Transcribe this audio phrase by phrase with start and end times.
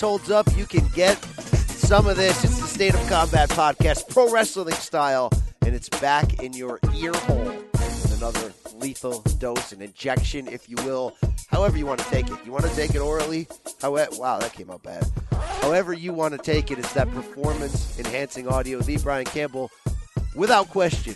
[0.00, 1.16] holds up, you can get
[1.68, 2.44] some of this.
[2.44, 5.30] It's the State of Combat podcast, pro wrestling style,
[5.64, 7.66] and it's back in your ear hole
[8.16, 11.16] another lethal dose, an injection, if you will.
[11.48, 12.38] However you want to take it.
[12.44, 13.46] You want to take it orally?
[13.80, 15.06] However, wow, that came out bad.
[15.60, 18.80] However you want to take it, it's that performance enhancing audio.
[18.80, 19.70] The Brian Campbell,
[20.34, 21.14] without question,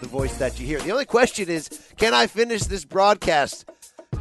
[0.00, 0.80] the voice that you hear.
[0.80, 3.68] The only question is, can I finish this broadcast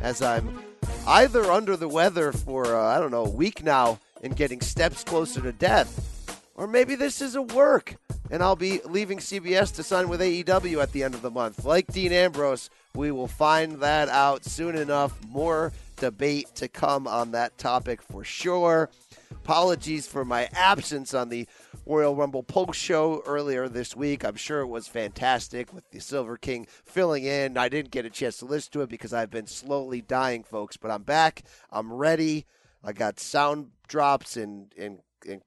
[0.02, 0.60] as I'm
[1.08, 5.04] either under the weather for, uh, I don't know, a week now and getting steps
[5.04, 6.15] closer to death,
[6.56, 7.98] or maybe this is a work
[8.32, 11.64] and I'll be leaving CBS to sign with AEW at the end of the month.
[11.64, 15.18] Like Dean Ambrose, we will find that out soon enough.
[15.28, 18.90] More debate to come on that topic for sure.
[19.32, 21.48] Apologies for my absence on the
[21.86, 24.26] Royal Rumble post show earlier this week.
[24.26, 27.58] I'm sure it was fantastic with the Silver King filling in.
[27.58, 30.78] I didn't get a chance to listen to it because I've been slowly dying, folks.
[30.78, 31.44] But I'm back.
[31.72, 32.46] I'm ready.
[32.84, 35.42] I got sound drops and and, and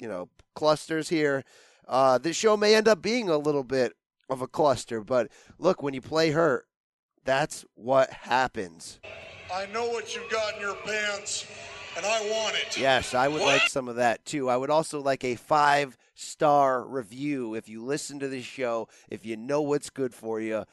[0.00, 1.44] you know clusters here.
[1.86, 3.92] Uh, this show may end up being a little bit
[4.30, 6.66] of a cluster, but look, when you play hurt,
[7.24, 9.00] that's what happens.
[9.52, 11.46] I know what you've got in your pants,
[11.96, 12.78] and I want it.
[12.78, 13.60] Yes, I would What?
[13.60, 14.48] like some of that too.
[14.48, 19.26] I would also like a five star review if you listen to this show, if
[19.26, 20.64] you know what's good for you,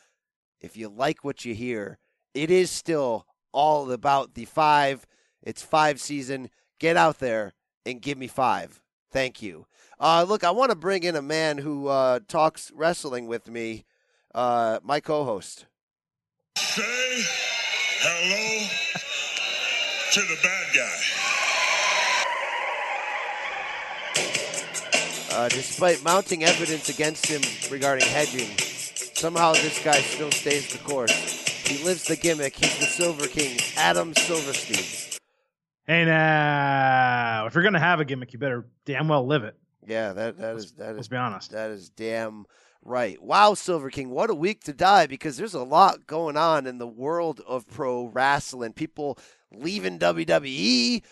[0.61, 1.97] if you like what you hear.
[2.33, 5.05] It is still all about the five.
[5.43, 6.49] It's five season.
[6.79, 7.53] Get out there
[7.85, 8.80] and give me five.
[9.11, 9.65] Thank you.
[9.99, 13.85] Uh, look, I want to bring in a man who uh, talks wrestling with me,
[14.33, 15.65] uh, my co host.
[16.57, 16.81] Say
[17.99, 18.67] hello
[20.13, 21.21] to the bad guy.
[25.33, 27.41] Uh, despite mounting evidence against him
[27.71, 28.49] regarding hedging,
[29.13, 31.11] somehow this guy still stays the course.
[31.67, 32.55] He lives the gimmick.
[32.55, 35.10] He's the Silver King, Adam Silverstein.
[35.87, 39.55] Hey now, if you're gonna have a gimmick, you better damn well live it.
[39.85, 41.51] Yeah, that that is that Let's is be honest.
[41.51, 42.45] that is damn
[42.83, 43.21] right.
[43.21, 46.77] Wow, Silver King, what a week to die because there's a lot going on in
[46.77, 48.73] the world of pro wrestling.
[48.73, 49.17] People
[49.51, 51.03] leaving WWE,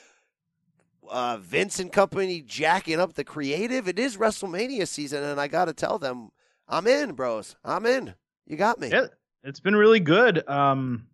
[1.10, 3.88] uh, Vince and company jacking up the creative.
[3.88, 6.30] It is WrestleMania season, and I got to tell them,
[6.68, 7.56] I'm in, bros.
[7.66, 8.14] I'm in.
[8.46, 8.90] You got me.
[8.90, 9.08] Yeah,
[9.44, 10.48] it's been really good.
[10.48, 11.08] Um,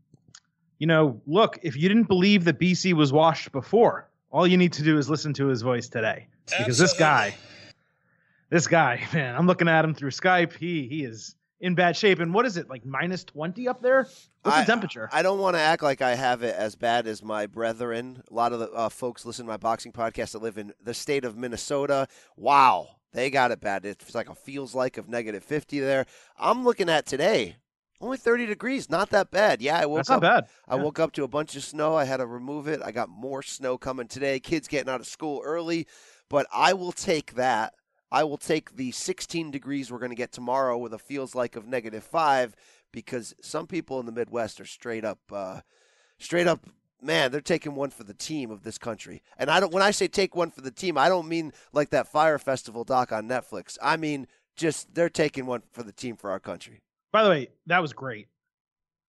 [0.80, 4.74] you know, look, if you didn't believe that BC was washed before, all you need
[4.74, 6.28] to do is listen to his voice today.
[6.58, 7.36] Because this guy,
[8.50, 10.54] this guy, man, I'm looking at him through Skype.
[10.56, 12.20] He he is in bad shape.
[12.20, 14.08] And what is it, like minus 20 up there?
[14.44, 15.10] What's I- the temperature?
[15.12, 18.22] I don't want to act like I have it as bad as my brethren.
[18.30, 20.94] A lot of the uh, folks listen to my boxing podcast that live in the
[20.94, 22.08] state of Minnesota.
[22.36, 23.86] Wow, they got it bad.
[23.86, 26.06] It's like a feels like of negative 50 there.
[26.38, 27.56] I'm looking at today.
[28.06, 29.64] Only 30 degrees, not that bad.
[29.64, 30.22] Yeah, I woke That's up.
[30.22, 30.50] not bad.
[30.68, 30.84] I Yeah.
[30.84, 31.96] woke up to a bunch of snow.
[31.96, 32.80] I had to remove it.
[32.84, 34.40] I got more snow coming today.
[34.40, 35.88] Kids getting out of school early,
[36.30, 37.74] but I will take that.
[38.12, 41.56] I will take the 16 degrees we're going to get tomorrow with a feels like
[41.56, 42.56] of negative five
[42.92, 45.62] because some people in the Midwest are straight up, uh,
[46.20, 46.64] straight up.
[47.02, 49.24] Man, they're taking one for the team of this country.
[49.40, 49.74] And I don't.
[49.74, 52.84] When I say take one for the team, I don't mean like that Fire Festival
[52.84, 53.80] doc on Netflix.
[53.82, 56.82] I mean just they're taking one for the team for our country.
[57.16, 58.28] By the way, that was great.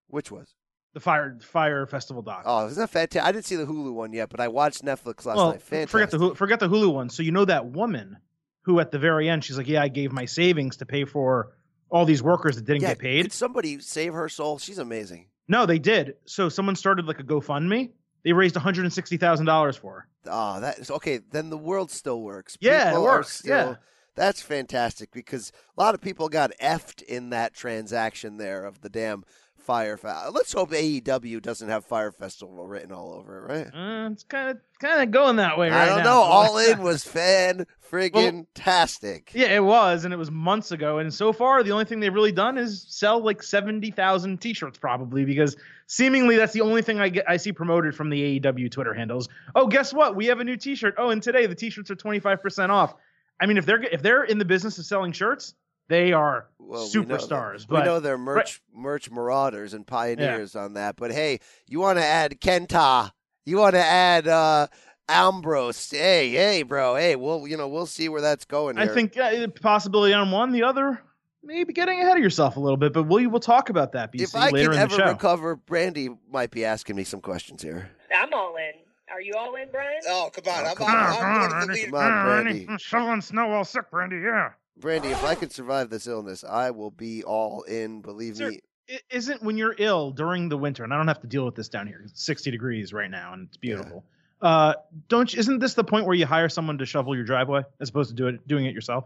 [0.07, 0.55] Which was
[0.95, 2.45] The Fire Fire Festival doc.
[2.47, 3.29] oh, isn't that fantastic?
[3.29, 5.63] I didn't see the Hulu one yet, but I watched Netflix last well, night.
[5.63, 5.91] Fantastic.
[5.91, 7.11] forget the Hulu, forget the Hulu one.
[7.11, 8.19] So you know that woman
[8.63, 11.57] who at the very end she's like, "Yeah, I gave my savings to pay for
[11.91, 14.59] all these workers that didn't yeah, get paid." Could somebody save her soul?
[14.59, 15.27] She's amazing.
[15.49, 16.15] No, they did.
[16.27, 17.91] So someone started like a GoFundMe.
[18.23, 20.09] They raised one hundred and sixty thousand dollars for her.
[20.31, 21.19] Oh, that is okay.
[21.33, 22.57] Then the world still works.
[22.61, 23.75] Yeah, it People are works, Still, yeah.
[24.17, 28.89] That's fantastic because a lot of people got effed in that transaction there of the
[28.89, 29.25] damn
[29.57, 29.97] fire.
[29.97, 33.67] Fe- Let's hope AEW doesn't have Fire Festival written all over it, right?
[33.75, 35.69] Uh, it's kind of kind of going that way.
[35.71, 36.05] I right don't now.
[36.05, 36.23] know.
[36.23, 39.33] All in was fan friggin' tastic.
[39.35, 40.99] Yeah, it was, and it was months ago.
[40.99, 44.79] And so far, the only thing they've really done is sell like seventy thousand T-shirts,
[44.79, 45.57] probably because
[45.89, 49.29] seemingly that's the only thing I get I see promoted from the AEW Twitter handles.
[49.55, 50.17] Oh, guess what?
[50.17, 50.95] We have a new T-shirt.
[50.97, 52.95] Oh, and today the T-shirts are twenty five percent off.
[53.41, 55.55] I mean, if they're if they're in the business of selling shirts,
[55.89, 57.59] they are Well, we know superstars.
[57.61, 60.97] that- but we know they're merch merch marauders and pioneers on that.
[60.97, 63.13] But hey, you want to add Kenta?
[63.45, 64.67] You want to add uh,
[65.09, 65.91] Ambrose?
[65.91, 66.97] Hey, hey, bro.
[66.97, 68.79] Hey, we'll you know we'll see where that's going.
[68.79, 71.01] I think uh, possibility on one, the other
[71.43, 72.93] maybe getting ahead of yourself a little bit.
[72.93, 74.13] But we will talk about that.
[74.13, 77.63] BC if I later can in ever recover, Brandi might be asking me some questions
[77.63, 77.91] here.
[78.15, 78.73] I'm all in.
[79.17, 80.01] Are you all in, Brian?
[80.09, 80.65] Oh, come on.
[80.67, 81.73] Oh, I'm, come I'm, on, I'm come one on, of the Randy.
[81.73, 81.91] leaders.
[81.91, 82.81] Come on, Brandi.
[82.81, 84.23] shoveling snow while sick, Brandi.
[84.23, 84.51] Yeah.
[84.79, 88.03] Brandi, if I can survive this illness, I will be all in.
[88.03, 88.61] Believe Sir, me.
[88.89, 91.55] it isn't when you're ill during the winter, and I don't have to deal with
[91.55, 92.03] this down here.
[92.05, 94.05] It's 60 degrees right now, and it's beautiful.
[94.43, 94.75] Uh,
[95.09, 97.89] don't you, isn't this the point where you hire someone to shovel your driveway as
[97.89, 99.05] opposed to do it doing it yourself?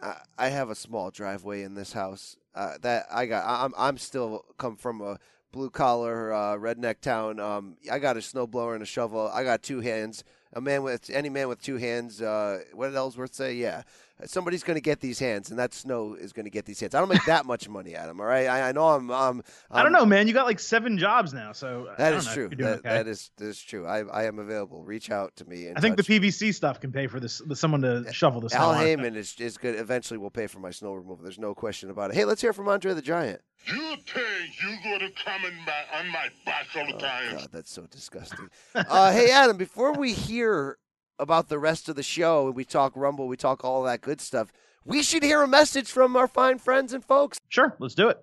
[0.00, 3.44] I, I have a small driveway in this house uh, that I got.
[3.44, 5.18] I- I'm I'm still come from a
[5.52, 7.40] blue collar uh, redneck town.
[7.40, 9.30] Um, I got a snowblower and a shovel.
[9.32, 10.24] I got two hands.
[10.52, 12.20] A man with any man with two hands.
[12.20, 13.54] Uh, what did Ellsworth say?
[13.54, 13.82] Yeah,
[14.28, 16.94] somebody's going to get these hands, and that snow is going to get these hands.
[16.94, 18.20] I don't make that much money at them.
[18.20, 19.10] All right, I, I know I'm.
[19.10, 20.26] I'm I don't know, man.
[20.28, 22.48] You got like seven jobs now, so I That don't is know true.
[22.48, 22.88] That, okay.
[22.88, 23.86] that is that is true.
[23.86, 24.82] I I am available.
[24.84, 25.66] Reach out to me.
[25.68, 26.06] and I think touch.
[26.06, 27.40] the PVC stuff can pay for this.
[27.46, 28.58] the- Someone to shovel the snow.
[28.72, 28.74] Al.
[28.74, 29.74] Heyman is, is good.
[29.78, 31.22] Eventually, will pay for my snow removal.
[31.22, 32.16] There's no question about it.
[32.16, 33.40] Hey, let's hear from Andre the Giant.
[33.66, 37.36] You think you're gonna come in my, on my back all the time?
[37.36, 38.48] God, that's so disgusting.
[38.74, 40.78] uh, hey, Adam, before we hear
[41.20, 44.20] about the rest of the show, and we talk Rumble, we talk all that good
[44.20, 44.50] stuff.
[44.84, 47.38] We should hear a message from our fine friends and folks.
[47.48, 48.18] Sure, let's do it.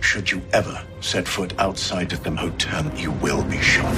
[0.00, 3.94] Should you ever set foot outside of the hotel, you will be shot.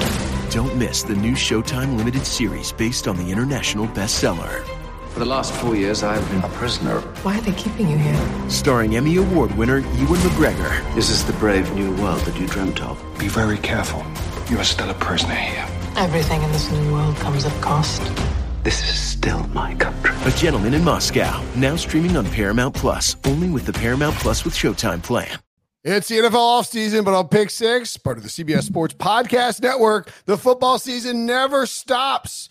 [0.50, 4.64] Don't miss the new Showtime limited series based on the international bestseller.
[5.10, 7.00] For the last four years, I've been a prisoner.
[7.22, 8.50] Why are they keeping you here?
[8.50, 10.94] Starring Emmy Award winner Ewan McGregor.
[10.94, 13.02] This is the brave new world that you dreamt of.
[13.18, 14.04] Be very careful.
[14.48, 15.79] You are still a prisoner here.
[15.96, 18.02] Everything in this new world comes at cost.
[18.62, 20.14] This is still my country.
[20.24, 21.42] A Gentleman in Moscow.
[21.56, 23.16] Now streaming on Paramount Plus.
[23.24, 25.38] Only with the Paramount Plus with Showtime plan.
[25.82, 30.12] It's the NFL offseason, but on Pick Six, part of the CBS Sports Podcast Network,
[30.26, 32.50] the football season never stops.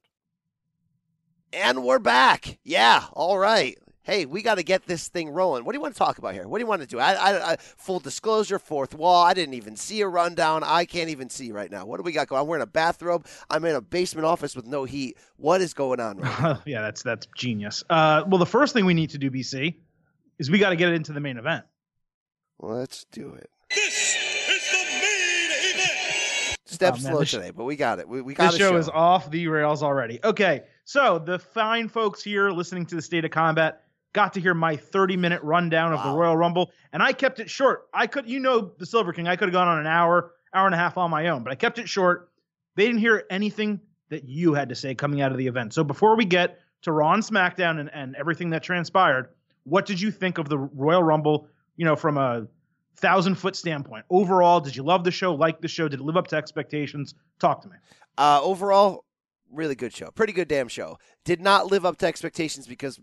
[1.53, 2.59] And we're back.
[2.63, 3.77] Yeah, all right.
[4.03, 5.63] Hey, we got to get this thing rolling.
[5.63, 6.47] What do you want to talk about here?
[6.47, 6.97] What do you want to do?
[6.97, 9.23] I, I, I, full disclosure, fourth wall.
[9.23, 10.63] I didn't even see a rundown.
[10.63, 11.85] I can't even see right now.
[11.85, 12.41] What do we got going?
[12.41, 13.27] I'm wearing a bathrobe.
[13.49, 15.17] I'm in a basement office with no heat.
[15.37, 17.83] What is going on right yeah, that's that's genius.
[17.89, 19.75] Uh, well, the first thing we need to do, BC,
[20.39, 21.65] is we got to get it into the main event.
[22.59, 23.49] Let's do it.
[23.69, 26.57] This is the main event.
[26.65, 28.07] Step Oh, man, slow this sh- today, but we got it.
[28.09, 30.19] We, we got This a show, is off the rails already.
[30.23, 33.83] Okay, so the fine folks here listening to the state of combat
[34.13, 37.49] got to hear my 30 minute rundown of the Royal Rumble, and I kept it
[37.49, 37.87] short.
[37.93, 40.65] I could, you know, the Silver King, I could have gone on an hour, hour
[40.65, 42.29] and a half on my own, but I kept it short.
[42.75, 43.79] They didn't hear anything
[44.09, 45.73] that you had to say coming out of the event.
[45.73, 49.29] So before we get to Raw and SmackDown and, and everything that transpired,
[49.63, 51.47] what did you think of the Royal Rumble,
[51.77, 52.47] you know, from a
[52.97, 54.05] thousand foot standpoint?
[54.09, 55.87] Overall, did you love the show, like the show?
[55.87, 57.13] Did it live up to expectations?
[57.39, 57.75] Talk to me.
[58.17, 59.05] Uh, overall,
[59.51, 60.11] really good show.
[60.11, 60.97] Pretty good damn show.
[61.25, 62.99] Did not live up to expectations because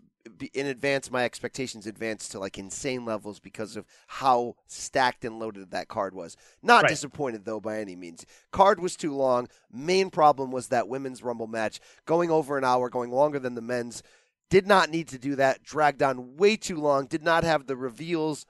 [0.53, 5.71] in advance my expectations advanced to like insane levels because of how stacked and loaded
[5.71, 6.35] that card was.
[6.61, 6.89] Not Right.
[6.89, 8.25] disappointed though by any means.
[8.51, 9.47] Card was too long.
[9.71, 13.61] Main problem was that women's rumble match going over an hour, going longer than the
[13.61, 14.03] men's.
[14.49, 15.63] Did not need to do that.
[15.63, 17.05] Dragged on way too long.
[17.05, 18.45] Did not have the reveals,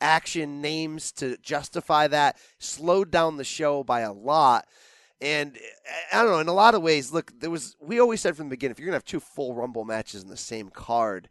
[0.00, 2.36] action, names to justify that.
[2.58, 4.66] Slowed down the show by a lot.
[5.24, 8.20] And eh, I don't know, in a lot of ways, look, there was we always
[8.20, 10.68] said from the beginning, if you're gonna have two full rumble matches in the same
[10.68, 11.30] card,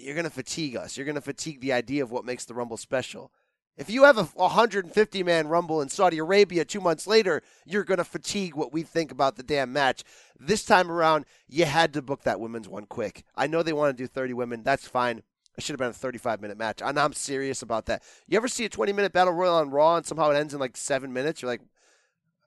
[0.00, 0.96] you're gonna fatigue us.
[0.96, 3.30] You're gonna fatigue the idea of what makes the rumble special.
[3.76, 8.04] If you have a 150 man rumble in Saudi Arabia two months later, you're gonna
[8.04, 10.02] fatigue what we think about the damn match.
[10.40, 13.24] This time around, you had to book that women's one quick.
[13.34, 14.62] I know they want to do 30 women.
[14.62, 15.22] That's fine.
[15.58, 16.80] It should have been a 35 minute match.
[16.82, 18.02] And I'm serious about that.
[18.26, 20.60] You ever see a 20 minute battle royal on Raw and somehow it ends in
[20.60, 21.42] like seven minutes?
[21.42, 21.62] You're like,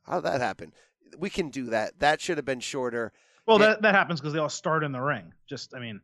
[0.09, 0.73] how did that happen?
[1.17, 1.99] We can do that.
[1.99, 3.11] That should have been shorter.
[3.45, 3.67] Well, Yeah.
[3.67, 5.33] that, that happens because they all start in the ring.
[5.47, 6.01] Just, I mean,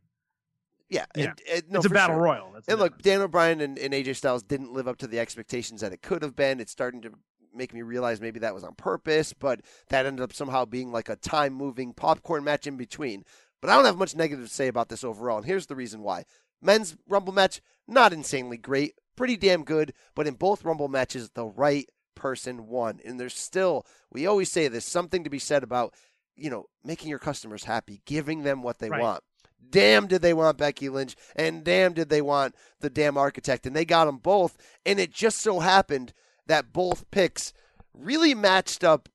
[0.89, 1.05] Yeah.
[1.15, 1.29] Yeah.
[1.29, 2.23] and- and- no, it's a battle sure.
[2.23, 2.51] royal.
[2.53, 5.81] That's And look, Daniel Bryan and, and AJ Styles didn't live up to the expectations
[5.81, 6.59] that it could have been.
[6.59, 7.11] It's starting to
[7.53, 11.09] make me realize maybe that was on purpose, but that ended up somehow being like
[11.09, 13.23] a time moving popcorn match in between.
[13.61, 16.01] But I don't have much negative to say about this overall, and here's the reason
[16.01, 16.25] why.
[16.61, 21.45] Men's Rumble match, not insanely great, pretty damn good, but in both Rumble matches, the
[21.45, 22.99] right person one.
[23.05, 25.93] And there's still, we always say this, something to be said about,
[26.35, 29.01] you know, making your customers happy, giving them what they Right.
[29.01, 29.23] want.
[29.69, 33.75] Damn, did they want Becky Lynch, and damn, did they want the damn architect, and
[33.75, 34.57] they got them both.
[34.85, 36.13] And it just so happened
[36.45, 37.51] that both picks
[37.93, 39.09] really matched up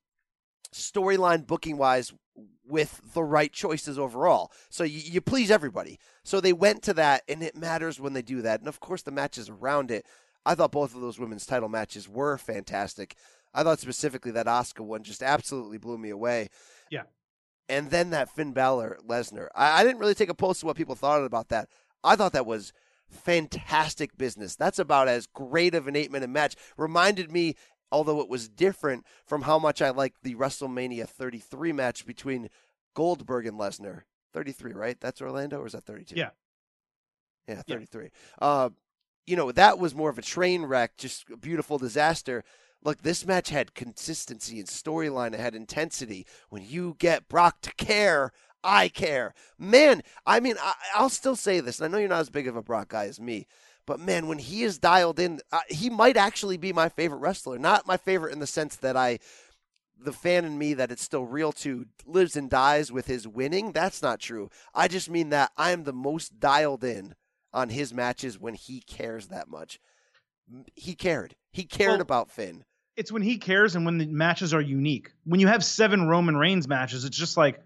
[0.73, 2.13] storyline booking wise
[2.65, 4.51] with the right choices overall.
[4.69, 5.99] So you, you please everybody.
[6.23, 8.59] So they went to that, and it matters when they do that.
[8.59, 10.05] And of course, the matches around it.
[10.45, 13.15] I thought both of those women's title matches were fantastic.
[13.53, 16.49] I thought specifically that Asuka one just absolutely blew me away.
[16.89, 17.03] Yeah.
[17.69, 19.47] And then that Finn Balor Lesnar.
[19.55, 21.69] I, I didn't really take a pulse of what people thought about that.
[22.03, 22.73] I thought that was
[23.09, 24.55] fantastic business.
[24.55, 26.55] That's about as great of an eight minute match.
[26.77, 27.55] Reminded me,
[27.91, 32.49] although it was different from how much I liked the WrestleMania 33 match between
[32.95, 34.03] Goldberg and Lesnar.
[34.33, 34.97] 33, right?
[34.99, 36.15] That's Orlando, or is that 32?
[36.15, 36.29] Yeah.
[37.47, 38.09] Yeah, 33.
[38.41, 38.69] Uh,
[39.25, 42.43] you know, that was more of a train wreck, just a beautiful disaster.
[42.83, 45.33] Look, this match had consistency and storyline.
[45.33, 46.25] It had intensity.
[46.49, 48.31] When you get Brock to care,
[48.63, 49.33] I care.
[49.57, 52.47] Man, I mean, I, I'll still say this, and I know you're not as big
[52.47, 53.47] of a Brock guy as me,
[53.85, 57.57] but man, when he is dialed in, uh, he might actually be my favorite wrestler.
[57.57, 59.19] Not my favorite in the sense that I,
[59.99, 63.71] the fan in me that it's still real to, lives and dies with his winning.
[63.71, 64.49] That's not true.
[64.73, 67.15] I just mean that I am the most dialed in
[67.53, 69.79] on his matches when he cares that much.
[70.75, 71.35] He cared.
[71.51, 72.63] He cared Well, about Finn.
[72.97, 75.11] It's when he cares and when the matches are unique.
[75.23, 77.61] When you have seven Roman Reigns matches, it's just like,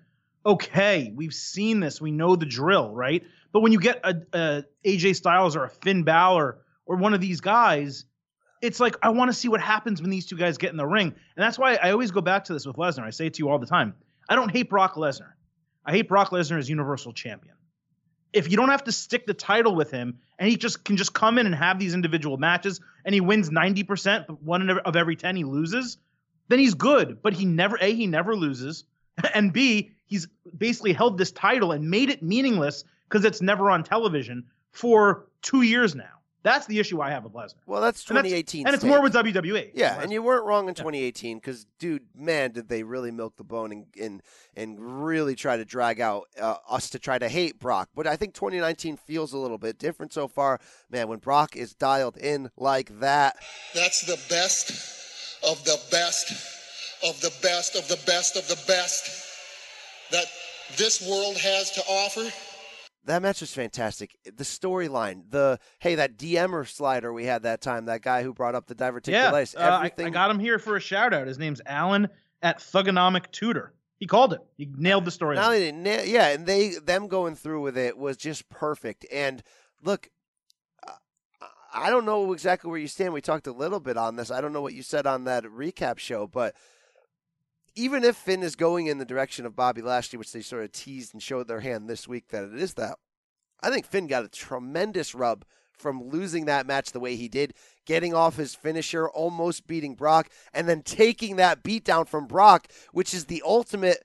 [0.45, 3.23] okay, we've seen this, we know the drill, right?
[3.51, 7.21] But when you get a, a AJ Styles or a Finn Balor or one of
[7.21, 8.05] these guys,
[8.61, 10.85] it's like I want to see what happens when these two guys get in the
[10.85, 13.03] ring, and that's why I always go back to this with Lesnar.
[13.03, 13.95] I say it to you all the time.
[14.29, 15.33] I don't hate Brock Lesnar.
[15.85, 17.55] I hate Brock Lesnar as Universal Champion.
[18.35, 21.13] If you don't have to stick the title with him, and he just can just
[21.13, 24.95] come in and have these individual matches, and he wins ninety percent, but one of
[24.95, 25.97] every ten he loses,
[26.49, 27.21] then he's good.
[27.21, 28.83] But he never a he never loses,
[29.33, 33.83] and b he's basically held this title and made it meaningless because it's never on
[33.83, 36.19] television for two years now.
[36.45, 37.55] That's the issue I have with Lesnar.
[37.65, 38.67] Well, that's And that's- 2018.
[38.67, 39.71] and it's more with WWE.
[39.73, 43.43] Yeah, and you weren't wrong in 2018 because, dude, man, did they really milk the
[43.43, 44.21] bone and and,
[44.55, 47.89] and really try to drag out uh, us to try to hate Brock.
[47.95, 50.59] But I think 2019 feels a little bit different so far.
[50.91, 53.37] Man, when Brock is dialed in like that,
[53.73, 54.69] That's the best
[55.49, 56.31] of the best
[57.03, 59.09] of the best of the best of the best
[60.11, 60.25] that
[60.77, 62.29] this world has to offer.
[63.05, 64.17] That match was fantastic.
[64.23, 68.55] The storyline, the hey, that DMer slider we had that time, that guy who brought
[68.55, 70.07] up the Yeah, diverticulitis, uh, I, everything.
[70.07, 71.27] I got him here for a shout out.
[71.27, 72.09] His name's Alan
[72.41, 73.73] at Thugonomic Tutor.
[73.97, 74.41] He called it.
[74.57, 75.35] He nailed the story.
[75.35, 79.05] Not only na- yeah, and they them going through with it was just perfect.
[79.11, 79.41] And
[79.83, 80.09] look,
[80.85, 80.91] uh,
[81.73, 83.13] I don't know exactly where you stand.
[83.13, 84.31] We talked a little bit on this.
[84.31, 86.55] I don't know what you said on that recap show, but
[87.75, 90.71] even if Finn is going in the direction of Bobby Lashley, which they sort of
[90.71, 92.97] teased and showed their hand this week that it is that,
[93.61, 95.45] I think Finn got a tremendous rub
[95.77, 97.53] from losing that match the way he did,
[97.85, 103.13] getting off his finisher, almost beating Brock, and then taking that beatdown from Brock, which
[103.13, 103.97] is the ultimate.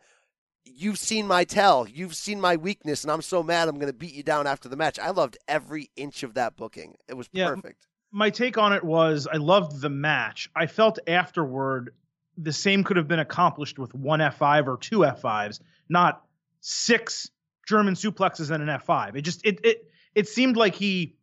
[0.65, 1.89] You've seen my tell.
[1.89, 4.69] You've seen my weakness, and I'm so mad I'm going to beat you down after
[4.69, 4.99] the match.
[4.99, 6.97] I loved every inch of that booking.
[7.09, 7.87] It was Yeah, perfect.
[8.11, 10.51] my take on it was I loved the match.
[10.57, 11.95] I felt afterward
[12.37, 16.23] the same could have been accomplished with one F5 or two F5s, not
[16.61, 17.31] six
[17.67, 19.17] German suplexes and an F5.
[19.17, 21.17] It just it it it seemed like he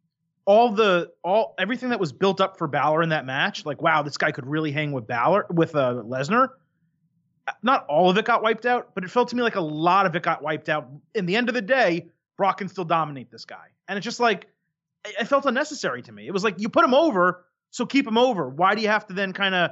[0.45, 4.01] all the all everything that was built up for Balor in that match, like wow,
[4.01, 6.49] this guy could really hang with Balor with uh, Lesnar.
[7.63, 10.05] Not all of it got wiped out, but it felt to me like a lot
[10.05, 10.89] of it got wiped out.
[11.15, 14.19] In the end of the day, Brock can still dominate this guy, and it's just
[14.19, 14.47] like
[15.05, 16.27] it it felt unnecessary to me.
[16.27, 18.49] It was like you put him over, so keep him over.
[18.49, 19.71] Why do you have to then kind of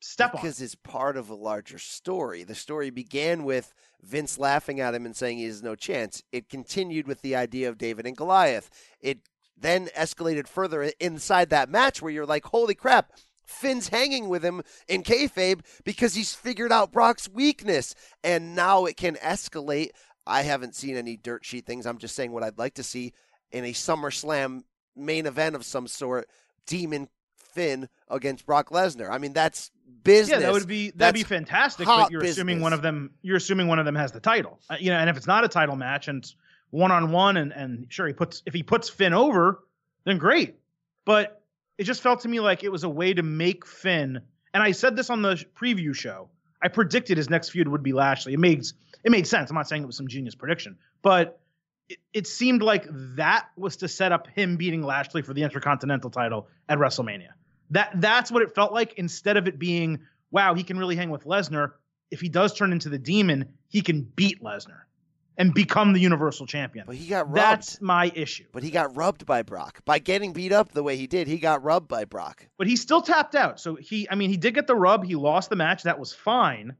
[0.00, 0.40] step on?
[0.40, 2.42] because it's part of a larger story.
[2.42, 6.22] The story began with Vince laughing at him and saying he has no chance.
[6.32, 8.70] It continued with the idea of David and Goliath.
[9.00, 9.20] It
[9.56, 13.12] then escalated further inside that match where you're like, holy crap,
[13.44, 17.94] Finn's hanging with him in kayfabe because he's figured out Brock's weakness.
[18.24, 19.90] And now it can escalate.
[20.26, 21.86] I haven't seen any dirt sheet things.
[21.86, 23.12] I'm just saying what I'd like to see
[23.50, 24.62] in a SummerSlam
[24.96, 26.28] main event of some sort.
[26.66, 27.08] Demon
[27.60, 29.10] Finn against Brock Lesnar.
[29.10, 29.70] I mean, that's
[30.02, 30.40] business.
[30.40, 31.86] Yeah, that would be that'd be fantastic.
[31.86, 33.10] But you're assuming one of them.
[33.22, 34.58] You're assuming one of them has the title.
[34.70, 36.36] Uh, you know, and if it's not a title match and it's
[36.70, 39.60] one on one, and and sure he puts if he puts Finn over,
[40.04, 40.56] then great.
[41.04, 41.42] But
[41.76, 44.22] it just felt to me like it was a way to make Finn.
[44.52, 46.30] And I said this on the preview show.
[46.62, 48.34] I predicted his next feud would be Lashley.
[48.34, 48.64] It made
[49.04, 49.50] it made sense.
[49.50, 51.40] I'm not saying it was some genius prediction, but
[51.88, 52.86] it, it seemed like
[53.16, 57.30] that was to set up him beating Lashley for the Intercontinental title at WrestleMania.
[57.70, 58.94] That that's what it felt like.
[58.94, 60.00] Instead of it being,
[60.30, 61.72] wow, he can really hang with Lesnar.
[62.10, 64.80] If he does turn into the demon, he can beat Lesnar
[65.38, 66.84] and become the Universal Champion.
[66.86, 67.36] But he got rubbed.
[67.36, 68.44] That's my issue.
[68.52, 69.84] But he got rubbed by Brock.
[69.84, 72.46] By getting beat up the way he did, he got rubbed by Brock.
[72.58, 73.60] But he still tapped out.
[73.60, 75.04] So he, I mean, he did get the rub.
[75.04, 75.84] He lost the match.
[75.84, 76.74] That was fine.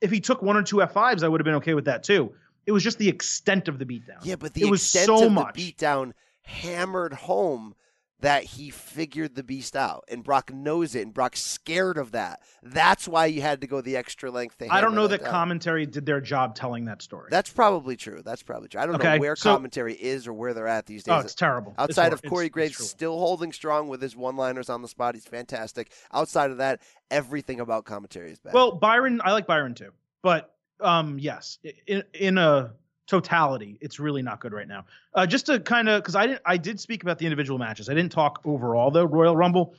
[0.00, 2.32] If he took one or two F5s, I would have been okay with that too.
[2.64, 4.24] It was just the extent of the beatdown.
[4.24, 5.54] Yeah, but the it was extent so of much.
[5.54, 6.12] the beatdown
[6.44, 7.74] hammered home
[8.22, 12.40] that he figured the beast out, and Brock knows it, and Brock's scared of that.
[12.62, 14.62] That's why you had to go the extra length.
[14.70, 15.30] I don't know that down.
[15.30, 17.28] commentary did their job telling that story.
[17.30, 18.22] That's probably true.
[18.24, 18.80] That's probably true.
[18.80, 21.12] I don't Okay, know where so- commentary is or where they're at these days.
[21.14, 21.74] oh, it's terrible.
[21.78, 24.88] Outside hor- of Corey it's- Graves it's still holding strong with his one-liners on the
[24.88, 25.92] spot, he's fantastic.
[26.12, 28.54] Outside of that, everything about commentary is bad.
[28.54, 29.90] Well, Byron, I like Byron too,
[30.22, 32.72] but um, yes, in in a
[33.12, 34.86] totality, it's really not good right now.
[35.12, 37.90] Uh, just to kind of because I didn't, I did speak about the individual matches.
[37.90, 39.04] I didn't talk overall though.
[39.04, 39.74] Royal Rumble.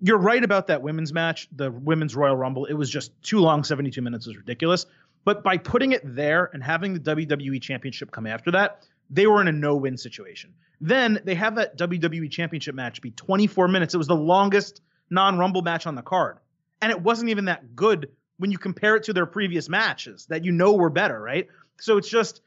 [0.00, 2.66] You're right about that women's match, the women's Royal Rumble.
[2.66, 3.64] It was just too long.
[3.64, 4.86] 72 minutes was ridiculous.
[5.24, 9.40] But by putting it there and having the WWE Championship come after that, they were
[9.40, 10.54] in a no-win situation.
[10.80, 13.92] Then they have that WWE Championship match be 24 minutes.
[13.92, 16.38] It was the longest non-Rumble match on the card,
[16.80, 20.46] and it wasn't even that good when you compare it to their previous matches that
[20.46, 21.48] you know were better, right?
[21.80, 22.40] So it's just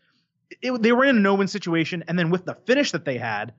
[0.61, 3.53] it, they were in a no-win situation, and then with the finish that they had,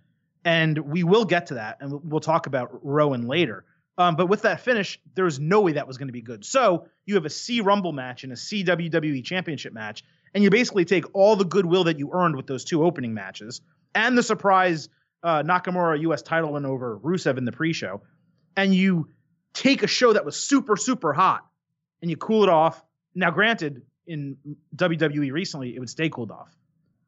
[0.45, 3.65] and we will get to that, and we'll, talk about Rowan later.
[3.97, 6.45] Um, but with that finish, there was no way that was going to be good.
[6.45, 10.51] So you have a C Rumble match and a C WWE Championship match, and you
[10.51, 13.61] basically take all the goodwill that you earned with those two opening matches
[13.95, 14.89] and the surprise
[15.23, 16.23] uh, Nakamura U.S.
[16.23, 18.03] title win over Rusev in the pre-show,
[18.57, 19.09] and you
[19.55, 21.47] take a show that was super super hot
[22.03, 22.85] and you cool it off.
[23.15, 24.37] Now, granted, in
[24.77, 26.55] WWE recently, it would stay cooled off.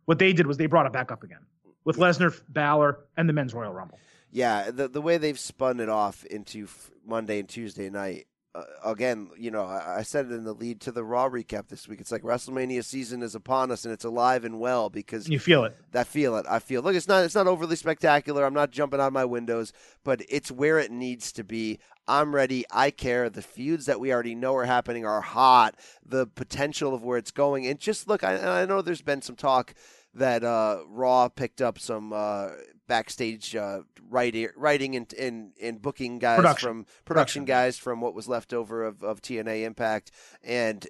[0.07, 1.41] What they did was they brought it back up again
[1.85, 3.99] with Lesnar, Balor, and the Men's Royal Rumble.
[4.31, 6.69] Yeah, the the way they've spun it off into
[7.07, 8.27] Monday and Tuesday night.
[8.55, 11.69] Uh, again, you know, I, I said it in the lead to the Raw recap
[11.69, 12.01] this week.
[12.01, 15.65] It's like WrestleMania season is upon us, and it's alive and well because you feel
[15.65, 15.77] it.
[15.95, 16.47] I feel it.
[16.49, 16.83] I feel.
[16.83, 17.25] Look, it's not.
[17.25, 18.45] It's not overly spectacular.
[18.45, 19.73] I'm not jumping out of my windows,
[20.05, 21.79] but it's where it needs to be.
[22.09, 22.65] I'm ready.
[22.71, 23.29] I care.
[23.29, 25.77] The feuds that we already know are happening are hot.
[26.05, 28.25] The potential of where it's going, and just look.
[28.25, 29.75] I, I know there's been some talk
[30.17, 32.49] that uh, Raw picked up some uh,
[32.89, 36.69] backstage uh, writing, writing and, and and booking guys Production.
[36.69, 40.11] from production, guys from what was left over of, of TNA Impact,
[40.43, 40.87] and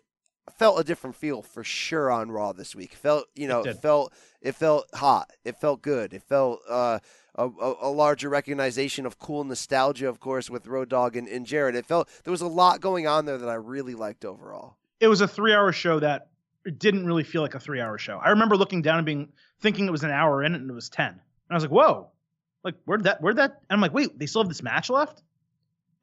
[0.59, 2.95] felt a different feel for sure on Raw this week.
[2.95, 5.31] Felt you know It felt it felt hot.
[5.45, 6.15] It felt good.
[6.15, 7.01] It felt uh,
[7.35, 11.47] a, a, a larger recognition of cool nostalgia, of course, with Road Dogg and, and
[11.47, 11.75] Jarrett.
[11.75, 14.77] It felt there was a lot going on there that I really liked overall.
[15.01, 16.29] It was a three-hour show that
[16.67, 18.19] it didn't really feel like a three-hour show.
[18.19, 20.89] I remember looking down and being thinking it was an hour in, and it was
[20.89, 21.09] ten.
[21.09, 22.09] And I was like, "Whoa!"
[22.65, 23.23] Like, where'd that?
[23.23, 23.63] Where'd that?
[23.71, 25.23] And I'm like, "Wait, they still have this match left?"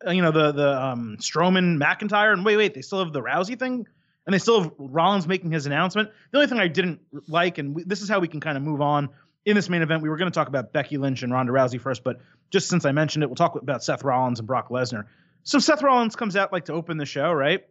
[0.06, 3.22] Uh, you know, the the um, Strowman McIntyre, and wait, wait, they still have the
[3.22, 3.86] Rousey thing,
[4.26, 6.10] and they still have Rollins making his announcement.
[6.32, 8.64] The only thing I didn't like, and we, this is how we can kind of
[8.64, 9.10] move on
[9.46, 10.02] in this main event.
[10.02, 12.86] We were going to talk about Becky Lynch and Ronda Rousey first, but just since
[12.86, 15.06] I mentioned it, we'll talk about Seth Rollins and Brock Lesnar.
[15.44, 17.66] So Seth Rollins comes out like to open the show, right?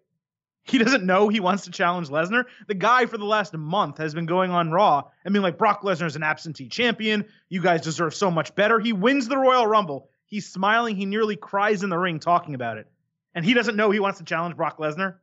[0.64, 2.44] He doesn't know he wants to challenge Lesnar.
[2.68, 5.82] The guy for the last month has been going on Raw and being like, Brock
[5.82, 7.24] Lesnar is an absentee champion.
[7.48, 8.78] You guys deserve so much better.
[8.78, 10.08] He wins the Royal Rumble.
[10.26, 10.96] He's smiling.
[10.96, 12.86] He nearly cries in the ring talking about it.
[13.34, 15.16] And he doesn't know he wants to challenge Brock Lesnar.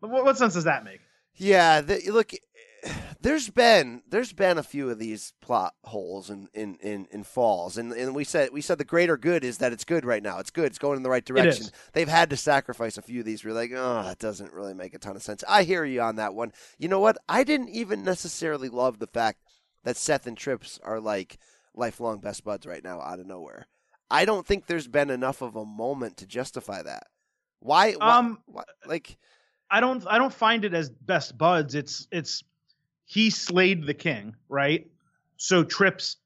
[0.00, 1.00] What, what sense does that make?
[1.34, 2.32] Yeah, the, look,
[3.20, 7.76] there's been there's been a few of these plot holes in in, in, in falls,
[7.78, 10.38] and and we said we said the greater good is that it's good right now.
[10.38, 10.66] It's good.
[10.66, 11.66] It's going in the right direction.
[11.92, 13.44] They've had to sacrifice a few of these.
[13.44, 15.42] We're like, oh, that doesn't really make a ton of sense.
[15.48, 16.52] I hear you on that one.
[16.78, 17.18] You know what?
[17.28, 19.38] I didn't even necessarily love the fact
[19.84, 21.38] that Seth and Trips are like
[21.74, 23.66] lifelong best buds right now out of nowhere.
[24.10, 27.04] I don't think there's been enough of a moment to justify that.
[27.60, 27.92] Why?
[27.92, 29.18] why Um, why- like.
[29.70, 31.74] I don't I don't find it as best buds.
[31.74, 32.42] It's it's
[33.08, 34.86] he slayed the king, right?
[35.38, 36.18] So Trips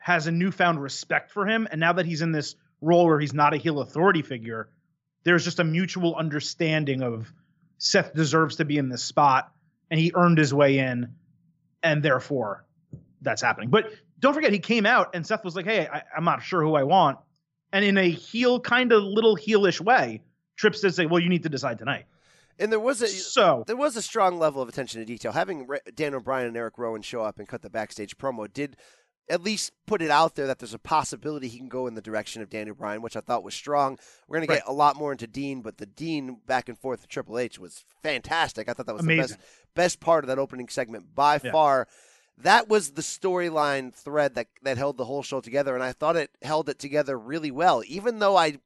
[0.00, 3.32] has a newfound respect for him, and now that he's in this role where he's
[3.32, 4.68] not a heel authority figure,
[5.22, 7.32] there's just a mutual understanding of
[7.78, 9.52] Seth deserves to be in this spot,
[9.92, 11.14] and he earned his way in,
[11.84, 12.64] and therefore
[13.22, 13.70] that's happening.
[13.70, 16.62] But don't forget, he came out and Seth was like, "Hey, I, I'm not sure
[16.62, 17.18] who I want,"
[17.72, 20.22] and in a heel kind of little heelish way,
[20.56, 22.06] Trips did say, "Well, you need to decide tonight."
[22.58, 25.32] And there was a So there was a strong level of attention to detail.
[25.32, 28.76] Having Daniel Bryan and Eric Rowan show up and cut the backstage promo did
[29.30, 32.02] at least put it out there that there's a possibility he can go in the
[32.02, 33.98] direction of Daniel Bryan, which I thought was strong.
[34.28, 37.00] We're going to get a lot more into Dean, but the Dean back and forth
[37.00, 38.68] with Triple H was fantastic.
[38.68, 39.38] I thought that was the Amazing.
[39.38, 41.52] best best part of that opening segment by Yeah.
[41.52, 41.88] far.
[42.36, 46.16] That was the storyline thread that that held the whole show together, and I thought
[46.16, 47.82] it held it together really well.
[47.86, 48.58] Even though I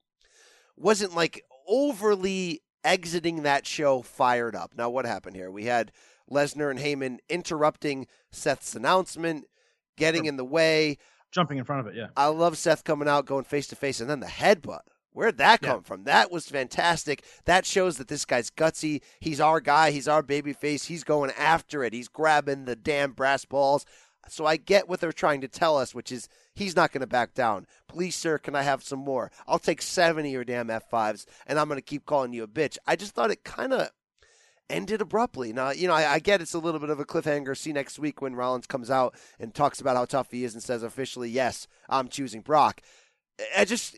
[0.77, 4.73] wasn't like overly exiting that show fired up.
[4.77, 5.51] Now, what happened here?
[5.51, 5.93] We had
[6.31, 9.47] Lesnar and Heyman interrupting Seth's announcement,
[9.97, 10.99] getting in the way.
[11.31, 12.09] jumping in front of it, yeah.
[12.17, 14.81] I love Seth coming out, going face to face, and then the headbutt.
[15.12, 16.05] Where'd that come from?
[16.05, 17.25] That was fantastic.
[17.45, 19.03] That shows that this guy's gutsy.
[19.19, 19.91] He's our guy.
[19.91, 20.85] He's our baby face.
[20.85, 21.93] He's going after it.
[21.93, 23.85] He's grabbing the damn brass balls.
[24.31, 27.07] So I get what they're trying to tell us, which is he's not going to
[27.07, 27.67] back down.
[27.88, 29.31] Please, sir, can I have some more?
[29.47, 32.49] I'll take seven of your damn F5s, and I'm going to keep calling you a
[32.49, 32.79] bitch.
[32.87, 33.91] I just thought it kind of
[34.71, 35.53] ended abruptly.
[35.53, 37.57] Now, you know, I, I, get it's a little bit of a cliffhanger.
[37.57, 40.62] See next week when Rollins comes out and talks about how tough he is and
[40.62, 42.83] says officially, yes, I'm choosing Brock.
[43.57, 43.97] I just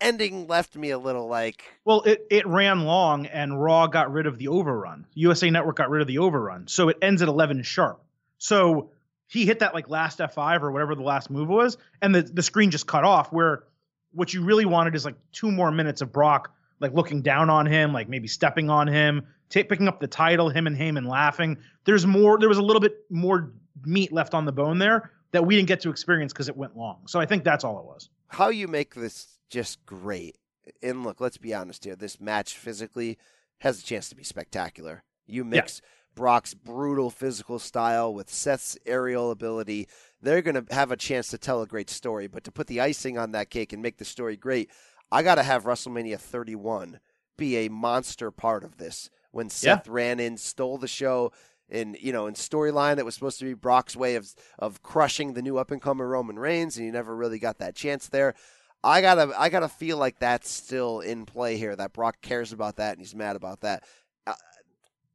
[0.00, 1.64] ending left me a little like.
[1.84, 5.06] Well, it, it ran long and Raw got rid of the overrun.
[5.14, 6.68] USA Network got rid of the overrun.
[6.68, 8.02] So it ends at 11 sharp.
[8.38, 8.90] So
[9.26, 12.42] he hit that like last F5 or whatever the last move was, and the, the
[12.42, 13.32] screen just cut off.
[13.32, 13.64] Where
[14.12, 17.66] what you really wanted is like two more minutes of Brock like looking down on
[17.66, 21.58] him, like maybe stepping on him, t- picking up the title, him and Heyman laughing.
[21.84, 22.38] There's more.
[22.38, 23.52] There was a little bit more
[23.84, 26.76] meat left on the bone there that we didn't get to experience because it went
[26.76, 27.02] long.
[27.06, 28.10] So I think that's all it was.
[28.28, 30.36] How you make this just great.
[30.82, 31.96] And look, let's be honest here.
[31.96, 33.18] This match physically
[33.58, 35.02] has a chance to be spectacular.
[35.26, 35.88] You mix yeah.
[36.16, 39.86] Brock's brutal physical style with Seth's aerial ability.
[40.20, 42.26] They're going to have a chance to tell a great story.
[42.26, 44.70] But to put the icing on that cake and make the story great,
[45.12, 46.98] I got to have WrestleMania 31
[47.36, 49.10] be a monster part of this.
[49.30, 49.92] When Seth yeah.
[49.92, 51.30] ran in, stole the show,
[51.68, 55.34] and you know in storyline that was supposed to be Brock's way of of crushing
[55.34, 58.34] the new up and coming Roman Reigns, and he never really got that chance there.
[58.82, 61.74] I gotta I gotta feel like that's still in play here.
[61.74, 63.82] That Brock cares about that and he's mad about that.
[64.26, 64.34] Uh,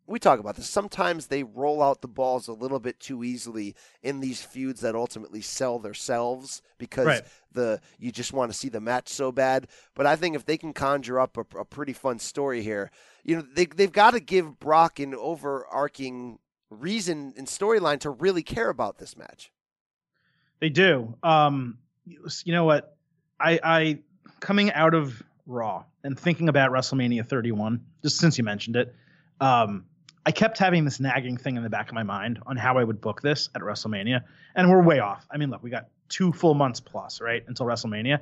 [0.07, 0.69] we talk about this.
[0.69, 4.95] Sometimes they roll out the balls a little bit too easily in these feuds that
[4.95, 7.23] ultimately sell themselves because right.
[7.53, 9.67] the you just want to see the match so bad.
[9.95, 12.91] But I think if they can conjure up a, a pretty fun story here,
[13.23, 18.43] you know they they've got to give Brock an overarching reason and storyline to really
[18.43, 19.51] care about this match.
[20.59, 21.15] They do.
[21.23, 22.95] Um, you know what?
[23.39, 23.99] I, I
[24.39, 28.95] coming out of Raw and thinking about WrestleMania 31, just since you mentioned it,
[29.39, 29.85] um,
[30.25, 32.83] I kept having this nagging thing in the back of my mind on how I
[32.83, 34.23] would book this at WrestleMania,
[34.55, 35.25] and we're way off.
[35.31, 38.19] I mean, look, we got two full months plus, right, until WrestleMania.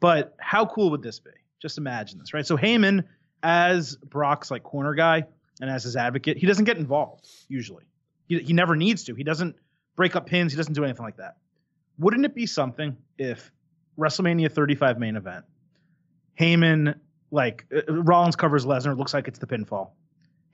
[0.00, 1.30] But how cool would this be?
[1.62, 2.46] Just imagine this, right?
[2.46, 3.04] So Heyman,
[3.42, 5.24] as Brock's like corner guy
[5.60, 7.84] and as his advocate, he doesn't get involved usually.
[8.26, 9.14] He, he never needs to.
[9.14, 9.56] He doesn't
[9.96, 10.52] break up pins.
[10.52, 11.36] He doesn't do anything like that.
[11.98, 13.52] Wouldn't it be something if
[13.98, 15.44] WrestleMania 35 main event.
[16.38, 16.96] Heyman,
[17.30, 19.90] like uh, Rollins covers Lesnar, looks like it's the pinfall.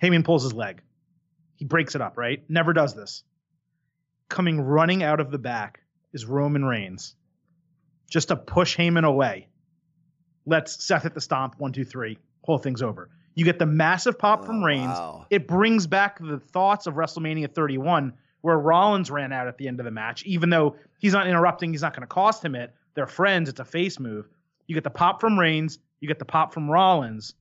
[0.02, 0.82] Heyman pulls his leg.
[1.56, 2.42] He breaks it up, right?
[2.48, 3.22] Never does this.
[4.28, 5.80] Coming running out of the back
[6.12, 7.14] is Roman Reigns,
[8.08, 9.48] just to push Heyman away.
[10.46, 11.56] Let's Seth hit the stomp.
[11.58, 12.18] One, two, three.
[12.42, 13.10] Whole thing's over.
[13.34, 14.88] You get the massive pop oh, from Reigns.
[14.88, 15.26] Wow.
[15.30, 19.80] It brings back the thoughts of WrestleMania 31, where Rollins ran out at the end
[19.80, 22.74] of the match, even though he's not interrupting, he's not going to cost him it.
[22.94, 23.48] They're friends.
[23.48, 24.28] It's a face move.
[24.66, 25.78] You get the pop from Reigns.
[26.00, 27.34] You get the pop from Rollins.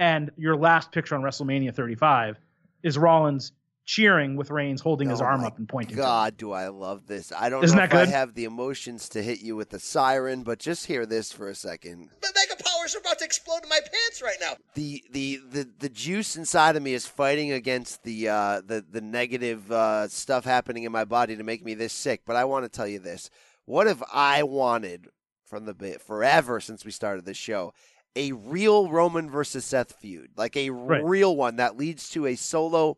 [0.00, 2.38] And your last picture on WrestleMania 35
[2.82, 3.52] is Rollins
[3.84, 5.94] cheering with Reigns holding oh his arm up and pointing.
[5.94, 7.32] God, do I love this!
[7.36, 10.42] I don't Isn't know if I have the emotions to hit you with the siren,
[10.42, 12.08] but just hear this for a second.
[12.22, 14.54] The mega powers are about to explode in my pants right now.
[14.74, 19.02] The the the, the juice inside of me is fighting against the uh, the the
[19.02, 22.22] negative uh, stuff happening in my body to make me this sick.
[22.24, 23.28] But I want to tell you this:
[23.66, 25.08] what if I wanted
[25.44, 27.74] from the bit forever since we started this show
[28.16, 31.04] a real Roman versus Seth feud, like a right.
[31.04, 32.96] real one that leads to a solo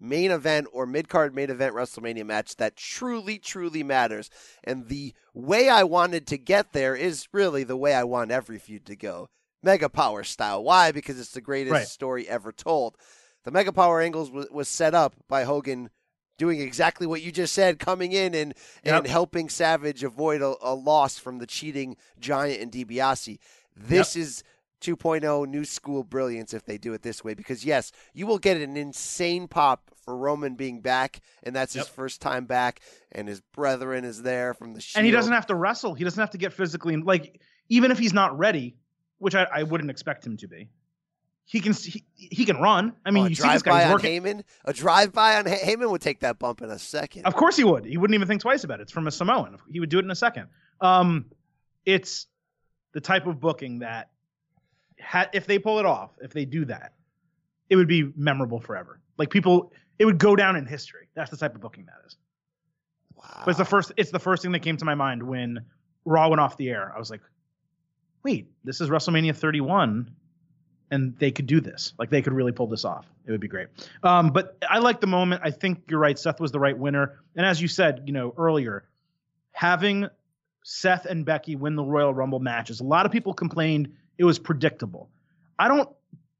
[0.00, 4.30] main event or mid card main event WrestleMania match that truly, truly matters.
[4.64, 8.58] And the way I wanted to get there is really the way I want every
[8.58, 9.30] feud to go
[9.62, 10.62] Mega Power style.
[10.62, 10.92] Why?
[10.92, 11.86] Because it's the greatest right.
[11.86, 12.96] story ever told.
[13.44, 15.90] The Mega Power angles was, was set up by Hogan
[16.38, 18.96] doing exactly what you just said, coming in and, yep.
[18.96, 23.38] and helping Savage avoid a, a, loss from the cheating Giant and DiBiase.
[23.76, 24.22] This yep.
[24.22, 24.44] is
[24.82, 28.56] 2.0 new school brilliance if they do it this way because yes, you will get
[28.56, 31.86] an insane pop for Roman being back and that's yep.
[31.86, 32.80] his first time back
[33.12, 35.00] and his brethren is there from the Shield.
[35.00, 35.94] And he doesn't have to wrestle.
[35.94, 38.76] He doesn't have to get physically like even if he's not ready,
[39.18, 40.68] which I, I wouldn't expect him to be
[41.44, 42.94] he can he, he can run.
[43.04, 44.22] I mean, oh, you see this guy working.
[44.22, 47.26] Heyman, a drive by on Heyman would take that bump in a second.
[47.26, 47.84] Of course he would.
[47.84, 48.84] He wouldn't even think twice about it.
[48.84, 49.58] It's from a Samoan.
[49.70, 50.46] He would do it in a second.
[50.80, 51.26] Um,
[51.84, 52.26] it's
[52.92, 54.10] the type of booking that
[55.02, 56.92] ha- if they pull it off, if they do that,
[57.68, 59.00] it would be memorable forever.
[59.18, 61.08] Like people, it would go down in history.
[61.14, 62.16] That's the type of booking that is.
[63.16, 63.42] Wow.
[63.44, 63.92] But it's the first.
[63.96, 65.64] It's the first thing that came to my mind when
[66.04, 66.92] Raw went off the air.
[66.94, 67.20] I was like,
[68.24, 70.10] wait, this is WrestleMania 31
[70.92, 71.94] and they could do this.
[71.98, 73.06] Like they could really pull this off.
[73.26, 73.68] It would be great.
[74.02, 75.40] Um, but I like the moment.
[75.42, 76.18] I think you're right.
[76.18, 77.18] Seth was the right winner.
[77.34, 78.84] And as you said, you know earlier,
[79.52, 80.08] having
[80.64, 84.38] Seth and Becky win the Royal Rumble matches, a lot of people complained it was
[84.38, 85.10] predictable.
[85.58, 85.88] I don't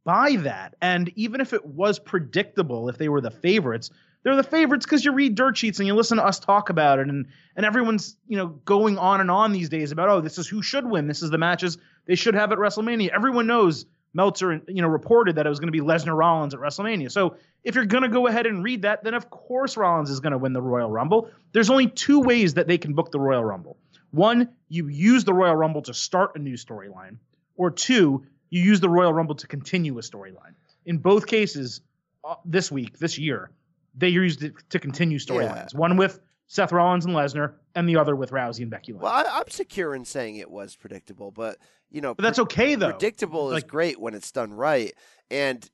[0.04, 0.74] buy that.
[0.80, 3.90] And even if it was predictable, if they were the favorites,
[4.22, 6.98] They're the favorites because you read dirt sheets and you listen to us talk about
[7.00, 10.38] it, and and everyone's you know going on and on these days about oh this
[10.38, 13.10] is who should win, this is the matches they should have at WrestleMania.
[13.10, 16.60] Everyone knows Meltzer you know reported that it was going to be Lesnar Rollins at
[16.60, 17.10] WrestleMania.
[17.10, 20.20] So if you're going to go ahead and read that, then of course Rollins is
[20.20, 21.28] going to win the Royal Rumble.
[21.52, 23.76] There's only two ways that they can book the Royal Rumble.
[24.12, 27.16] One, you use the Royal Rumble to start a new storyline,
[27.56, 30.54] or two, you use the Royal Rumble to continue a storyline.
[30.84, 31.80] In both cases,
[32.24, 33.50] uh, this week, this year,
[33.94, 35.72] they used it to continue storylines.
[35.72, 35.78] Yeah.
[35.78, 39.02] One with Seth Rollins and Lesnar, and the other with Rousey and Becky Lynch.
[39.02, 41.56] Well, I, I'm secure in saying it was predictable, but
[41.90, 42.90] you know, but that's okay though.
[42.90, 44.92] predictable is great when it's done right,
[45.30, 45.68] and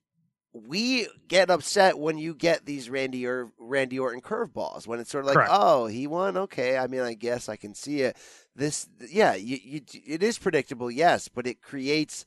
[0.67, 5.25] we get upset when you get these Randy or Randy Orton curveballs when it's sort
[5.25, 5.51] of like, Correct.
[5.53, 6.37] oh, he won.
[6.37, 8.17] Okay, I mean, I guess I can see it.
[8.57, 12.25] This, yeah, you, you, it is predictable, yes, but it creates.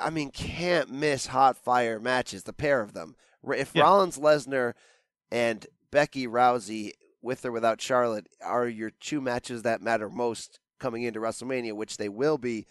[0.00, 2.44] I mean, can't miss hot fire matches.
[2.44, 3.16] The pair of them.
[3.54, 3.82] If Yeah.
[3.82, 4.74] Rollins, Lesnar,
[5.30, 6.92] and Becky Rousey,
[7.22, 11.96] with or without Charlotte, are your two matches that matter most coming into WrestleMania, which
[11.98, 12.66] they will be.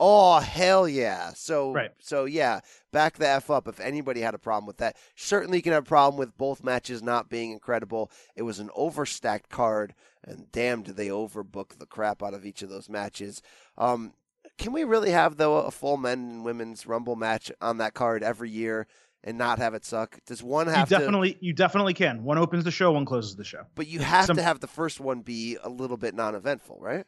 [0.00, 1.30] Oh hell yeah!
[1.34, 1.90] So Right.
[2.00, 2.60] so yeah,
[2.92, 3.68] back the f up.
[3.68, 6.64] If anybody had a problem with that, certainly you can have a problem with both
[6.64, 8.10] matches not being incredible.
[8.34, 12.62] It was an overstacked card, and damn, did they overbook the crap out of each
[12.62, 13.42] of those matches.
[13.78, 14.14] Um,
[14.58, 18.22] can we really have though a full men and women's Rumble match on that card
[18.24, 18.88] every year
[19.22, 20.18] and not have it suck?
[20.26, 20.98] Does one you have to?
[20.98, 22.24] definitely, you definitely can.
[22.24, 23.66] One opens the show, one closes the show.
[23.76, 27.06] But you have Some- to have the first one be a little bit non-eventful, right?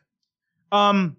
[0.70, 1.16] Um,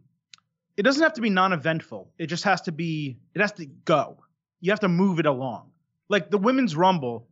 [0.77, 2.11] it doesn't have to be non-eventful.
[2.17, 3.17] It just has to be.
[3.33, 4.17] It has to go.
[4.59, 5.71] You have to move it along.
[6.09, 7.27] Like the women's rumble,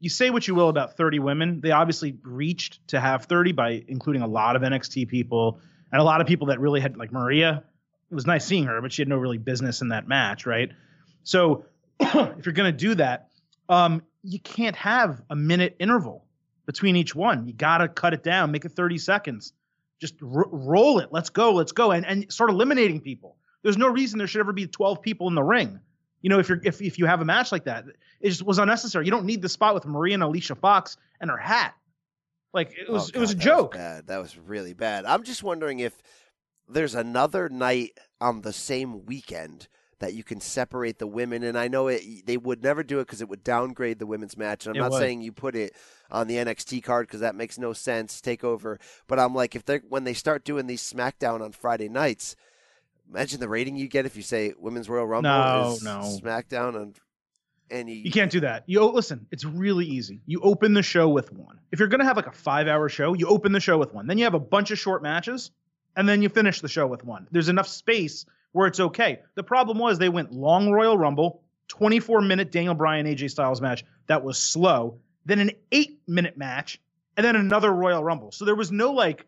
[0.00, 1.60] you say what you will about 30 women.
[1.60, 5.60] They obviously reached to have 30 by including a lot of NXT people
[5.92, 7.64] and a lot of people that really had like Maria.
[8.10, 10.70] It was nice seeing her, but she had no really business in that match, right?
[11.24, 11.64] So
[12.00, 13.28] if you're gonna do that,
[13.68, 16.24] um, you can't have a minute interval
[16.66, 17.46] between each one.
[17.46, 19.52] You gotta cut it down, make it 30 seconds
[20.00, 21.08] just r- roll it.
[21.10, 21.52] Let's go.
[21.52, 21.90] Let's go.
[21.92, 23.36] And and start eliminating people.
[23.62, 25.80] There's no reason there should ever be 12 people in the ring.
[26.22, 27.84] You know, if you're if if you have a match like that,
[28.20, 29.04] it just was unnecessary.
[29.04, 31.74] You don't need the spot with Maria and Alicia Fox and her hat.
[32.54, 33.74] Like it was Oh, it was a joke.
[33.74, 34.06] That was, bad.
[34.08, 35.04] that was really bad.
[35.04, 36.00] I'm just wondering if
[36.68, 39.68] there's another night on the same weekend
[40.00, 41.42] that you can separate the women.
[41.42, 44.36] And I know it, they would never do it because it would downgrade the women's
[44.36, 44.66] match.
[44.66, 44.98] And I'm It not would.
[45.00, 45.74] saying you put it
[46.10, 48.20] on the NXT card because that makes no sense.
[48.20, 48.78] Take over.
[49.06, 52.36] But I'm like, if they when they start doing these SmackDown on Friday nights,
[53.10, 56.00] imagine the rating you get if you say Women's Royal Rumble No, is no.
[56.22, 56.94] SmackDown on.
[57.70, 58.64] and you, You can't do that.
[58.66, 60.20] You oh, listen, it's really easy.
[60.26, 61.58] You open the show with one.
[61.72, 64.06] If you're gonna have like a five hour show, you open the show with one.
[64.06, 65.50] Then you have a bunch of short matches,
[65.96, 67.26] and then you finish the show with one.
[67.32, 69.20] There's enough space where it's okay.
[69.34, 73.84] The problem was they went long Royal Rumble, 24 minute Daniel Bryan AJ Styles match
[74.06, 76.80] that was slow, then an eight minute match,
[77.16, 78.32] and then another Royal Rumble.
[78.32, 79.26] So there was no like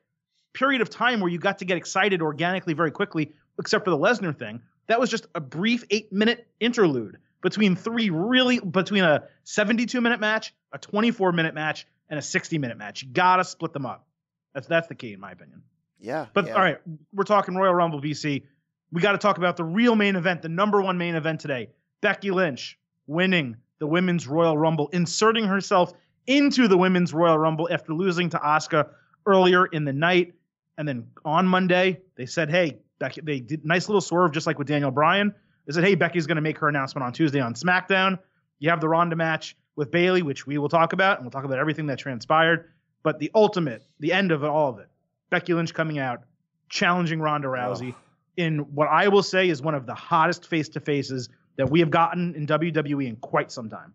[0.52, 3.98] period of time where you got to get excited organically very quickly, except for the
[3.98, 4.60] Lesnar thing.
[4.86, 10.20] That was just a brief eight minute interlude between three really between a 72 minute
[10.20, 13.02] match, a 24 minute match, and a 60 minute match.
[13.02, 14.06] You gotta split them up.
[14.54, 15.62] That's that's the key in my opinion.
[16.00, 16.26] yeah.
[16.32, 16.54] But yeah.
[16.54, 16.78] all right,
[17.12, 18.44] we're talking Royal Rumble BC.
[18.92, 21.70] We got to talk about the real main event, the number one main event today.
[22.00, 25.92] Becky Lynch winning the Women's Royal Rumble, inserting herself
[26.26, 28.88] into the Women's Royal Rumble after losing to Asuka
[29.26, 30.34] earlier in the night.
[30.76, 34.58] And then on Monday, they said, hey, Becky, they did nice little swerve, just like
[34.58, 35.34] with Daniel Bryan.
[35.66, 38.18] They said, hey, Becky's going to make her announcement on Tuesday on SmackDown.
[38.58, 41.44] You have the Ronda match with Bayley, which we will talk about, and we'll talk
[41.44, 42.70] about everything that transpired.
[43.02, 44.88] But the ultimate, the end of all of it,
[45.30, 46.22] Becky Lynch coming out,
[46.68, 47.94] challenging Ronda Rousey
[48.40, 51.80] in what I will say is one of the hottest face to faces that we
[51.80, 53.94] have gotten in WWE in quite some time.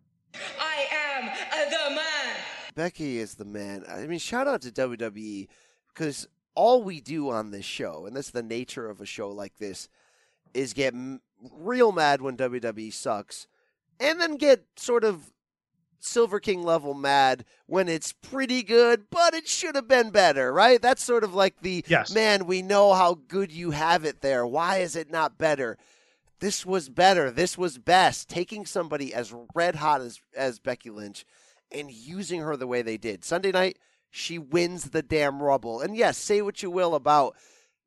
[0.59, 2.35] I am uh, the man.
[2.75, 3.83] Becky is the man.
[3.89, 5.47] I mean, shout out to WWE
[5.93, 9.57] because all we do on this show, and that's the nature of a show like
[9.57, 9.89] this,
[10.53, 13.47] is get m- real mad when WWE sucks,
[13.99, 15.31] and then get sort of
[16.05, 20.81] Silver King level mad when it's pretty good, but it should have been better, right?
[20.81, 22.13] That's sort of like the Yes.
[22.13, 24.45] man, we know how good you have it there.
[24.45, 25.77] Why is it not better?
[26.39, 27.31] This was better.
[27.31, 28.29] This was best.
[28.29, 31.25] Taking somebody as red hot as, as Becky Lynch
[31.71, 33.23] and using her the way they did.
[33.23, 33.79] Sunday night,
[34.11, 35.81] she wins the damn Rumble.
[35.81, 37.35] And yes, say what you will about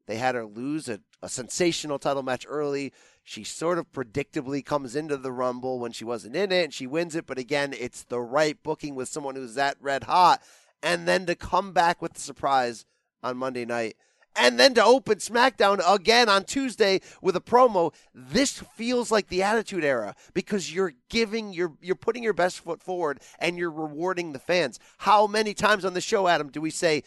[0.07, 2.92] they had her lose a, a sensational title match early.
[3.24, 6.87] She sort of predictably comes into the Rumble when she wasn't in it and she
[6.87, 7.26] wins it.
[7.26, 10.42] But again, it's the right booking with someone who's that red hot.
[10.83, 12.87] And then to come back with the surprise
[13.22, 13.96] on Monday night
[14.38, 17.92] and then to open SmackDown again on Tuesday with a promo.
[18.14, 22.83] This feels like the Attitude Era because you're giving, you're you're putting your best foot
[22.83, 24.78] forward, and you're rewarding the fans.
[24.98, 27.02] How many times on the show, Adam, do we say?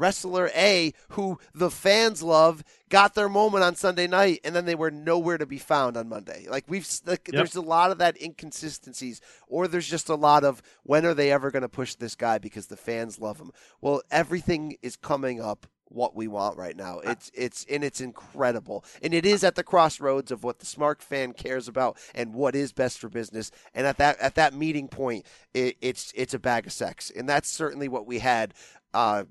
[0.00, 4.74] Wrestler A, who the fans love, got their moment on Sunday night, and then they
[4.74, 6.46] were nowhere to be found on Monday.
[6.48, 7.34] Like we've, like, Yep.
[7.34, 11.30] there's a lot of that inconsistencies, or there's just a lot of when are they
[11.30, 13.52] ever going to push this guy because the fans love him.
[13.80, 17.00] Well, everything is coming up what we want right now.
[17.00, 21.02] It's it's and it's incredible, and it is at the crossroads of what the smart
[21.02, 23.50] fan cares about and what is best for business.
[23.74, 27.28] And at that at that meeting point, it, it's it's a bag of sex, and
[27.28, 28.54] that's certainly what we had.
[28.94, 29.24] Uh,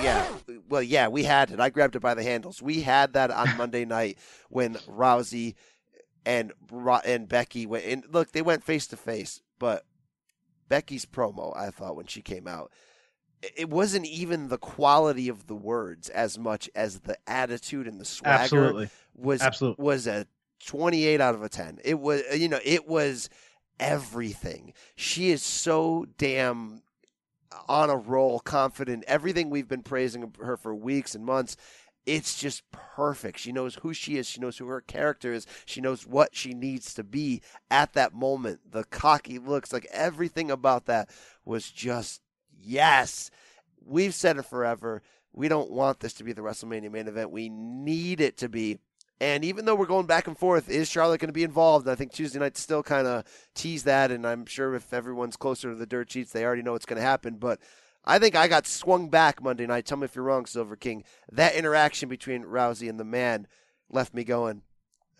[0.00, 0.26] yeah,
[0.68, 1.60] well, yeah, we had it.
[1.60, 2.62] I grabbed it by the handles.
[2.62, 4.18] We had that on Monday night
[4.48, 5.54] when Rousey
[6.26, 6.52] and
[7.04, 7.84] and Becky went.
[7.84, 9.84] And look, they went face to face, but
[10.68, 12.70] Becky's promo, I thought when she came out,
[13.56, 18.04] it- wasn't even the quality of the words as much as the attitude and the
[18.06, 18.88] swagger Absolutely.
[19.14, 19.84] was Absolutely.
[19.84, 20.26] was a
[20.66, 21.80] 28 out of a 10.
[21.84, 23.28] It was you know, it was
[23.78, 24.72] everything.
[24.96, 26.80] She is so damn
[27.68, 29.04] on a roll, confident.
[29.06, 31.56] Everything we've been praising her for weeks and months,
[32.06, 33.38] it's just perfect.
[33.38, 34.26] She knows who she is.
[34.26, 35.46] She knows who her character is.
[35.64, 37.40] She knows what she needs to be
[37.70, 38.60] at that moment.
[38.70, 41.08] The cocky looks, like everything about that
[41.44, 42.20] was just
[42.62, 43.30] yes.
[43.84, 45.02] We've said it forever.
[45.32, 47.30] We don't want this to be the WrestleMania main event.
[47.30, 48.78] We need it to be.
[49.24, 51.88] And even though we're going back and forth, is Charlotte going to be involved?
[51.88, 55.70] I think Tuesday night still kind of tease that, and I'm sure if everyone's closer
[55.70, 57.36] to the dirt sheets, they already know what's going to happen.
[57.36, 57.58] But
[58.04, 59.86] I think I got swung back Monday night.
[59.86, 61.04] Tell me if you're wrong, Silver King.
[61.32, 63.46] That interaction between Rousey and the man
[63.88, 64.60] left me going.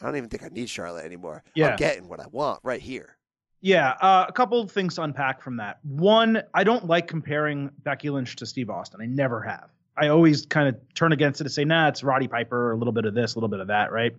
[0.02, 1.42] I don't even think I need Charlotte anymore.
[1.54, 1.70] Yeah.
[1.70, 3.16] I'm getting what I want right here.
[3.62, 5.78] Yeah, uh, a couple of things to unpack from that.
[5.82, 9.00] One, I don't like comparing Becky Lynch to Steve Austin.
[9.00, 9.70] I never have.
[9.96, 12.92] I always kind of turn against it and say, nah, it's Roddy Piper, a little
[12.92, 14.14] bit of this, a little bit of that, right?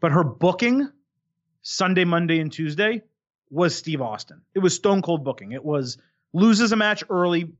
[0.00, 0.90] But her booking
[1.62, 3.02] Sunday, Monday, and Tuesday
[3.50, 4.40] was Steve Austin.
[4.54, 5.52] It was stone cold booking.
[5.52, 5.98] It was
[6.32, 7.52] loses a match early.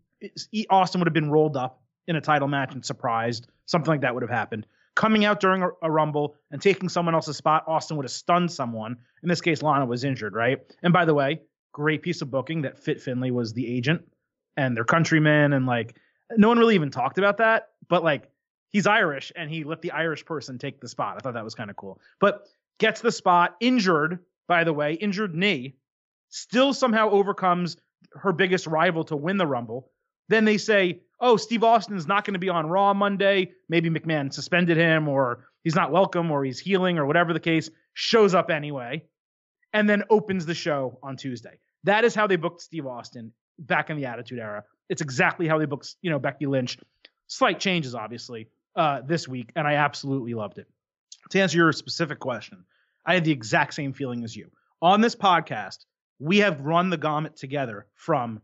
[0.70, 3.49] Austin would have been rolled up in a title match and surprised.
[3.66, 4.66] Something like that would have happened.
[4.94, 8.51] Coming out during a, a rumble and taking someone else's spot, Austin would have stunned
[8.51, 8.96] someone.
[9.22, 10.61] In this case, Lana was injured, right?
[10.83, 11.40] And by the way,
[11.72, 14.03] great piece of booking that Fit Finlay was the agent
[14.57, 15.96] and their countryman and like
[16.37, 18.31] no one really even talked about that, but like
[18.71, 21.17] he's Irish and he let the Irish person take the spot.
[21.17, 22.01] I thought that was kind of cool.
[22.21, 22.47] But
[22.79, 25.77] gets the spot, injured, by the way, injured knee,
[26.29, 27.77] still somehow overcomes
[28.12, 29.91] her biggest rival to win the Rumble.
[30.29, 33.53] Then they say, oh, Steve Austin's not going to be on Raw Monday.
[33.69, 37.71] Maybe McMahon suspended him or he's not welcome or he's healing or whatever the case,
[37.95, 39.03] shows up anyway,
[39.73, 41.59] and then opens the show on Tuesday.
[41.85, 44.65] That is how they booked Steve Austin back in the Attitude Era.
[44.88, 46.79] It's exactly how they booked, you know, Becky Lynch.
[47.27, 50.68] Slight changes, obviously, uh, this week, and I absolutely loved it.
[51.31, 52.64] To answer your specific question,
[53.05, 54.51] I had the exact same feeling as you.
[54.81, 55.79] On this podcast,
[56.18, 58.40] we have run the gamut together from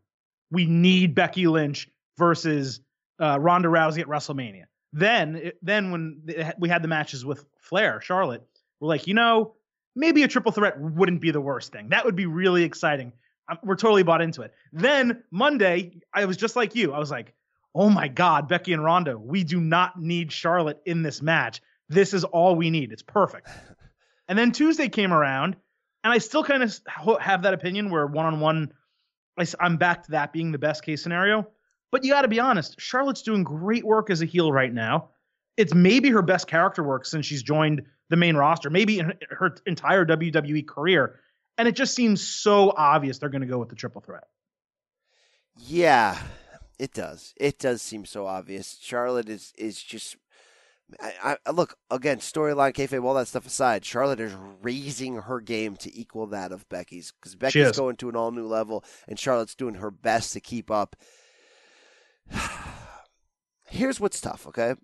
[0.51, 2.81] we need Becky Lynch versus
[3.21, 4.65] uh, Ronda Rousey at WrestleMania.
[4.93, 6.23] Then, it- then when
[6.59, 8.43] we had the matches with Flair, Charlotte,
[8.81, 9.55] we're like, you know,
[9.95, 11.91] maybe a triple threat wouldn't be the worst thing.
[11.91, 13.13] That would be really exciting.
[13.63, 14.53] We're totally bought into it.
[14.73, 16.93] Then Monday, I was just like you.
[16.93, 17.35] I was like,
[17.75, 21.61] oh my God, Becky and Ronda, we do not need Charlotte in this match.
[21.89, 22.93] This is all we need.
[22.93, 23.49] It's perfect.
[24.29, 25.57] And then Tuesday came around,
[26.05, 26.75] and I still kind of
[27.21, 28.73] have that opinion where one on one,
[29.61, 31.47] I'm back to that being the best case scenario.
[31.91, 35.11] But you got to be honest, Charlotte's doing great work as a heel right now.
[35.59, 39.55] It's maybe her best character work since she's joined the main roster, maybe in her
[39.67, 41.21] entire WWE career.
[41.59, 44.25] And it just seems so obvious they're going to go with the triple threat.
[45.57, 46.19] Yeah,
[46.79, 47.35] it does.
[47.37, 48.79] It does seem so obvious.
[48.81, 50.17] Charlotte is is just.
[51.01, 52.19] I, I look again.
[52.19, 53.85] Storyline, kayfabe, all that stuff aside.
[53.85, 58.17] Charlotte is raising her game to equal that of Becky's because Becky's going to an
[58.17, 60.97] all new level, and Charlotte's doing her best to keep up.
[63.67, 64.75] Here's what's tough, okay?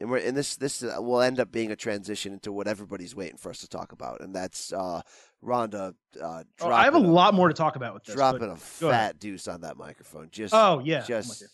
[0.00, 3.14] And we're and this this uh, will end up being a transition into what everybody's
[3.14, 5.02] waiting for us to talk about, and that's uh,
[5.40, 5.94] Ronda.
[6.20, 8.14] Uh, Oh, I have a dropping lot more to talk about with this.
[8.14, 8.46] dropping a
[8.80, 9.12] go ahead.
[9.12, 10.28] fat deuce on that microphone.
[10.32, 11.46] Just Oh, yeah, just uh,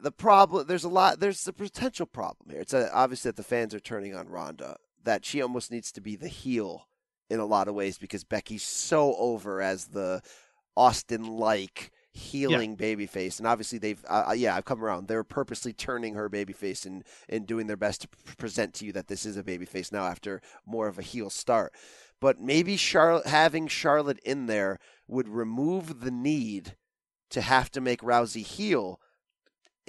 [0.00, 0.66] the problem.
[0.66, 1.20] There's a lot.
[1.20, 2.60] There's a potential problem here.
[2.62, 4.76] It's a, obviously that the fans are turning on Ronda.
[5.04, 6.88] That she almost needs to be the heel
[7.28, 10.20] in a lot of ways because Becky's so over as the
[10.76, 15.08] Austin-like healing babyface, and obviously they've uh, uh, yeah I've come around.
[15.08, 19.08] They're purposely turning her babyface and and doing their best to present to you that
[19.08, 21.72] this is a babyface now after more of a heel start.
[22.20, 26.76] But maybe Charlotte having Charlotte in there would remove the need
[27.30, 29.00] to have to make Rousey heel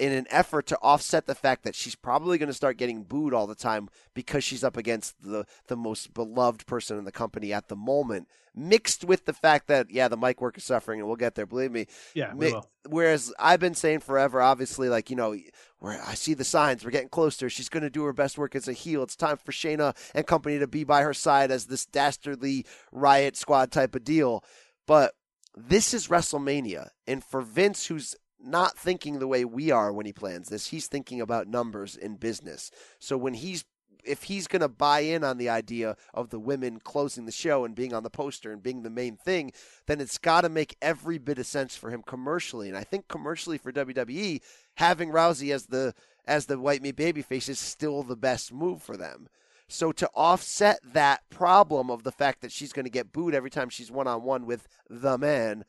[0.02, 3.32] in an effort to offset the fact that she's probably going to start getting booed
[3.32, 7.52] all the time because she's up against the the most beloved person in the company
[7.52, 11.06] at the moment, mixed with the fact that yeah, the mic work is suffering, and
[11.06, 11.46] we'll get there.
[11.46, 11.86] Believe me.
[12.14, 12.68] Yeah, we Mi- will.
[12.88, 15.36] Whereas I've been saying forever, obviously, like you know,
[15.78, 17.48] where I see the signs, we're getting closer.
[17.48, 19.04] She's going to do her best work as a heel.
[19.04, 23.36] It's time for Shayna and company to be by her side as this dastardly riot
[23.36, 24.42] squad type of deal.
[24.84, 25.14] But
[25.56, 30.12] this is WrestleMania, and for Vince, who's not thinking the way we are when he
[30.12, 32.70] plans this, he's thinking about numbers in business.
[32.98, 33.64] So when he's
[34.04, 37.64] if he's going to buy in on the idea of the women closing the show
[37.64, 39.52] and being on the poster and being the main thing,
[39.86, 42.68] then it's got to make every bit of sense for him commercially.
[42.68, 44.40] And I think commercially for WWE,
[44.74, 45.94] having Rousey as the
[46.26, 49.28] as the white meat babyface is still the best move for them.
[49.68, 53.50] So to offset that problem of the fact that she's going to get booed every
[53.50, 55.64] time she's one on one with the man,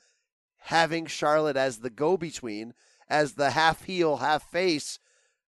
[0.64, 2.74] having Charlotte as the go between,
[3.10, 4.98] as the half heel, half face,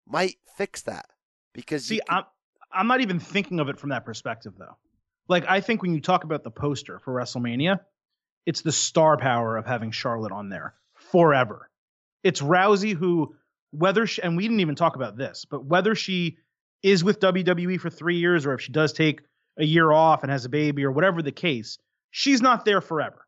[0.06, 1.06] might fix that.
[1.52, 2.24] Because See, can- I'm
[2.72, 4.76] I'm not even thinking of it from that perspective though.
[5.28, 7.80] Like I think when you talk about the poster for WrestleMania,
[8.44, 11.70] it's the star power of having Charlotte on there forever.
[12.24, 13.36] It's Rousey who
[13.70, 16.38] whether she, and we didn't even talk about this, but whether she
[16.82, 19.20] is with WWE for 3 years or if she does take
[19.58, 21.78] a year off and has a baby or whatever the case,
[22.10, 23.23] she's not there forever.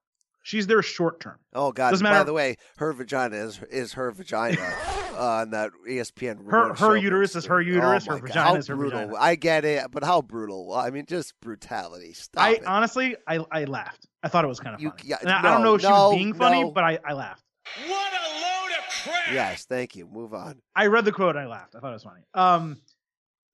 [0.47, 1.39] She's there short term.
[1.53, 1.91] Oh God!
[1.91, 4.57] Doesn't By the way, her vagina is is her vagina
[5.13, 6.49] uh, on that ESPN.
[6.49, 6.93] Her- her show.
[6.93, 9.01] uterus is her uterus, Oh her God, vagina how is her brutal.
[9.01, 9.19] vagina.
[9.19, 10.73] I get it, but how brutal?
[10.73, 12.13] I mean, just brutality.
[12.13, 12.65] Stop I it.
[12.65, 14.07] honestly I I laughed.
[14.23, 15.03] I thought it was kind of You- funny.
[15.07, 16.71] yeah, And I, I don't know if she was being funny, no.
[16.71, 17.43] but I, I laughed.
[17.89, 19.33] What a load of crap!
[19.35, 20.07] yes, thank you.
[20.07, 20.61] Move on.
[20.77, 21.75] I read the quote and I laughed.
[21.75, 22.23] I thought it was funny.
[22.35, 22.77] Um,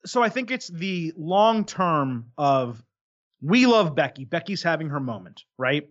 [0.04, 2.82] so I think it's the long term of
[3.40, 4.26] we love Becky.
[4.26, 5.88] Becky's having her moment, right?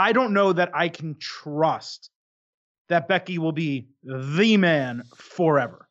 [0.00, 2.08] I don't know that I can trust
[2.88, 5.88] that Becky will be the man forever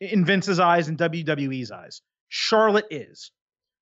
[0.00, 2.00] in Vince's eyes and WWE's eyes.
[2.30, 3.32] Charlotte is.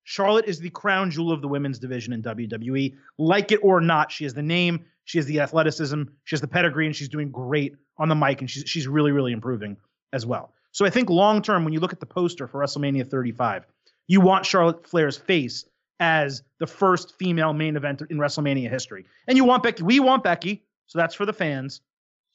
[0.03, 2.93] Charlotte is the crown jewel of the women's division in WWE.
[3.17, 6.47] Like it or not, she has the name, she has the athleticism, she has the
[6.47, 9.77] pedigree, and she's doing great on the mic, and she's she's really really improving
[10.11, 10.53] as well.
[10.73, 13.65] So I think long term, when you look at the poster for WrestleMania 35,
[14.07, 15.63] you want Charlotte Flair's face
[16.03, 19.83] as the first female main event in WrestleMania history, and you want Becky.
[19.83, 21.79] We want Becky, so that's for the fans.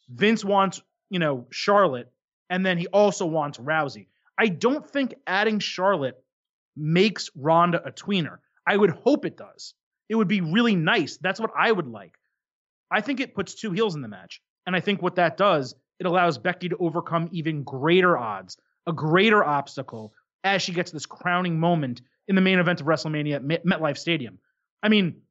[0.09, 2.11] Vince wants you know Charlotte,
[2.49, 4.07] and then he also wants Rousey.
[4.39, 6.25] I don't think adding Charlotte
[6.77, 8.39] makes Ronda a tweener.
[8.67, 9.75] I would hope it does.
[10.09, 11.19] It would be really nice.
[11.19, 12.15] That's what I would like.
[12.91, 14.41] I think it puts two heels in the match.
[14.67, 18.57] And I think what that does, it allows Becky to overcome even greater odds,
[18.87, 20.15] a greater obstacle
[20.45, 24.39] as she gets this crowning moment in the main event of WrestleMania at MetLife Stadium.
[24.83, 25.23] I mean,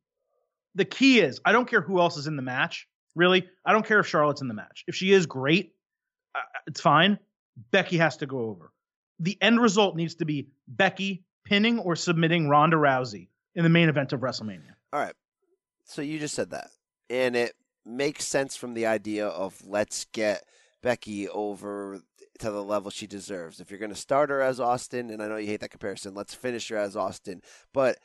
[0.76, 3.48] the key is I don't care who else is in the match, really.
[3.66, 4.84] I don't care if Charlotte's in the match.
[4.88, 5.74] If she is great,
[6.66, 7.20] it's fine.
[7.72, 8.72] Becky has to go over.
[9.20, 13.90] The end result needs to be Becky pinning or submitting Ronda Rousey in the main
[13.90, 14.76] event of WrestleMania.
[14.94, 15.16] All right.
[15.86, 16.70] So you just said that,
[17.10, 17.54] and it
[17.86, 20.44] makes sense from the idea of let's get
[20.84, 22.02] Becky over
[22.40, 23.60] to the level she deserves.
[23.60, 26.14] If you're going to start her as Austin, and I know you hate that comparison,
[26.14, 27.42] let's finish her as Austin.
[27.74, 27.98] But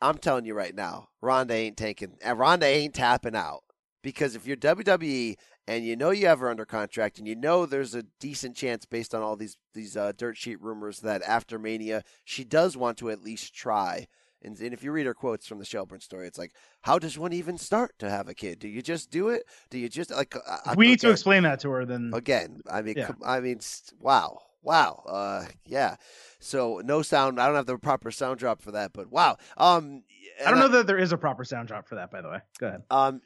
[0.00, 3.62] I'm telling you right now, Ronda ain't taking, Ronda ain't tapping out
[4.02, 7.66] because if you're WWE and you know you have her under contract, and you know
[7.66, 11.58] there's a decent chance based on all these these uh, dirt sheet rumors that after
[11.58, 14.06] Mania she does want to at least try.
[14.44, 17.18] And, and if you read her quotes from the Shelburne story, it's like, how does
[17.18, 18.58] one even start to have a kid?
[18.58, 19.44] Do you just do it?
[19.70, 20.34] Do you just like?
[20.36, 22.60] I- I- we need to explain that to her, then again.
[22.70, 23.12] I mean, Yeah.
[23.24, 23.60] I mean,
[24.00, 25.96] wow, wow, uh, yeah.
[26.40, 27.40] So no sound.
[27.40, 29.36] I don't have the proper sound drop for that, but wow.
[29.56, 30.02] Um,
[30.44, 32.38] I don't know that there is a proper sound drop for that, by the way.
[32.58, 32.82] Go ahead.
[32.90, 33.20] um,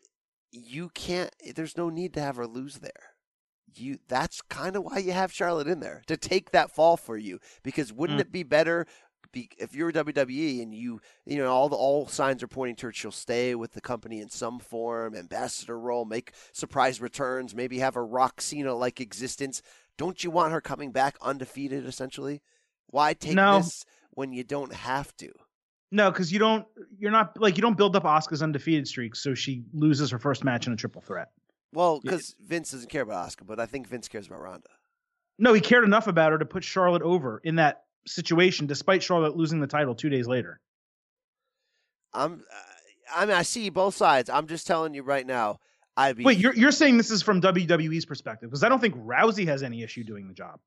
[0.53, 1.31] you can't.
[1.55, 3.11] There's no need to have her lose there.
[3.75, 3.99] You.
[4.09, 7.41] That's kind of why you have Charlotte in there to take that fall for you.
[7.62, 8.23] Because wouldn't Mm.
[8.23, 8.87] it be better?
[9.37, 12.97] Be, if you're WWE and you, you know, all the all signs are pointing towards
[12.97, 17.97] she'll stay with the company in some form, ambassador role, make surprise returns, maybe have
[17.97, 19.61] a Rock Cena like existence.
[19.99, 21.84] Don't you want her coming back undefeated?
[21.84, 22.41] Essentially,
[22.87, 23.59] why take No.
[23.59, 25.30] this when you don't have to?
[25.93, 26.66] No, because you don't.
[26.99, 30.45] You're not like you don't build up Asuka's undefeated streak, so she loses her first
[30.45, 31.28] match in a triple threat.
[31.72, 34.70] Well, because Vince doesn't care about Asuka, but I think Vince cares about Ronda.
[35.39, 39.37] No, he cared enough about her to put Charlotte over in that situation, despite Charlotte
[39.37, 40.61] losing the title two days later.
[42.13, 42.43] I'm.
[43.15, 44.29] I mean, I see both sides.
[44.29, 45.59] I'm just telling you right now.
[45.97, 46.25] I'd be.
[46.25, 49.63] Wait, you're you're saying this is from WWE's perspective because I don't think Rousey has
[49.63, 50.61] any issue doing the job.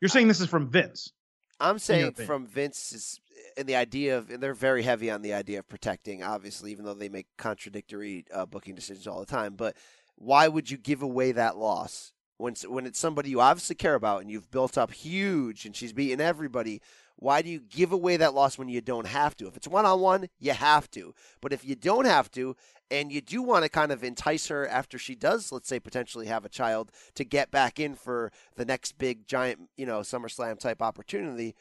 [0.00, 1.12] You're saying this is from Vince.
[1.60, 3.20] I'm saying from Vince's
[3.56, 6.84] and the idea of, and they're very heavy on the idea of protecting, obviously, even
[6.84, 9.54] though they make contradictory uh, booking decisions all the time.
[9.56, 9.76] But
[10.14, 14.22] why would you give away that loss when when it's somebody you obviously care about
[14.22, 16.80] and you've built up huge and she's beating everybody,
[17.16, 19.48] why do you give away that loss when you don't have to?
[19.48, 21.14] If it's one on one, you have to.
[21.40, 22.56] But if you don't have to,
[22.90, 26.26] and you do want to kind of entice her after she does, let's say, potentially
[26.26, 30.58] have a child to get back in for the next big giant, you know, SummerSlam
[30.58, 31.56] type opportunity,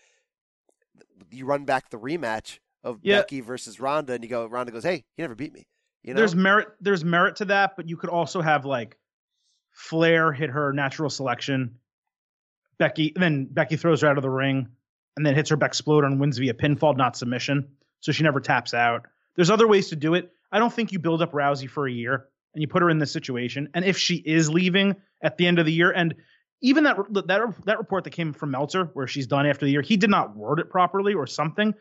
[1.32, 3.17] you run back the rematch of Yeah.
[3.21, 5.67] Becky versus Ronda, and you go, Ronda goes, "Hey, you never beat me."
[6.03, 6.69] You know, There's merit.
[6.80, 8.97] There's merit to that, but you could also have like
[9.78, 11.75] Flair hit her natural selection.
[12.80, 14.69] Becky then Becky throws her out of the ring,
[15.15, 17.67] and then hits her back exploder and wins via pinfall, not submission.
[17.99, 19.05] So she never taps out.
[19.36, 20.32] There's other ways to do it.
[20.51, 22.25] I don't think you build up Rousey for a year
[22.55, 23.69] and you put her in this situation.
[23.75, 26.15] And if she is leaving at the end of the year, and
[26.61, 29.84] even that that that report that came from Meltzer, where she's done after the year,
[29.84, 31.75] he did not word it properly or something.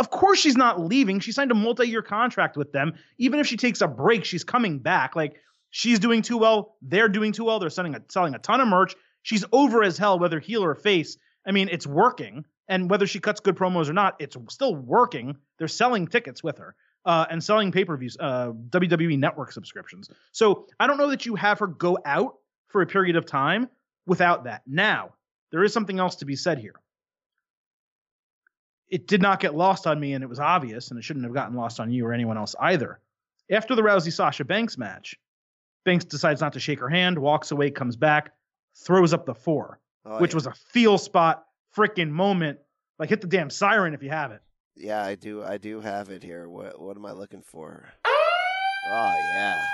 [0.00, 1.20] Of course, she's not leaving.
[1.20, 2.94] She signed a multi-year contract with them.
[3.18, 5.14] Even if she takes a break, she's coming back.
[5.14, 5.36] Like
[5.72, 6.76] she's doing too well.
[6.80, 7.58] They're doing too well.
[7.58, 8.94] They're selling a, selling a ton of merch.
[9.22, 11.16] She's over as hell, whether heel or face.
[11.44, 12.44] I mean, it's working.
[12.68, 15.36] And whether she cuts good promos or not, it's still working.
[15.58, 20.08] They're selling tickets with her uh, and selling pay-per-views, uh, WWE Network subscriptions.
[20.30, 22.36] So I don't know that you have her go out
[22.68, 23.68] for a period of time
[24.06, 24.62] without that.
[24.66, 25.14] Now,
[25.50, 26.76] there is something else to be said here
[28.92, 31.32] it did not get lost on me, and it was obvious, and it shouldn't have
[31.32, 33.00] gotten lost on you or anyone else either.
[33.50, 35.16] After the Rousey Sasha Banks match,
[35.84, 38.32] Banks decides not to shake her hand, walks away, comes back,
[38.76, 40.36] throws up the four, Oh, which yeah.
[40.36, 41.44] was a feel spot
[41.76, 42.58] freaking moment.
[42.98, 44.40] Like hit the damn siren if you have it.
[44.76, 45.42] Yeah, I do.
[45.42, 46.48] I do have it here.
[46.48, 47.88] What What am I looking for?
[48.06, 49.68] Oh yeah.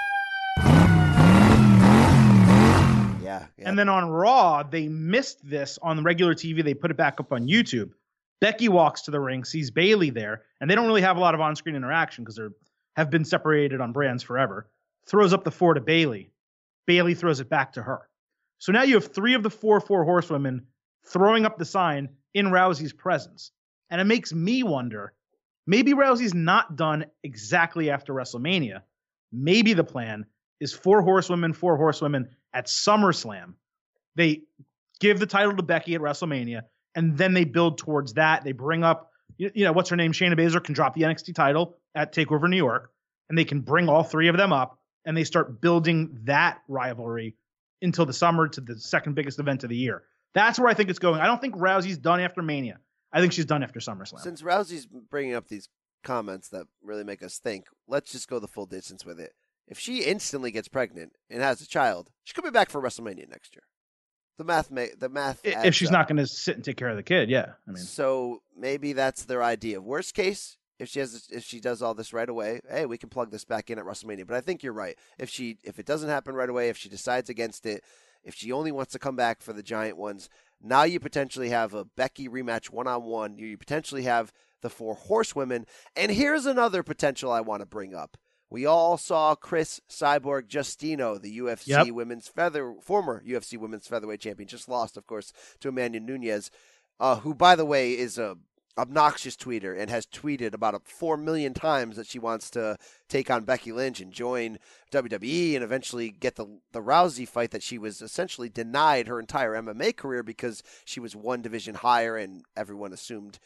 [3.23, 3.47] Yeah.
[3.59, 3.69] yeah.
[3.69, 6.65] And then on Raw, they missed this on regular TV.
[6.65, 7.91] They put it back up on YouTube.
[8.41, 11.35] Becky walks to the ring, sees Bayley there, and they don't really have a lot
[11.35, 12.45] of on-screen interaction because they
[12.97, 14.71] have been separated on brands forever.
[15.09, 16.31] Throws up the four to Bayley.
[16.87, 18.09] Bayley throws it back to her.
[18.59, 20.67] So now you have three of the four four horsewomen
[21.07, 23.53] throwing up the sign in Rousey's presence.
[23.91, 25.15] And it makes me wonder
[25.67, 28.83] maybe Rousey's not done exactly after WrestleMania.
[29.33, 30.27] Maybe the plan
[30.61, 33.55] is four horsewomen, four horsewomen at SummerSlam.
[34.17, 34.43] They
[35.01, 36.63] give the title to Becky at WrestleMania,
[36.95, 38.45] and then they build towards that.
[38.45, 40.13] They bring up, you know, what's her name?
[40.13, 42.91] Shayna Baszler can drop the NXT title at Takeover New York,
[43.29, 44.78] and they can bring all three of them up,
[45.09, 47.35] and they start building that rivalry
[47.81, 50.03] until the summer to the second biggest event of the year.
[50.35, 51.19] That's where I think it's going.
[51.19, 52.79] I don't think Rousey's done after Mania.
[53.11, 54.21] I think she's done after SummerSlam.
[54.21, 55.71] Since Rousey's bringing up these
[56.05, 59.33] comments that really make us think, let's just go the full distance with it.
[59.67, 63.31] If she instantly gets pregnant and has a child, she could be back for WrestleMania
[63.31, 63.65] next year.
[64.37, 65.41] The math, ma- the math.
[65.43, 65.95] If she's up.
[65.95, 67.53] not going to sit and take care of the kid, yeah.
[67.67, 69.79] I mean, so maybe that's their idea.
[69.79, 72.99] Of worst case, if she has, if she does all this right away, hey, we
[72.99, 74.26] can plug this back in at WrestleMania.
[74.26, 74.97] But I think you're right.
[75.18, 77.83] If she, if it doesn't happen right away, if she decides against it,
[78.24, 80.29] if she only wants to come back for the giant ones,
[80.62, 83.39] now you potentially have a Becky rematch one on one.
[83.39, 85.66] You potentially have the four horsewomen.
[85.97, 88.16] And here's another potential I want to bring up.
[88.51, 91.89] We all saw Cris Cyborg Justino, the UFC Yep.
[91.91, 96.51] women's feather former UFC women's featherweight champion, just lost, of course, to Amanda Nunes,
[96.99, 98.37] uh, who, by the way, is a
[98.77, 102.77] obnoxious tweeter and has tweeted about a four million times that she wants to
[103.09, 104.59] take on Becky Lynch and join
[104.93, 109.55] WWE and eventually get the the Rousey fight that she was essentially denied her entire
[109.55, 113.39] MMA career because she was one division higher and everyone assumed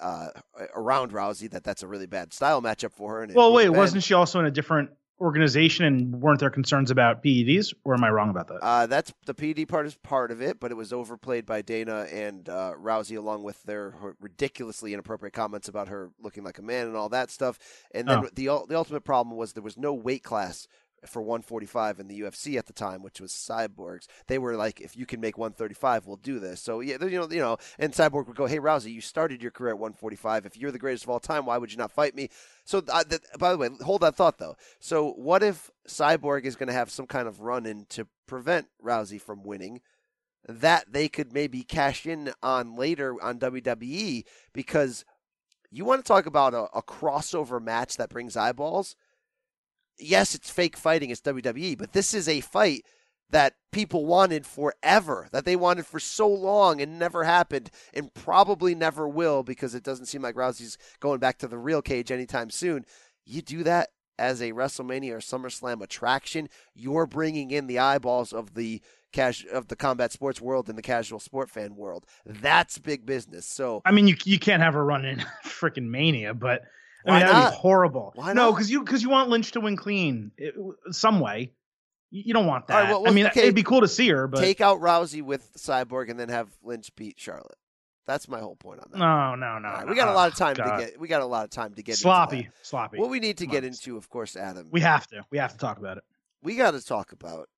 [0.00, 0.28] uh,
[0.74, 3.22] around Rousey that that's a really bad style matchup for her.
[3.22, 4.90] And well, wait, wasn't she also in a different
[5.22, 7.72] organization and weren't there concerns about PEDs?
[7.84, 8.56] Or am I wrong about that?
[8.56, 12.06] Uh, that's the PD part is part of it, but it was overplayed by Dana
[12.12, 16.86] and uh, Rousey, along with their ridiculously inappropriate comments about her looking like a man
[16.88, 17.58] and all that stuff.
[17.94, 18.28] And then Oh.
[18.34, 20.66] the the ultimate problem was there was no weight class
[21.06, 24.08] for 145 in the UFC at the time, which was Cyborg's.
[24.28, 26.60] They were like, if you can make 135, we'll do this.
[26.60, 29.50] So yeah, you know, you know, and Cyborg would go, hey Rousey, you started your
[29.50, 30.46] career at 145.
[30.46, 32.28] If you're the greatest of all time, why would you not fight me?
[32.64, 34.56] So uh, th- by the way, hold that thought though.
[34.78, 38.68] So what if Cyborg is going to have some kind of run in to prevent
[38.82, 39.80] Rousey from winning?
[40.48, 45.04] That they could maybe cash in on later on WWE because
[45.70, 48.96] you want to talk about a, a crossover match that brings eyeballs
[49.98, 52.84] yes, it's fake fighting, it's WWE, but this is a fight
[53.30, 58.74] that people wanted forever, that they wanted for so long and never happened and probably
[58.74, 62.50] never will because it doesn't seem like Rousey's going back to the real cage anytime
[62.50, 62.84] soon.
[63.24, 63.88] You do that
[64.18, 68.82] as a WrestleMania or SummerSlam attraction, you're bringing in the eyeballs of the
[69.12, 72.06] cash of the combat sports world and the casual sport fan world.
[72.24, 73.46] That's big business.
[73.46, 76.62] So I mean, you you can't have her run in freaking Mania, but
[77.06, 77.50] I Why mean that'd not?
[77.52, 78.12] be horrible.
[78.14, 80.54] Why no, because you because you want Lynch to win clean it,
[80.90, 81.52] some way.
[82.10, 82.74] You don't want that.
[82.82, 85.22] Right, well, I mean, okay, it'd be cool to see her, but Take out Rousey
[85.22, 87.56] with Cyborg and then have Lynch beat Charlotte.
[88.06, 88.98] That's my whole point on that.
[88.98, 89.68] no, no, no.
[89.68, 89.90] Right, no.
[89.90, 90.76] we got a oh, lot of Oh, time God.
[90.78, 91.00] to get.
[91.00, 92.98] We got a lot of time to get into sloppy, sloppy.
[92.98, 93.68] What we need to Come get on.
[93.68, 94.68] into, of course, Adam.
[94.70, 95.24] we have to.
[95.30, 96.04] We have to talk about it.
[96.42, 97.48] we got to talk about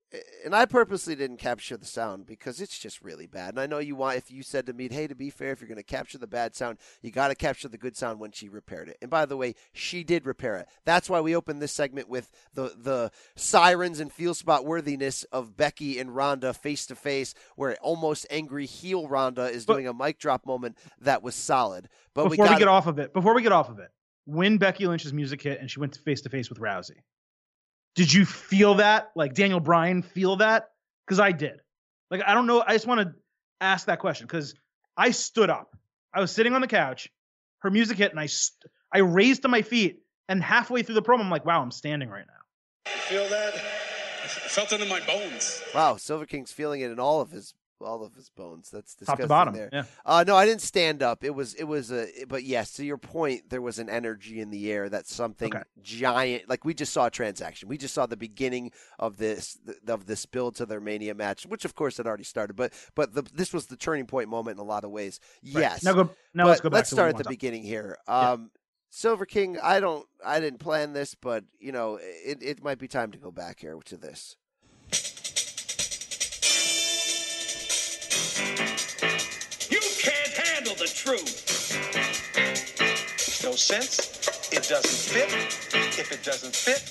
[0.44, 3.50] and I purposely didn't capture the sound because it's just really bad.
[3.50, 5.60] And I know you want if you said to me, "Hey, to be fair, if
[5.60, 8.32] you're going to capture the bad sound, you got to capture the good sound when
[8.32, 10.68] she repaired it." And by the way, she did repair it.
[10.84, 15.56] That's why we opened this segment with the the sirens and feel spot worthiness of
[15.56, 20.18] Becky and Ronda face to face, where almost angry heel Ronda is doing a mic
[20.18, 21.88] drop moment that was solid.
[22.14, 23.90] But before we, we, got get off of it, before we get off of it,
[24.24, 26.96] when Becky Lynch's music hit and she went face to face with Rousey,
[27.94, 29.10] did you feel that?
[29.14, 30.70] Like Daniel Bryan feel that?
[31.06, 31.60] Because I did.
[32.10, 32.62] Like I don't know.
[32.66, 33.14] I just want to
[33.60, 34.54] ask that question because
[34.96, 35.76] I stood up.
[36.12, 37.08] I was sitting on the couch.
[37.60, 40.00] Her music hit, and I st- I raised to my feet.
[40.26, 42.90] And halfway through the promo, I'm like, wow, I'm standing right now.
[42.92, 43.54] Feel that?
[43.54, 45.62] I felt it in my bones.
[45.74, 47.52] Wow, Silver King's feeling it in all of his
[47.84, 48.70] all of his bones.
[48.70, 49.24] That's Top disgusting.
[49.24, 49.54] to bottom.
[49.54, 49.68] There.
[49.72, 49.84] Yeah.
[50.04, 51.22] Uh, no, I didn't stand up.
[51.22, 54.50] It was it was a but yes, to your point, there was an energy in
[54.50, 55.62] the air that's something Okay.
[55.82, 56.48] giant.
[56.48, 57.68] Like we just saw a transaction.
[57.68, 61.64] We just saw the beginning of this of this build to their Mania match, which
[61.64, 62.54] of course had already started.
[62.56, 65.20] But but the, this was the turning point moment in a lot of ways.
[65.52, 65.60] Right.
[65.62, 65.84] Yes.
[65.84, 66.10] Now go.
[66.32, 66.78] Now let's go back.
[66.78, 67.98] let's start at the beginning here.
[68.08, 68.32] Yeah.
[68.32, 68.50] Um,
[68.90, 72.86] Silver King, I don't, I didn't plan this, but you know, it, it might be
[72.86, 74.36] time to go back here to this.
[79.70, 81.42] You can't handle the truth.
[83.44, 83.98] No sense.
[84.52, 85.32] It doesn't fit.
[85.98, 86.82] If it doesn't fit,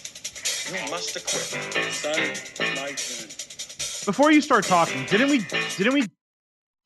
[0.74, 1.94] you must acquit.
[1.94, 3.28] Son, my turn.
[4.06, 5.46] Before you start talking, didn't we?
[5.78, 6.08] Didn't we?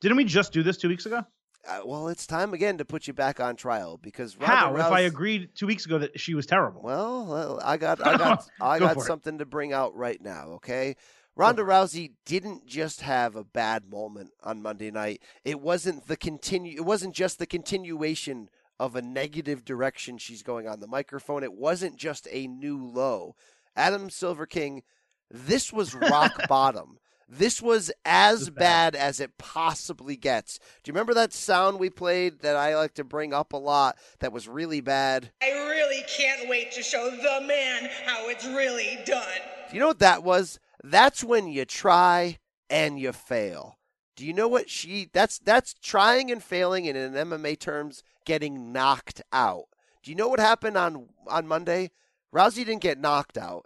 [0.01, 1.23] Didn't we just do this two weeks ago?
[1.67, 4.75] Uh, well, it's time again to put you back on trial because Ronda How?
[4.77, 6.81] If I agreed two weeks ago that she was terrible.
[6.81, 9.07] Well, well, I got, I got, I Go got for it.
[9.07, 10.51] something to bring out right now.
[10.57, 10.95] Okay,
[11.37, 15.21] Ronda Rousey didn't just have a bad moment on Monday night.
[15.45, 16.75] It wasn't the continue.
[16.75, 21.43] It wasn't just the continuation of a negative direction she's going on the microphone.
[21.43, 23.35] It wasn't just a new low.
[23.75, 24.81] Adam Silver King,
[25.29, 26.97] this was rock bottom.
[27.29, 30.57] This was as bad as it possibly gets.
[30.57, 33.97] Do you remember that sound we played that I like to bring up a lot
[34.21, 35.31] that was really bad?
[35.43, 39.39] I really can't wait to show the man how it's really done.
[39.69, 40.59] Do you know what that was?
[40.83, 42.37] That's when you try
[42.69, 43.77] and you fail.
[44.15, 48.73] Do you know what she that's that's trying and failing and in MMA terms getting
[48.73, 49.65] knocked out.
[50.03, 51.91] Do you know what happened on on Monday?
[52.33, 53.65] Rousey didn't get knocked out.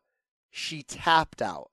[0.49, 1.71] She tapped out.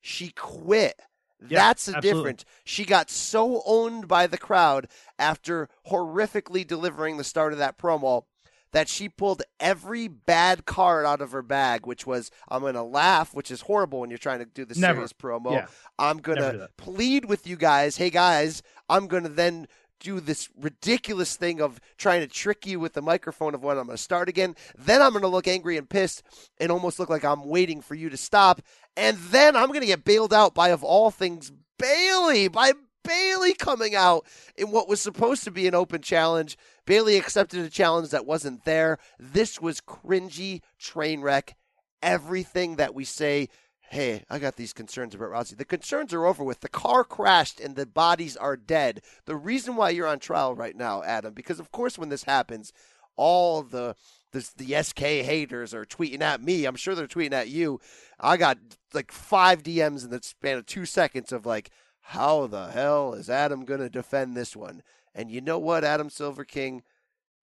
[0.00, 1.00] She quit.
[1.48, 2.20] Yeah, That's the absolutely.
[2.20, 2.44] difference.
[2.64, 4.88] She got so owned by the crowd
[5.18, 8.24] after horrifically delivering the start of that promo
[8.72, 12.82] that she pulled every bad card out of her bag, which was I'm going to
[12.82, 14.98] laugh, which is horrible when you're trying to do the Never.
[14.98, 15.52] serious promo.
[15.52, 15.66] Yeah.
[15.98, 17.96] I'm going to plead with you guys.
[17.96, 19.66] Hey guys, I'm going to then
[20.00, 23.86] do this ridiculous thing of trying to trick you with the microphone of when I'm
[23.86, 24.56] going to start again.
[24.76, 26.22] Then I'm going to look angry and pissed
[26.58, 28.62] and almost look like I'm waiting for you to stop.
[28.96, 32.72] And then I'm going to get bailed out by, of all things, Bayley, by
[33.04, 34.26] Bayley coming out
[34.56, 36.56] in what was supposed to be an open challenge.
[36.86, 38.98] Bayley accepted a challenge that wasn't there.
[39.18, 41.56] This was cringy train wreck.
[42.02, 43.48] Everything that we say,
[43.90, 45.56] hey, I got these concerns about Rousey.
[45.56, 46.60] The concerns are over with.
[46.60, 49.02] The car crashed and the bodies are dead.
[49.26, 52.72] The reason why you're on trial right now, Adam, because of course when this happens,
[53.16, 53.96] all the
[54.32, 56.64] the, the SK haters are tweeting at me.
[56.64, 57.80] I'm sure they're tweeting at you.
[58.18, 58.58] I got
[58.94, 61.70] like five DMs in the span of two seconds of like,
[62.10, 64.82] how the hell is Adam going to defend this one?
[65.14, 66.82] And you know what, Adam Silver King?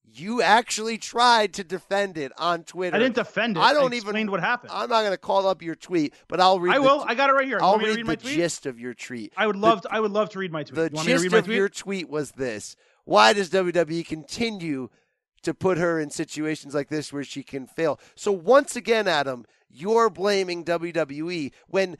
[0.08, 2.94] You actually tried to defend it on Twitter.
[2.94, 3.60] I didn't defend it.
[3.60, 3.94] I don't I even.
[3.96, 4.70] explained what happened.
[4.72, 6.74] I'm not going to call up your tweet, but I'll read.
[6.76, 7.04] I will.
[7.06, 7.58] I got it right here.
[7.60, 8.34] I'll read, read my the tweet?
[8.36, 9.32] gist of your tweet.
[9.36, 9.82] I would The- love.
[9.82, 10.76] to, I would love to read my tweet.
[10.76, 11.56] the you want me to gist of tweet?
[11.56, 14.90] your tweet was this: Why does WWE continue
[15.42, 17.98] to put her in situations like this where she can fail?
[18.14, 21.96] So once again, Adam, you're blaming WWE when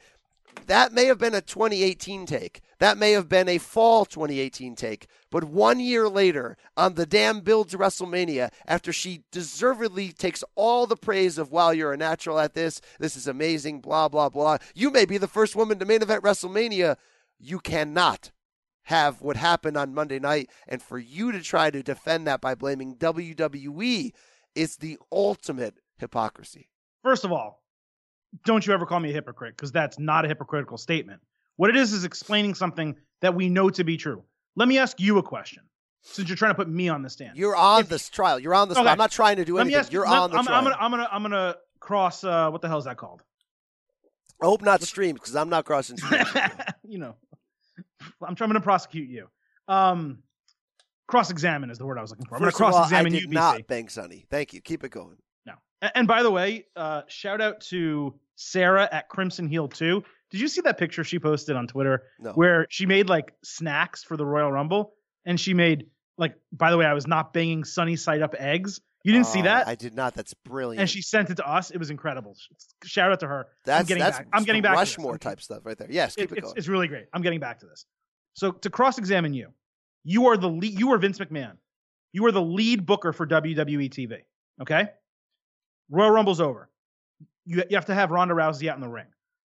[0.65, 2.61] that may have been a 2018 take.
[2.79, 5.07] That may have been a fall 2018 take.
[5.31, 10.85] But one year later, on the damn build to WrestleMania, after she deservedly takes all
[10.85, 14.57] the praise of, wow, you're a natural at this, this is amazing, blah, blah, blah.
[14.75, 16.97] You may be the first woman to main event WrestleMania.
[17.39, 18.31] You cannot
[18.83, 20.49] have what happened on Monday night.
[20.67, 24.11] And for you to try to defend that by blaming WWE
[24.55, 26.69] is the ultimate hypocrisy.
[27.03, 27.63] First of all,
[28.45, 31.21] don't you ever call me a hypocrite because that's not a hypocritical statement.
[31.55, 34.23] What it is is explaining something that we know to be true.
[34.55, 35.63] Let me ask you a question,
[36.03, 37.37] since you're trying to put me on the stand.
[37.37, 38.39] You're on this trial.
[38.39, 38.77] You're on this.
[38.77, 38.87] Okay.
[38.87, 39.79] I'm not trying to do Let me anything.
[39.79, 40.57] ask you- You're let- on the I'm, trial.
[40.57, 42.23] I'm gonna, I'm gonna, I'm gonna cross.
[42.23, 43.23] Uh, what the hell is that called?
[44.41, 45.97] I hope not streamed because I'm not crossing
[46.87, 47.15] you know,
[48.21, 49.27] I'm trying to prosecute you.
[49.67, 50.19] Um,
[51.07, 52.35] cross-examine is the word I was looking for.
[52.35, 53.33] I'm going to all, I cross-examine did you, BC.
[53.33, 54.25] not bang Sonny.
[54.29, 54.61] Thank you.
[54.61, 55.17] Keep it going.
[55.81, 60.03] And by the way, uh, shout out to Sarah at Crimson Heel 2.
[60.31, 62.31] Did you see that picture she posted on Twitter No.
[62.31, 64.93] where she made like snacks for the Royal Rumble
[65.25, 65.85] and she made
[66.17, 68.81] like by the way, I was not banging sunny side up eggs.
[69.03, 69.67] You didn't see Oh, that?
[69.67, 70.15] I did not.
[70.15, 70.81] That's brilliant.
[70.81, 71.69] and she sent it to us.
[71.71, 72.35] It was incredible.
[72.83, 73.39] Shout out to her.
[73.41, 74.27] I'm that's getting that's back.
[74.33, 74.73] I'm getting back.
[74.75, 74.97] to this.
[74.97, 75.87] Rushmore type stuff right there.
[75.91, 77.05] Yes, keep it- it, it's, it's really great.
[77.13, 77.85] I'm getting back to this.
[78.33, 79.49] So to cross-examine you,
[80.03, 80.77] you are the lead.
[80.77, 81.53] You are Vince McMahon.
[82.11, 84.17] You are the lead booker for WWE TV.
[84.61, 84.89] Okay.
[85.89, 86.69] Royal Rumble's over.
[87.45, 89.07] You you have to have Ronda Rousey out in the ring.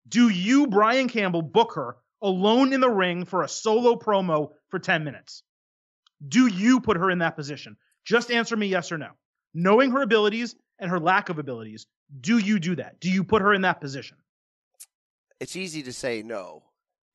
[0.07, 4.79] Do you, Brian Campbell, book her alone in the ring for a solo promo for
[4.79, 5.43] 10 minutes?
[6.27, 7.77] Do you put her in that position?
[8.05, 9.09] Just answer me yes or no.
[9.53, 11.85] Knowing her abilities and her lack of abilities,
[12.19, 12.99] do you do that?
[12.99, 14.17] Do you put her in that position?
[15.39, 16.63] it's easy to say no,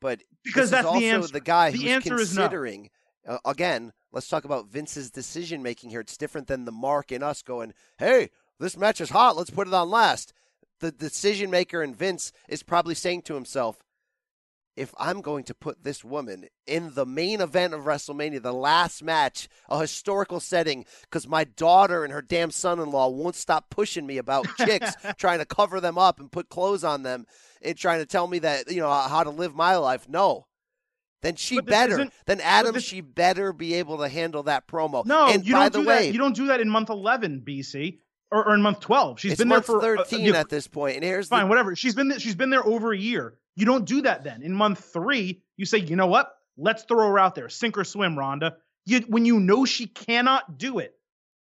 [0.02, 1.32] but Because that's the also answer.
[1.32, 2.42] the guy The who's answer is no.
[2.42, 2.90] considering.
[3.26, 6.00] uh, again, let's talk about Vince's decision making here.
[6.00, 8.28] It's different than the Mark and us going, "Hey,
[8.59, 9.36] this match is hot.
[9.36, 10.32] Let's put it on last."
[10.80, 13.82] The decision maker and Vince is probably saying to himself,
[14.76, 19.02] if I'm going to put this woman in the main event of WrestleMania, the last
[19.02, 23.70] match, a historical setting, because my daughter and her damn son in law won't stop
[23.70, 27.26] pushing me about chicks, trying to cover them up and put clothes on them,
[27.61, 30.09] and trying to tell me that, you know, how to live my life.
[30.09, 30.46] No.
[31.22, 32.09] Then she better.
[32.26, 35.04] Then Adam, this- she better be able to handle that promo.
[35.04, 36.12] No, and you by don't the do way, that.
[36.12, 37.98] You don't do that in month 11, BC,
[38.31, 39.20] or, or in month 12.
[39.20, 41.47] She's it's been there for uh, 13 you- at this point, and here's fine, the
[41.47, 41.74] whatever.
[41.76, 43.35] She's been there, she's been there over a year.
[43.57, 44.43] You don't do that then.
[44.43, 46.33] In month three, you say, you know what?
[46.57, 48.57] Let's throw her out there, sink or swim, Ronda.
[48.85, 50.95] You, when you know she cannot do it,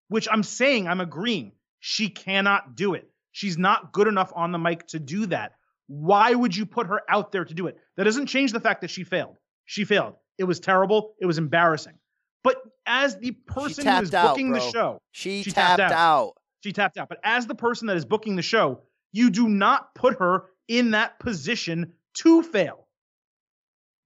[0.09, 3.11] which I'm saying, I'm agreeing, she cannot do it.
[3.33, 5.53] She's not good enough on the mic to do that.
[5.87, 7.79] Why would you put her out there to do it?
[7.97, 9.37] That doesn't change the fact that she failed.
[9.65, 10.15] She failed.
[10.39, 11.15] It was terrible.
[11.21, 11.95] It was embarrassing.
[12.43, 12.57] But
[12.87, 15.99] as the person who is tapped out, booking the show, she, she tapped, tapped out.
[15.99, 16.35] out.
[16.61, 17.09] She tapped out.
[17.09, 18.83] But as the person that is booking the show,
[19.13, 22.87] you do not put her in that position to fail.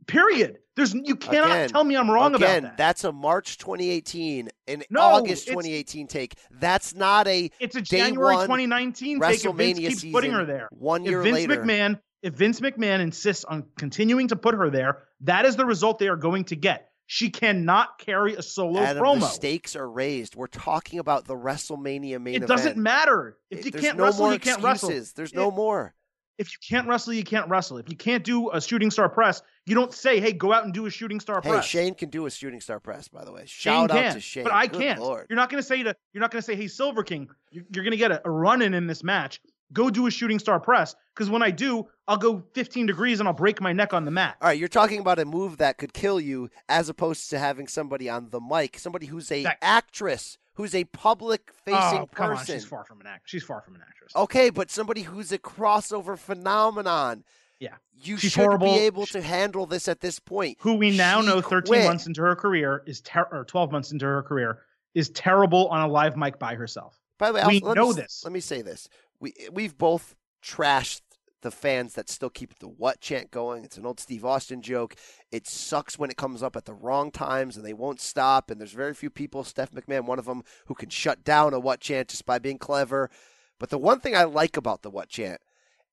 [0.07, 0.59] Period.
[0.75, 2.77] There's you cannot Again, tell me I'm wrong again, about that.
[2.79, 6.35] That's a March 2018 and No, August 2018 take.
[6.51, 10.69] That's not a It's a January 2019 take if Vince keeps season putting her there.
[10.73, 11.63] One if year Vince later.
[11.63, 15.99] McMahon, if Vince McMahon insists on continuing to put her there, that is the result
[15.99, 16.89] they are going to get.
[17.15, 19.21] She cannot carry a solo Adam, promo.
[19.21, 20.35] the stakes are raised.
[20.35, 22.45] We're talking about the WrestleMania main event.
[22.45, 23.37] it doesn't matter.
[23.51, 24.89] If you There's can't no wrestle, you can't wrestle.
[25.15, 25.95] There's no If- more.
[26.39, 27.77] If you can't wrestle, you can't wrestle.
[27.77, 30.73] If you can't do a shooting star press, you don't say, "Hey, go out and
[30.73, 33.31] do a shooting star Hey, press." Shane can do a shooting star press, by the
[33.31, 33.43] way.
[33.45, 34.45] Shane Shout can, out to Shane.
[34.45, 35.01] but I Good can't.
[35.01, 35.27] Lord.
[35.29, 37.65] You're not going to say to you're not going to say, "Hey, Silver King, you're,
[37.75, 39.39] you're going to get a, a run in in this match.
[39.73, 43.29] Go do a shooting star press." Because when I do, I'll go 15 degrees and
[43.29, 44.37] I'll break my neck on the mat.
[44.41, 47.69] All right, you're talking about a move that could kill you, as opposed to having
[47.69, 52.37] somebody on the mic, somebody who's a That- actress, who's a public-facing oh, person.
[52.39, 53.23] on, she's far from an act.
[53.29, 54.13] She's far from an actress.
[54.17, 57.25] Okay, but somebody who's a crossover phenomenon.
[57.59, 57.75] Yeah.
[58.03, 58.75] You She's should horrible.
[58.75, 60.57] be able to handle this at this point.
[60.61, 61.85] Who we now She know 13 quit.
[61.85, 64.61] months into her career is ter- or 12 months into her career
[64.95, 66.99] is terrible on a live mic by herself.
[67.19, 68.23] By the way, we I'll- know me, this.
[68.25, 68.89] Let me say this:
[69.23, 71.01] we we've both trashed
[71.41, 73.65] the fans that still keep the what chant going.
[73.65, 74.95] It's an old Steve Austin joke.
[75.31, 78.51] It sucks when it comes up at the wrong times and they won't stop.
[78.51, 81.59] And there's very few people, Steph McMahon, one of them, who can shut down a
[81.59, 83.11] what chant just by being clever.
[83.59, 85.41] But the one thing I like about the what chant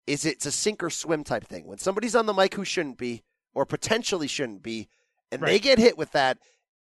[0.06, 1.66] is it's a sink or swim type thing.
[1.68, 3.24] When somebody's on the mic who shouldn't be
[3.54, 4.88] or potentially shouldn't be,
[5.32, 6.38] and they get hit with that,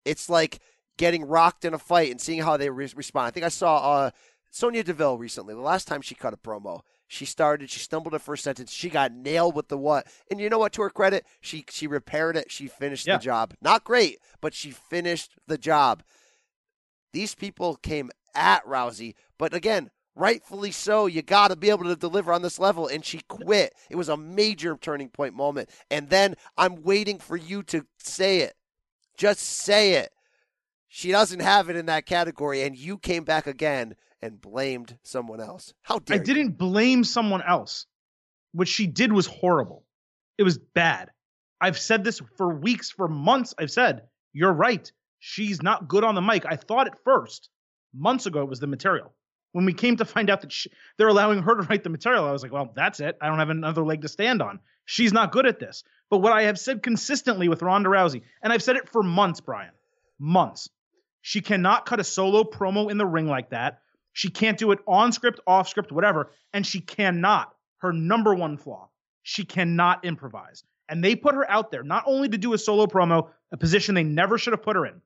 [0.04, 0.60] it's like
[0.98, 3.28] getting rocked in a fight and seeing how they re- respond.
[3.28, 4.12] I think I saw uh,
[4.56, 5.54] Sonya Deville recently.
[5.54, 6.80] The last time she cut a promo,
[7.10, 10.50] she started, she stumbled her first sentence, she got nailed with the what, and you
[10.50, 10.72] know what?
[10.74, 12.50] To her credit, she she repaired it.
[12.50, 13.18] She finished Yeah.
[13.18, 13.54] the job.
[13.62, 16.04] Not great, but she finished the job.
[17.12, 21.06] These people came at Rousey, but again, rightfully so.
[21.06, 23.74] You got to be able to deliver on this level, and she quit.
[23.90, 25.70] It was a major turning point moment.
[25.92, 28.54] And then I'm waiting for you to say it.
[29.18, 30.14] Just say it.
[30.88, 33.96] She doesn't have it in that category, and you came back again
[34.26, 35.74] and blamed someone else.
[35.84, 37.86] How dare I didn't blame someone else.
[38.54, 39.86] What she did was horrible.
[40.38, 41.12] It was bad.
[41.62, 43.54] I've said this for weeks, for months.
[43.58, 44.04] I've said,
[44.34, 44.92] you're right.
[45.20, 46.46] She's not good on the mic.
[46.46, 47.50] I thought at first,
[47.94, 49.14] months ago, it was the material.
[49.52, 52.26] When we came to find out that she, they're allowing her to write the material,
[52.26, 53.18] I was like, well, that's it.
[53.22, 54.60] I don't have another leg to stand on.
[54.86, 55.84] She's not good at this.
[56.10, 59.40] But what I have said consistently with Ronda Rousey, and I've said it for months,
[59.40, 59.72] Brian,
[60.20, 60.70] months,
[61.22, 63.80] she cannot cut a solo promo in the ring like that.
[64.16, 66.32] She can't do it on script, off script, whatever.
[66.54, 67.54] And she cannot.
[67.80, 68.90] Her number one flaw.
[69.24, 70.64] she cannot improvise.
[70.88, 73.94] And they put her out there not only to do a solo promo, a position
[73.94, 75.02] they never should have put her in.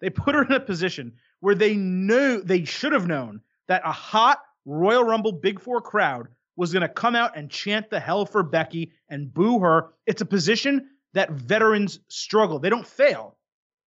[0.00, 3.92] They put her in a position where they knew they should have known that a
[3.92, 8.26] hot Royal Rumble Big Four crowd was going to come out and chant the hell
[8.26, 9.90] for Becky and boo her.
[10.06, 12.58] It's a position that veterans struggle.
[12.58, 13.36] They don't fail.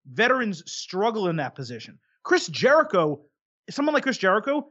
[0.06, 2.00] Veterans struggle in that position.
[2.24, 3.22] Chris Jericho,
[3.70, 4.68] someone like Chris Jericho,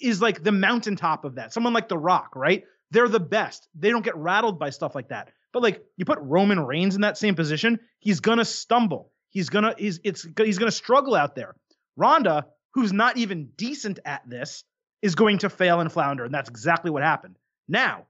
[0.00, 1.52] is like the mountaintop of that.
[1.52, 2.64] Someone like The Rock, right?
[2.90, 3.68] They're the best.
[3.74, 5.30] They don't get rattled by stuff like that.
[5.52, 9.12] But like you put Roman Reigns in that same position, he's gonna stumble.
[9.30, 11.54] He's gonna he's it's he's gonna struggle out there.
[11.96, 14.64] Ronda, who's not even decent at this,
[15.00, 17.36] is going to fail and flounder, and that's exactly what happened.
[17.68, 18.06] Now,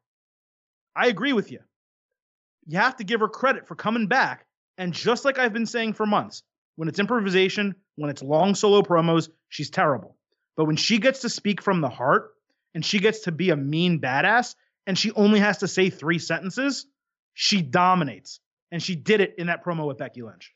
[0.96, 1.60] I agree with you.
[2.66, 4.46] You have to give her credit for coming back,
[4.78, 6.42] and just like I've been saying for months,
[6.76, 10.16] when it's improvisation, when it's long solo promos, she's terrible.
[10.56, 12.30] But when she gets to speak from the heart
[12.74, 14.54] and she gets to be a mean badass
[14.86, 16.86] and she only has to say three sentences,
[17.34, 18.40] she dominates.
[18.70, 20.52] And she did it in that promo with Becky Lynch.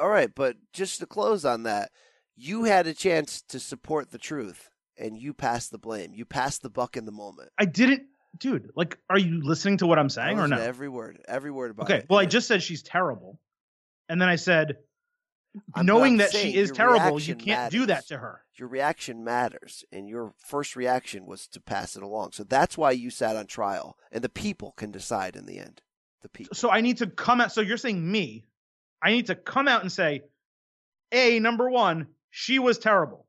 [0.00, 1.90] All right, but just to close on that,
[2.36, 6.12] you had a chance to support the truth and you passed the blame.
[6.14, 7.50] You passed the buck in the moment.
[7.58, 8.04] I didn't,
[8.38, 8.70] dude.
[8.76, 10.58] Like, are you listening to what I'm saying or no?
[10.58, 12.06] Every word, every word about okay, it.
[12.08, 13.38] well, I just said she's terrible,
[14.08, 14.76] and then I said,
[15.74, 18.42] I'm- knowing that she is terrible, you can't do that to her.
[18.54, 22.32] Your reaction matters, and your first reaction was to pass it along.
[22.32, 25.82] So that's why you sat on trial, and the people can decide in the end.
[26.22, 26.54] The people.
[26.54, 27.52] So I need to come out.
[27.52, 28.46] So you're saying me?
[29.02, 30.22] I need to come out and say,
[31.12, 33.26] a number one, she was terrible,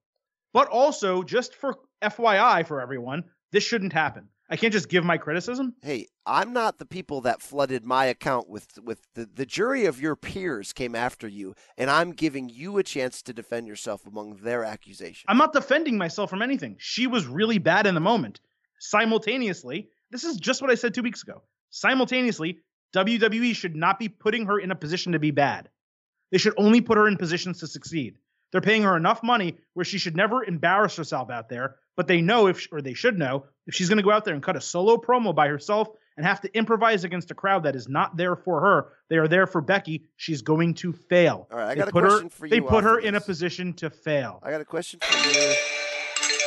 [0.53, 4.29] but also just for FYI for everyone, this shouldn't happen.
[4.49, 5.75] I can't just give my criticism.
[5.81, 9.99] Hey, I'm not the people that flooded my account with with the, the jury of
[9.99, 14.37] your peers came after you, and I'm giving you a chance to defend yourself among
[14.37, 15.25] their accusations.
[15.27, 16.77] I'm not defending myself from anything.
[16.79, 18.39] She was really bad in the moment.
[18.79, 21.43] Simultaneously, this is just what I said two weeks ago.
[21.69, 22.59] Simultaneously,
[22.95, 25.69] WWE should not be putting her in a position to be bad.
[26.31, 28.17] They should only put her in positions to succeed.
[28.51, 32.21] They're paying her enough money where she should never embarrass herself out there, but they
[32.21, 34.55] know if, or they should know, if she's going to go out there and cut
[34.55, 38.15] a solo promo by herself and have to improvise against a crowd that is not
[38.15, 40.05] there for her, they are there for Becky.
[40.15, 41.47] She's going to fail.
[41.51, 43.15] All right, I They got a put question her, for They put her of in
[43.15, 44.39] a position to fail.
[44.43, 45.55] I got a question for you.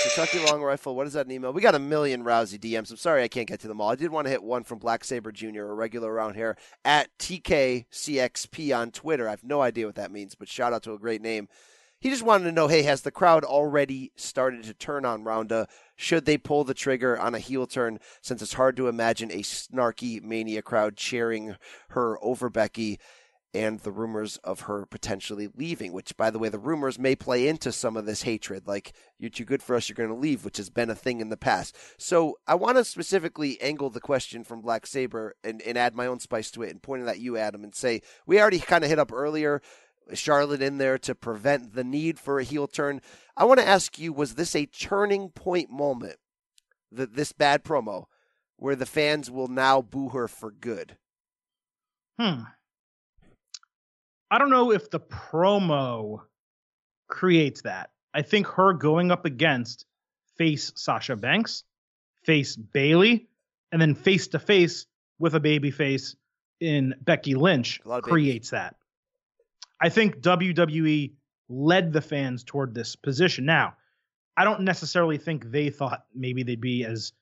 [0.03, 1.53] Kentucky Long Rifle, what is that in email?
[1.53, 2.91] We got a million Rousey DMs.
[2.91, 3.91] I'm sorry I can't get to them all.
[3.91, 7.11] I did want to hit one from Black Saber Jr., a regular around here, at
[7.19, 9.29] TKCXP on Twitter.
[9.29, 11.49] I have no idea what that means, but shout out to a great name.
[12.01, 15.69] He just wanted to know hey, has the crowd already started to turn on Ronda?
[15.97, 19.43] Should they pull the trigger on a heel turn since it's hard to imagine a
[19.43, 21.57] snarky Mania crowd cheering
[21.91, 22.99] her over Becky?
[23.53, 27.49] and the rumors of her potentially leaving, which, by the way, the rumors may play
[27.49, 28.67] into some of this hatred.
[28.67, 31.21] Like, you're too good for us, you're going to leave, which has been a thing
[31.21, 31.77] in the past.
[31.99, 36.07] So, I want to specifically angle the question from Black Saber and, and add my
[36.07, 38.85] own spice to it and point it at you, Adam, and say, we already kind
[38.85, 39.61] of hit up earlier.
[40.17, 43.01] Charlotte in there to prevent the need for a heel turn.
[43.37, 46.17] I want to ask you, was this a turning point moment,
[46.93, 48.05] that this bad promo,
[48.57, 50.97] where the fans will now boo her for good?
[52.19, 52.43] Hmm.
[54.31, 56.21] I don't know if the promo
[57.09, 57.91] creates that.
[58.13, 59.87] I think her going up against
[60.37, 61.65] face Sasha Banks,
[62.25, 63.29] face Bayley,
[63.73, 64.87] and then face to face
[65.19, 66.17] with a baby face
[66.61, 68.03] in Becky Lynch babies.
[68.03, 68.77] creates that.
[69.81, 71.13] I think WWE
[71.49, 73.45] led the fans toward this position.
[73.45, 73.75] Now,
[74.37, 77.13] I don't necessarily think they thought maybe they'd be as,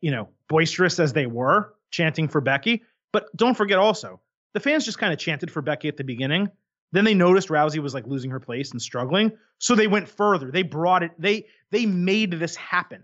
[0.00, 2.82] you know, boisterous as they were chanting for Becky.
[3.12, 4.20] But don't forget also,
[4.54, 6.50] the fans just kind of chanted for Becky at the beginning.
[6.92, 10.50] Then they noticed Rousey was like losing her place and struggling, so they went further.
[10.50, 11.10] They brought it.
[11.18, 13.02] They they made this happen.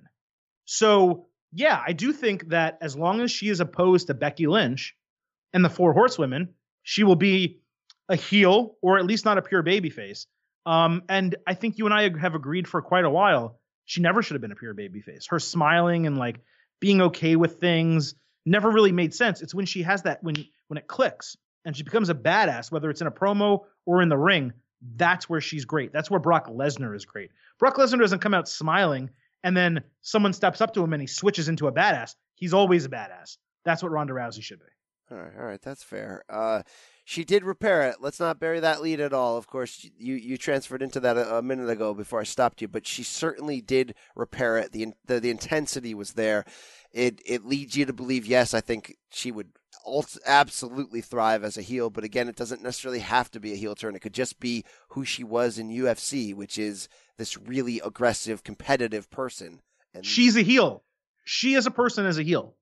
[0.65, 4.97] So yeah, I do think that as long as she is opposed to Becky Lynch
[5.53, 6.51] and the Four Horsewomen,
[6.83, 7.62] she will be
[8.09, 10.27] a heel or at least not a pure babyface.
[10.65, 14.23] Um, and I think you and I have agreed for quite a while she never
[14.23, 15.29] should have been a pure babyface.
[15.29, 16.41] Her smiling and like
[16.81, 18.15] being okay with things
[18.47, 19.43] never really made sense.
[19.43, 20.37] It's when she has that when
[20.69, 24.09] when it clicks and she becomes a badass, whether it's in a promo or in
[24.09, 24.53] the ring.
[24.97, 25.93] That's where she's great.
[25.93, 27.31] That's where Brock Lesnar is great.
[27.59, 29.11] Brock Lesnar doesn't come out smiling
[29.45, 32.15] and then someone steps up to him and he switches into a badass.
[32.35, 33.37] He's always a badass.
[33.65, 34.67] That's what Ronda Rousey should be.
[35.11, 36.25] All right, all right, that's fair.
[36.29, 36.63] Uh,
[37.05, 37.97] she did repair it.
[38.01, 39.37] Let's not bury that lead at all.
[39.37, 42.69] Of course, you you transferred into that a, a minute ago before I stopped you,
[42.69, 44.73] but she certainly did repair it.
[44.73, 46.45] the the, the intensity was there.
[46.93, 48.25] It it leads you to believe.
[48.25, 49.49] Yes, I think she would
[50.27, 51.91] absolutely thrive as a heel.
[51.91, 53.97] But again, it doesn't necessarily have to be a heel turn.
[53.97, 56.89] It could just be who she was in UFC, which is
[57.19, 59.61] this really aggressive, competitive person.
[59.95, 60.85] And She's a heel.
[61.25, 62.55] She as a person is a heel.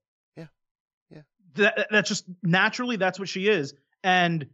[1.55, 3.75] That, that's just naturally that's what she is.
[4.03, 4.47] And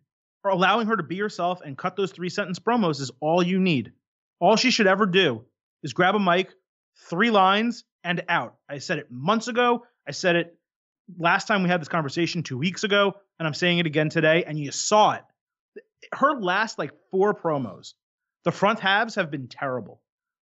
[0.45, 3.93] allowing her to be herself and cut those three sentence promos is all you need.
[4.41, 5.45] All she should ever do
[5.83, 6.51] is grab a mic,
[7.09, 8.57] three lines, and out.
[8.69, 9.85] I said it months ago.
[10.07, 10.57] I said it
[11.19, 14.45] last time we had this conversation two weeks ago, and I'm saying it again today,
[14.45, 15.23] and you saw it.
[16.13, 17.95] Her last like four promos,
[18.45, 20.01] the front halves have been terrible.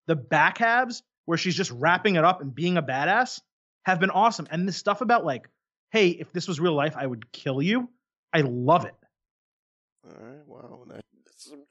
[0.07, 3.39] The back halves, where she's just wrapping it up and being a badass,
[3.85, 4.47] have been awesome.
[4.51, 5.47] And this stuff about like,
[5.93, 7.87] hey, if this was real life, I would kill you.
[8.33, 8.95] I love it.
[10.05, 11.03] All right, wow, that's
[11.37, 11.63] some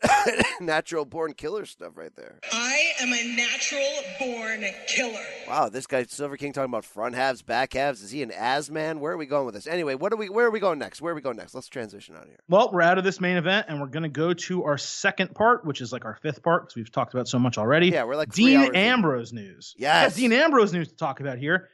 [0.67, 2.39] natural born killer stuff right there.
[2.53, 3.83] I am a natural
[4.19, 5.21] born killer.
[5.49, 8.01] Wow, this guy Silver King talking about front halves, back halves.
[8.01, 9.01] Is he an as man?
[9.01, 9.67] Where are we going with this?
[9.67, 10.29] Anyway, what are we?
[10.29, 11.03] Where are we going next?
[11.03, 11.55] Where are we going next?
[11.55, 12.39] Let's transition out of here.
[12.49, 15.35] Well, we're out of this main event, and we're going to go to our second
[15.35, 17.89] part, which is like our fifth part because we've talked about so much already.
[17.89, 18.81] Yeah, we're like three hours Dean in.
[18.81, 19.75] Ambrose news.
[19.77, 20.17] Yes.
[20.17, 21.69] Yeah, Dean Ambrose news to talk about here.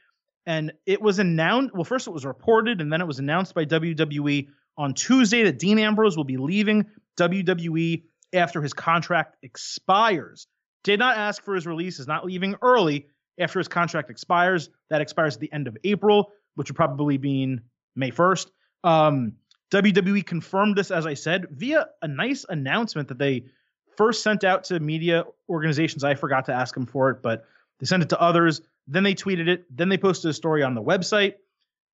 [0.45, 3.65] And it was announced, well, first it was reported, and then it was announced by
[3.65, 6.85] WWE on Tuesday that Dean Ambrose will be leaving
[7.17, 10.47] WWE after his contract expires.
[10.83, 13.07] Did not ask for his release, is not leaving early
[13.39, 14.69] after his contract expires.
[14.89, 17.61] That expires at the end of April, which would probably mean
[17.95, 18.47] May 1st.
[18.83, 19.33] Um,
[19.71, 23.45] WWE confirmed this, as I said, via a nice announcement that they
[23.97, 26.03] first sent out to media organizations.
[26.03, 27.45] I forgot to ask them for it, but
[27.79, 28.61] they sent it to others.
[28.89, 29.65] Then they tweeted it.
[29.69, 31.35] Then they posted a story on the website.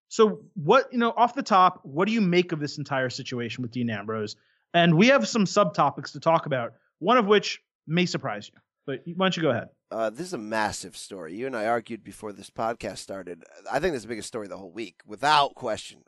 [0.07, 3.61] So, what, you know, off the top, what do you make of this entire situation
[3.61, 4.37] with Dean Ambrose?
[4.73, 8.59] And we have some subtopics to talk about, one of which may surprise you.
[8.85, 9.69] But why don't you go ahead?
[9.91, 11.35] Uh, this is a massive story.
[11.35, 13.43] You and I argued before this podcast started.
[13.69, 16.03] I think this is the biggest story of the whole week, without question.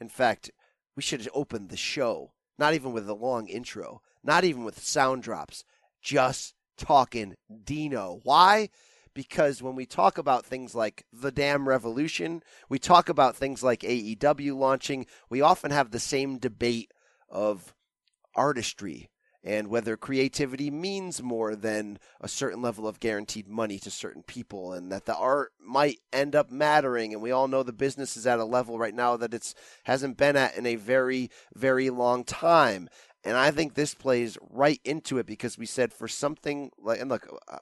[0.00, 0.50] In fact,
[0.96, 4.82] we should have opened the show, not even with a long intro, not even with
[4.82, 5.64] sound drops,
[6.02, 8.20] just talking Dino.
[8.22, 8.70] Why?
[9.14, 13.80] Because when we talk about things like the damn revolution, we talk about things like
[13.80, 16.90] AEW launching, we often have the same debate
[17.28, 17.74] of
[18.34, 19.08] artistry
[19.44, 24.72] and whether creativity means more than a certain level of guaranteed money to certain people
[24.72, 27.12] and that the art might end up mattering.
[27.12, 29.54] And we all know the business is at a level right now that it's
[29.84, 32.88] hasn't been at in a very very long time.
[33.22, 37.10] And i think this plays right into it because we said for something like and
[37.10, 37.58] look uh,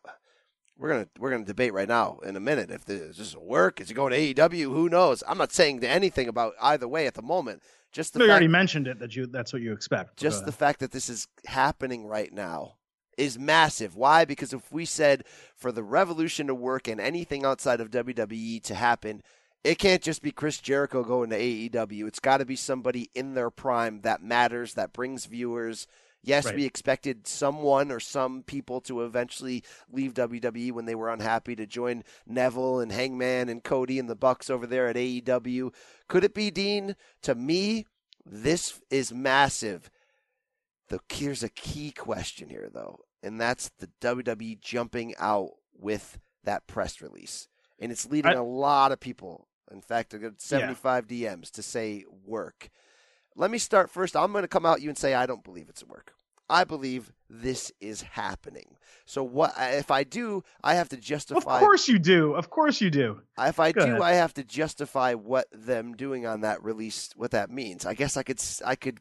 [0.78, 3.90] we're gonna we're gonna debate right now in a minute if this is work is
[3.90, 7.22] it going to AEW who knows I'm not saying anything about either way at the
[7.22, 7.62] moment
[7.92, 10.16] just the you fact already mentioned it that you that's what you expect.
[10.16, 12.76] just the fact that this is happening right now
[13.18, 13.96] is massive.
[13.96, 14.24] Why?
[14.24, 18.74] Because if we said for the revolution to work and anything outside of WWE to
[18.74, 19.22] happen,
[19.64, 22.06] it can't just be Chris Jericho going to AEW.
[22.08, 25.86] It's got to be somebody in their prime that matters, that brings viewers.
[26.24, 26.54] Yes, Right.
[26.54, 31.66] we expected someone or some people to eventually leave WWE when they were unhappy to
[31.66, 35.72] join Neville and Hangman and Cody and the Bucks over there at AEW.
[36.08, 36.94] Could it be Dean?
[37.22, 37.86] To me,
[38.24, 39.90] this is massive.
[40.88, 46.66] The here's a key question here though, and that's the WWE jumping out with that
[46.66, 47.48] press release,
[47.78, 49.48] and it's leading I- a lot of people.
[49.70, 52.68] In fact, I got 75 DMs to say work.
[53.36, 54.16] Let me start first.
[54.16, 56.14] I'm going to come out you and say I don't believe it's a work.
[56.50, 58.76] I believe this is happening.
[59.06, 60.44] So what if I do?
[60.62, 62.34] I have to justify Of course you do.
[62.34, 63.22] Of course you do.
[63.38, 64.02] If I Go do, ahead.
[64.02, 67.86] I have to justify what them doing on that release, what that means.
[67.86, 68.98] I guess I could, I could,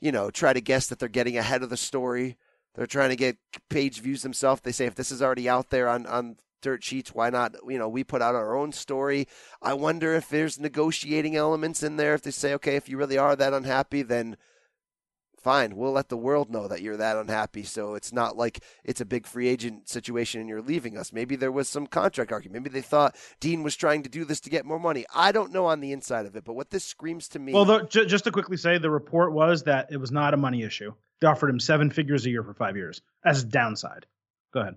[0.00, 2.38] you know, try to guess that they're getting ahead of the story.
[2.74, 3.36] They're trying to get
[3.68, 4.62] page views themselves.
[4.62, 7.54] They say if this is already out there on on dirt sheets, why not?
[7.68, 9.26] You know, we put out our own story.
[9.62, 12.14] I wonder if there's negotiating elements in there.
[12.14, 14.36] If they say, okay, if you really are that unhappy, then
[15.40, 17.62] fine, we'll let the world know that you're that unhappy.
[17.62, 21.12] So it's not like it's a big free agent situation and you're leaving us.
[21.12, 22.62] Maybe there was some contract argument.
[22.64, 25.06] Maybe they thought Dean was trying to do this to get more money.
[25.14, 27.52] I don't know on the inside of it, but what this screams to me.
[27.52, 30.62] Well, ju- just to quickly say, the report was that it was not a money
[30.62, 30.92] issue.
[31.20, 34.06] They offered him seven figures a year for five years as a downside.
[34.52, 34.76] Go ahead.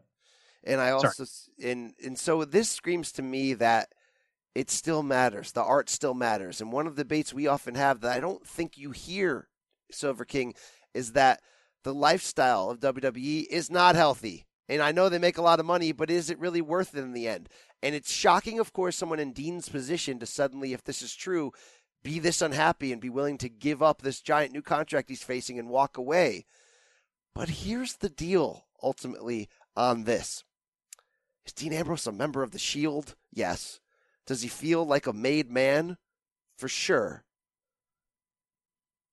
[0.64, 0.94] And I Sorry.
[0.94, 1.26] also
[1.64, 3.90] and and so this screams to me that
[4.56, 5.52] it still matters.
[5.52, 6.62] The art still matters.
[6.62, 9.50] And one of the debates we often have that I don't think you hear,
[9.92, 10.54] Silver King,
[10.94, 11.42] is that
[11.84, 14.46] the lifestyle of WWE is not healthy.
[14.70, 17.02] And I know they make a lot of money, but is it really worth it
[17.02, 17.50] in the end?
[17.82, 21.52] And it's shocking, of course, someone in Dean's position to suddenly, if this is true,
[22.02, 25.60] be this unhappy and be willing to give up this giant new contract he's facing
[25.60, 26.46] and walk away.
[27.36, 30.44] But here's the deal ultimately on this.
[31.46, 33.16] Is Dean Ambrose a member of the Shield?
[33.32, 33.80] Yes.
[34.26, 35.98] Does he feel like a made man?
[36.58, 37.24] For sure.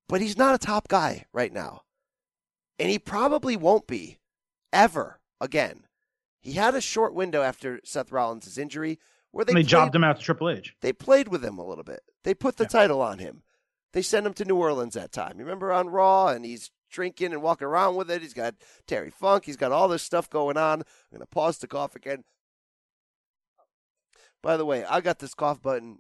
[0.09, 1.83] But he's not a top guy right now.
[2.79, 4.19] And he probably won't be
[4.73, 5.85] ever again.
[6.41, 8.99] He had a short window after Seth Rollins' injury
[9.31, 10.75] where they, They, played, jobbed him out to Triple H.
[10.81, 12.01] they played with him a little bit.
[12.25, 13.43] They put the title on him.
[13.93, 15.39] They sent him to New Orleans that time.
[15.39, 18.23] You remember on Raw, and he's drinking and walking around with it.
[18.23, 18.55] He's got
[18.87, 19.45] Terry Funk.
[19.45, 20.81] He's got all this stuff going on.
[20.81, 22.25] I'm going to pause to cough again.
[24.43, 25.99] By the way, I got this cough button.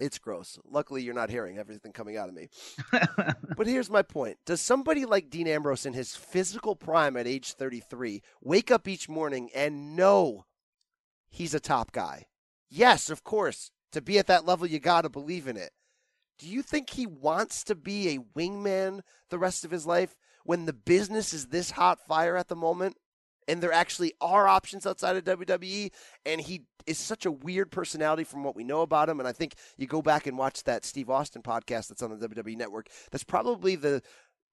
[0.00, 0.58] It's gross.
[0.64, 2.48] Luckily, you're not hearing everything coming out of me.
[3.56, 7.52] but here's my point Does somebody like Dean Ambrose in his physical prime at age
[7.52, 10.44] 33 wake up each morning and know
[11.28, 12.26] he's a top guy?
[12.70, 13.70] Yes, of course.
[13.92, 15.70] To be at that level, you got to believe in it.
[16.38, 20.14] Do you think he wants to be a wingman the rest of his life
[20.44, 22.96] when the business is this hot fire at the moment?
[23.48, 25.90] And there actually are options outside of WWE,
[26.26, 29.20] and he is such a weird personality from what we know about him.
[29.20, 32.28] And I think you go back and watch that Steve Austin podcast that's on the
[32.28, 32.88] WWE Network.
[33.10, 34.02] That's probably the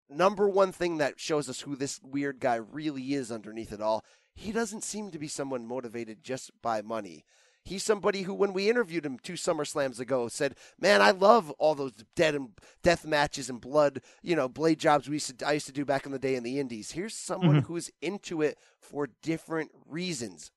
[0.09, 4.03] number one thing that shows us who this weird guy really is underneath it all.
[4.35, 7.23] He doesn't seem to be someone motivated just by money.
[7.63, 11.51] He's somebody who, when we interviewed him two Summer Slams ago, said, "Man, I love
[11.51, 12.49] all those dead and
[12.81, 15.85] death matches and blood, you know, blade jobs we used to, I used to do
[15.85, 17.65] back in the day in the Indies." Here's someone Mhm.
[17.67, 20.51] who's into it for different reasons.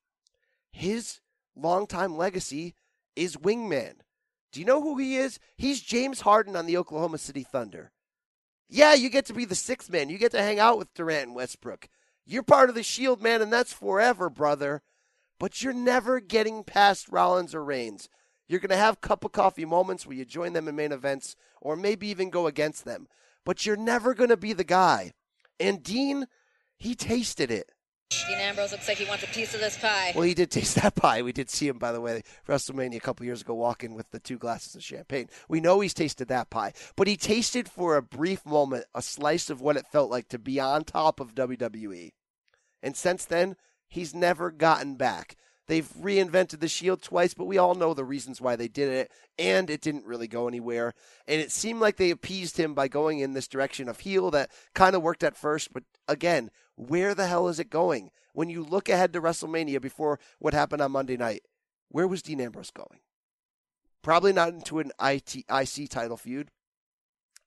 [0.73, 1.21] His
[1.55, 2.75] longtime legacy
[3.15, 4.01] is wingman.
[4.51, 5.39] Do you know who he is?
[5.57, 7.93] He's James Harden on the Oklahoma City Thunder.
[8.69, 10.09] Yeah, you get to be the sixth man.
[10.09, 11.89] You get to hang out with Durant and Westbrook.
[12.25, 14.83] You're part of the Shield, man, and that's forever, brother.
[15.39, 18.09] But you're never getting past Rollins or Reigns.
[18.49, 21.35] You're going to have cup of coffee moments where you join them in main events
[21.61, 23.09] or maybe even go against them.
[23.45, 25.13] But you're never going to be the guy.
[25.59, 26.27] And Dean,
[26.77, 27.71] he tasted it.
[28.29, 30.13] Dean Ambrose looks like he wants a piece of this pie.
[30.15, 31.23] Well, he did taste that pie.
[31.23, 34.21] We did see him, by the way, WrestleMania a couple years ago, walking with the
[34.21, 35.29] two glasses of champagne.
[35.49, 39.51] We know he's tasted that pie, but he tasted for a brief moment a slice
[39.51, 42.13] of what it felt like to be on top of WWE.
[42.83, 43.57] And since then,
[43.89, 45.37] he's never gotten back.
[45.67, 49.11] They've reinvented the Shield twice, but we all know the reasons why they did it,
[49.39, 50.93] and it didn't really go anywhere.
[51.27, 54.51] And it seemed like they appeased him by going in this direction of heel that
[54.75, 58.11] kind of worked at first, but again, where the hell is it going?
[58.35, 61.43] When you look ahead to WrestleMania before what happened on Monday night,
[61.89, 63.01] where was Dean Ambrose going?
[64.03, 66.51] Probably not into an IT, IC title feud.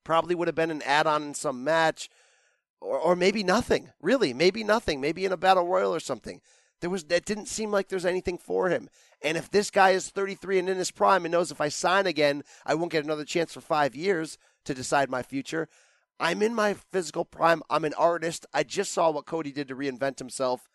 [0.03, 2.09] Probably would have been an add on in some match,
[2.81, 3.91] or, or maybe nothing.
[4.01, 5.01] Really, maybe nothing.
[5.01, 6.41] Maybe in a battle royal or something.
[6.79, 8.89] There was that didn't seem like there's anything for him.
[9.21, 12.05] And if this guy is 33 and in his prime and knows if I sign
[12.05, 15.67] again, I won't get another chance for five years to decide my future.
[16.19, 17.63] I'm in my physical prime.
[17.69, 18.45] I'm an artist.
[18.53, 20.67] I just saw what Cody did to reinvent himself.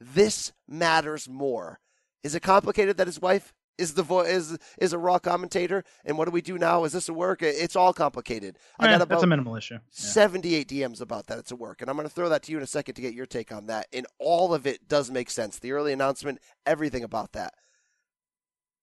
[0.00, 1.80] This matters more.
[2.22, 5.84] Is it complicated that his wife is the vo- is is a raw commentator?
[6.04, 6.84] And what do we do now?
[6.84, 7.42] Is this a work?
[7.42, 8.58] It's all complicated.
[8.78, 9.74] I Eh, got that's a minimal issue.
[9.74, 9.80] Yeah.
[9.90, 11.38] 78 DMs about that.
[11.38, 11.80] It's a work.
[11.80, 13.52] And I'm going to throw that to you in a second to get your take
[13.52, 13.86] on that.
[13.92, 15.58] And all of it does make sense.
[15.58, 17.54] The early announcement, everything about that.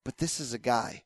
[0.04, 1.04] But this is a guy.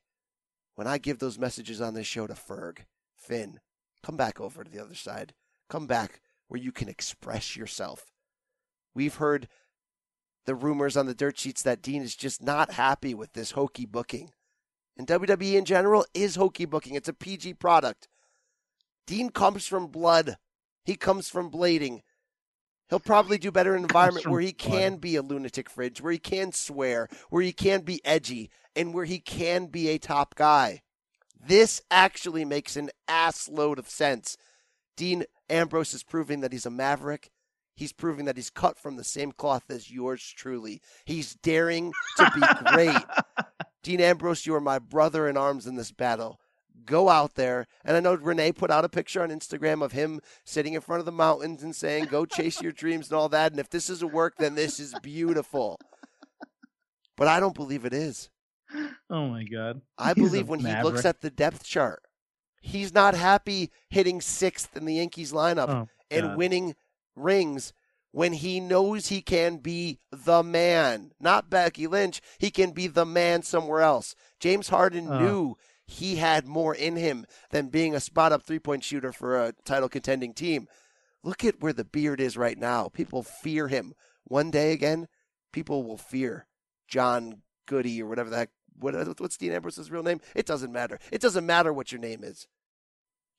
[0.76, 2.80] When I give those messages on this show to Ferg,
[3.16, 3.60] Finn,
[4.04, 5.34] come back over to the other side.
[5.70, 8.06] Come back where you can express yourself.
[8.94, 9.48] We've heard
[10.46, 13.86] the rumors on the dirt sheets that Dean is just not happy with this hokey
[13.86, 14.32] booking.
[14.98, 16.96] And WWE in general is hokey booking.
[16.96, 18.08] It's a PG product.
[19.06, 20.38] Dean comes from blood.
[20.84, 22.02] He comes from blading.
[22.90, 26.12] He'll probably do better in an environment where he can be a Lunatic Fringe, where
[26.12, 30.36] he can swear, where he can be edgy, and where he can be a top
[30.36, 30.84] guy.
[31.40, 34.38] This actually makes an ass load of sense.
[34.96, 37.32] Dean Ambrose is proving that he's a maverick.
[37.76, 40.82] He's proving that he's cut from the same cloth as yours truly.
[41.06, 42.42] He's daring to be
[42.72, 42.96] great.
[43.84, 46.40] Dean Ambrose, you are my brother in arms in this battle.
[46.86, 47.68] Go out there.
[47.84, 51.00] And I know Renee put out a picture on Instagram of him sitting in front
[51.00, 53.52] of the mountains and saying, Go chase your dreams and all that.
[53.52, 55.78] And if this is a work, then this is beautiful.
[57.18, 58.30] But I don't believe it is.
[59.10, 59.82] Oh my god.
[59.98, 62.02] I He's believe when he looks at the depth chart,
[62.62, 66.76] he's not happy hitting sixth in the Yankees lineup Oh, and winning
[67.16, 67.74] rings
[68.12, 71.12] when he knows he can be the man.
[71.20, 72.22] Not Becky Lynch.
[72.38, 74.16] He can be the man somewhere else.
[74.40, 75.20] James Harden Oh.
[75.20, 79.40] knew he had more in him than being a spot up three point shooter for
[79.42, 80.68] a title contending team.
[81.24, 82.88] Look at where the beard is right now.
[82.90, 83.94] People fear him.
[84.24, 85.08] One day again,
[85.52, 86.48] people will fear
[86.88, 88.50] John Goody or whatever the heck.
[88.78, 90.20] What, what's Dean Ambrose's real name?
[90.36, 91.00] It doesn't matter.
[91.12, 92.48] It doesn't matter what your name is.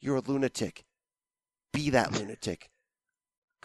[0.01, 0.85] You're a lunatic.
[1.73, 2.70] Be that lunatic.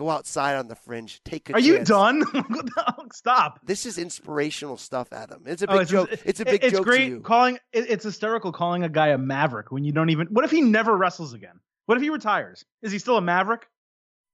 [0.01, 1.21] Go outside on the fringe.
[1.23, 2.23] Take a Are you done?
[3.13, 3.59] Stop.
[3.63, 5.43] This is inspirational stuff, Adam.
[5.45, 6.09] It's a Oh, big joke.
[6.25, 7.19] It's a big it's joke great to you.
[7.19, 7.59] calling.
[7.71, 10.25] It's hysterical calling a guy a maverick when you don't even.
[10.31, 11.59] What if he never wrestles again?
[11.85, 12.65] What if he retires?
[12.81, 13.67] Is he still a maverick?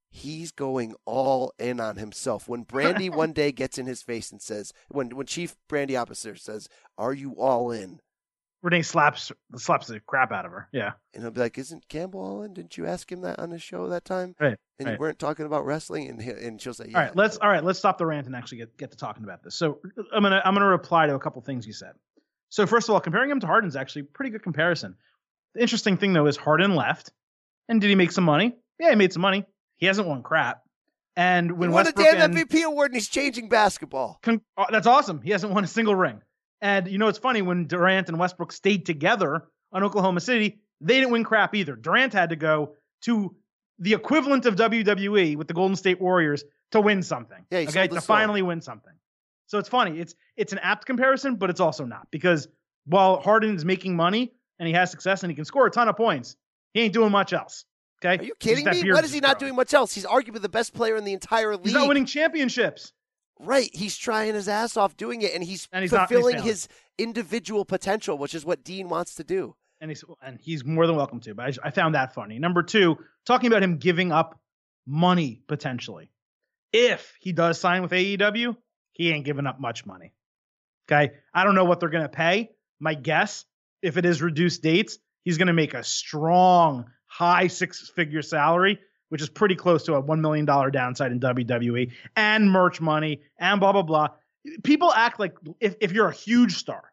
[0.09, 2.47] He's going all in on himself.
[2.47, 6.37] When Brandy one day gets in his face and says, when when Chief Brandy Officer
[6.37, 7.99] says, "Are you all in?"
[8.63, 10.67] Renee slaps slaps the crap out of her.
[10.73, 10.93] Yeah.
[11.13, 12.53] And he'll be like, "Isn't Campbell all in?
[12.53, 14.35] Didn't you ask him that on the show that time?
[14.39, 14.57] Right.
[14.79, 14.93] And right.
[14.93, 17.49] you weren't talking about wrestling." And he, and she'll say, "Yeah." All right, let's all
[17.49, 19.55] right, let's stop the rant and actually get, get to talking about this.
[19.55, 19.79] So
[20.13, 21.93] I'm gonna I'm gonna reply to a couple things you said.
[22.49, 24.95] So first of all, comparing him to Harden's actually a pretty good comparison.
[25.53, 27.11] The interesting thing though is Harden left,
[27.69, 28.55] and did he make some money?
[28.79, 29.45] Yeah, he made some money.
[29.77, 30.63] He hasn't won crap.
[31.15, 34.19] And when he won a Westbrook damn and, MVP award and he's changing basketball.
[34.21, 35.21] Con- oh, that's awesome.
[35.21, 36.21] He hasn't won a single ring.
[36.61, 40.95] And you know it's funny when Durant and Westbrook stayed together on Oklahoma City, they
[40.95, 41.75] didn't win crap either.
[41.75, 43.35] Durant had to go to
[43.79, 47.45] the equivalent of WWE with the Golden State Warriors to win something.
[47.51, 48.93] Yeah, okay, to finally win something.
[49.45, 49.99] So it's funny.
[49.99, 52.47] It's it's an apt comparison, but it's also not because
[52.85, 55.87] while Harden is making money and he has success and he can score a ton
[55.87, 56.35] of points,
[56.73, 57.65] he ain't doing much else.
[58.03, 58.91] Okay, Are you kidding me?
[58.91, 59.93] What is he not doing much else?
[59.93, 61.65] He's arguably the best player in the entire league.
[61.65, 62.93] He's not winning championships.
[63.39, 63.69] Right.
[63.73, 66.67] He's trying his ass off doing it, and he's, And he's not- he's fulfilling his
[66.97, 69.55] individual potential, which is what Dean wants to do.
[69.79, 71.35] and he's and he's more than welcome to.
[71.35, 72.39] But I, I found that funny.
[72.39, 72.97] Number two,
[73.27, 74.39] talking about him giving up
[74.87, 76.09] money potentially.
[76.73, 78.55] If he does sign with AEW,
[78.93, 80.13] he ain't giving up much money.
[80.89, 82.49] Okay, I don't know what they're gonna pay.
[82.79, 83.45] My guess,
[83.83, 89.29] if it is reduced dates, he's gonna make a strong high six-figure salary, which is
[89.29, 93.71] pretty close to a one million dollar downside in WWE and merch money and blah
[93.71, 94.07] blah blah.
[94.63, 96.91] People act like if if you're a huge star,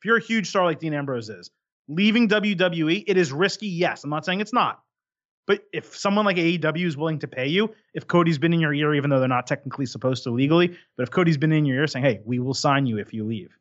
[0.00, 1.50] if you're a huge star like Dean Ambrose is,
[1.88, 3.68] leaving WWE, it is risky.
[3.68, 4.80] Yes, I'm not saying it's not.
[5.46, 8.72] But if someone like AEW is willing to pay you, if Cody's been in your
[8.72, 11.76] ear, even though they're not technically supposed to legally, but if Cody's been in your
[11.76, 13.56] ear saying, hey, we will sign you if you leave,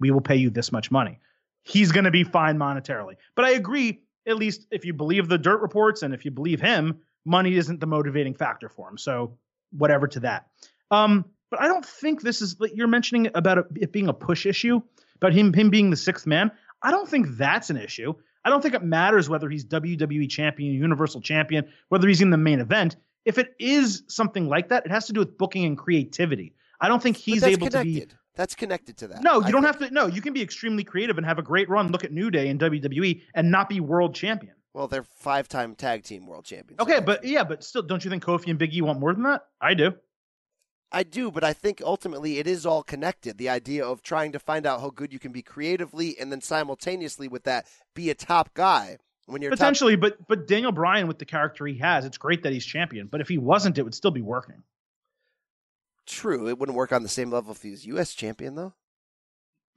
[0.00, 1.20] we will pay you this much money,
[1.62, 3.14] he's going to be fine monetarily.
[3.36, 6.60] But I agree, at least if you believe the dirt reports and if you believe
[6.60, 8.98] him, money isn't the motivating factor for him.
[8.98, 9.38] So
[9.70, 10.48] whatever to that.
[10.90, 14.46] Um, but I don't think this is like you're mentioning about it, being a push
[14.46, 14.80] issue,
[15.16, 16.50] about him him being the sixth man.
[16.82, 18.14] I don't think that's an issue.
[18.44, 22.36] I don't think it matters whether he's WWE champion, Universal champion, whether he's in the
[22.36, 22.96] main event.
[23.24, 26.54] If it is something like that, it has to do with booking and creativity.
[26.80, 28.10] I don't think he's able connected.
[28.10, 28.20] to be.
[28.34, 29.22] That's connected to that.
[29.22, 29.80] No, you I don't think.
[29.80, 29.94] have to.
[29.94, 31.92] No, you can be extremely creative and have a great run.
[31.92, 34.54] Look at New Day and WWE and not be world champion.
[34.74, 36.80] Well, they're five-time tag team world champions.
[36.80, 39.24] Okay, but yeah, but still, don't you think Kofi and Big E want more than
[39.24, 39.42] that?
[39.60, 39.92] I do.
[40.90, 43.38] I do, but I think ultimately it is all connected.
[43.38, 46.40] The idea of trying to find out how good you can be creatively, and then
[46.40, 48.98] simultaneously with that, be a top guy.
[49.26, 52.42] When you're top- Potentially, but but Daniel Bryan with the character he has, it's great
[52.42, 53.06] that he's champion.
[53.06, 54.62] But if he wasn't, it would still be working.
[56.06, 58.12] true, it wouldn't work on the same level if he was U.S.
[58.14, 58.74] champion, though.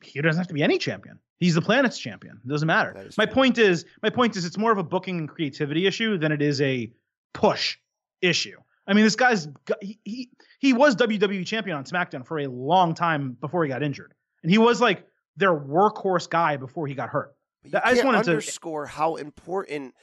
[0.01, 1.19] He doesn't have to be any champion.
[1.40, 2.40] He's the planet's champion.
[2.44, 3.10] It doesn't matter.
[3.18, 6.32] My point is, my point is, it's more of a booking and creativity issue than
[6.32, 6.91] it is a
[7.34, 7.78] push
[8.22, 8.57] issue.
[8.88, 9.48] I mean, this guy's
[9.82, 10.30] he he,
[10.60, 14.14] he was WWE champion on SmackDown for a long time before he got injured,
[14.44, 15.06] and he was like
[15.36, 17.34] their workhorse guy before he got hurt.
[17.74, 19.95] I just wanted to underscore how important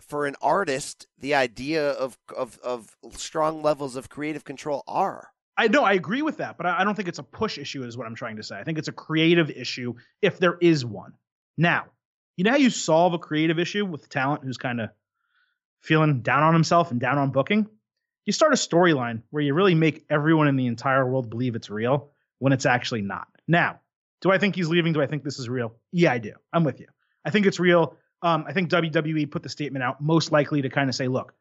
[0.00, 5.28] for an artist the idea of of of strong levels of creative control are.
[5.60, 7.84] I know I agree with that, but I, I don't think it's a push issue,
[7.84, 8.58] is what I'm trying to say.
[8.58, 9.92] I think it's a creative issue
[10.22, 11.12] if there is one.
[11.58, 11.84] Now,
[12.38, 14.88] you know how you solve a creative issue with talent who's kind of
[15.82, 17.66] feeling down on himself and down on booking?
[18.24, 21.68] You start a storyline where you really make everyone in the entire world believe it's
[21.68, 23.28] real when it's actually not.
[23.46, 23.80] Now,
[24.22, 24.94] do I think he's leaving?
[24.94, 25.74] Do I think this is real?
[25.92, 26.32] Yeah, I do.
[26.54, 26.86] I'm with you.
[27.22, 27.98] I think it's real.
[28.22, 31.34] Um, I think WWE put the statement out most likely to kind of say, look,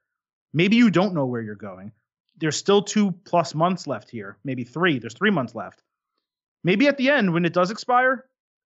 [0.51, 1.93] maybe you don't know where you're going
[2.39, 4.99] there's still two plus months left here, maybe three.
[4.99, 5.83] There's three months left.
[6.63, 8.25] Maybe at the end, when it does expire,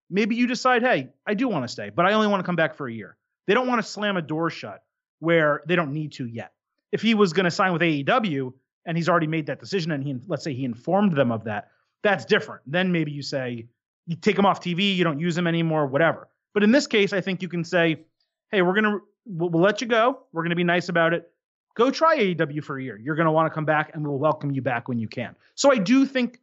[0.10, 2.56] maybe you decide, hey, I do want to stay, but I only want to come
[2.56, 3.18] back for a year.
[3.48, 4.84] They don't want to slam a door shut
[5.20, 6.54] where they don't need to yet.
[6.92, 8.54] If he was going to sign with AEW
[8.86, 11.70] and he's already made that decision and he, let's say he informed them of that,
[12.04, 12.62] that's different.
[12.68, 13.68] Then maybe you say,
[14.06, 16.28] you take him off TV, you don't use him anymore, whatever.
[16.54, 18.06] But in this case, I think you can say,
[18.52, 20.20] hey, we're going to, we'll, we'll let you go.
[20.32, 21.33] We're going to be nice about it
[21.76, 22.98] go try AEW for a year.
[22.98, 25.36] You're going to want to come back and we'll welcome you back when you can.
[25.56, 26.40] So I do think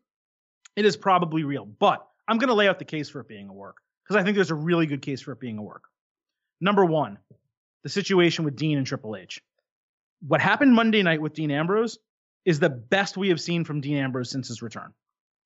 [0.76, 3.48] it is probably real, but I'm going to lay out the case for it being
[3.48, 5.84] a work because I think there's a really good case for it being a work.
[6.60, 7.18] Number one,
[7.82, 9.40] the situation with Dean and Triple H.
[10.26, 11.98] What happened Monday night with Dean Ambrose
[12.44, 14.92] is the best we have seen from Dean Ambrose since his return.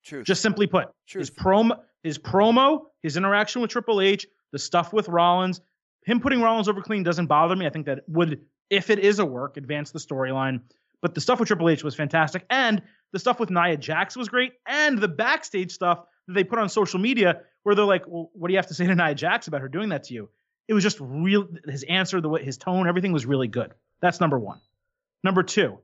[0.03, 0.23] True.
[0.23, 5.07] Just simply put, his promo, his promo, his interaction with Triple H, the stuff with
[5.07, 5.61] Rollins,
[6.05, 7.65] him putting Rollins over clean doesn't bother me.
[7.65, 10.61] I think that would, if it is a work, advance the storyline.
[11.01, 12.81] But the stuff with Triple H was fantastic, and
[13.11, 16.69] the stuff with Nia Jax was great, and the backstage stuff that they put on
[16.69, 19.47] social media where they're like, "Well, what do you have to say to Nia Jax
[19.47, 20.29] about her doing that to you?"
[20.67, 21.47] It was just real.
[21.67, 23.73] His answer, the way his tone, everything was really good.
[24.01, 24.59] That's number one.
[25.23, 25.79] Number two,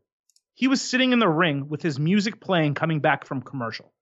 [0.54, 3.94] he was sitting in the ring with his music playing, coming back from commercial,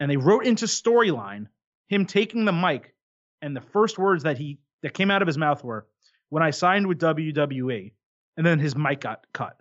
[0.00, 1.46] and they wrote into storyline
[1.88, 2.94] him taking the mic
[3.42, 5.86] and the first words that he that came out of his mouth were,
[6.30, 7.92] "When I signed with WWE,"
[8.36, 9.60] and then his mic got cut.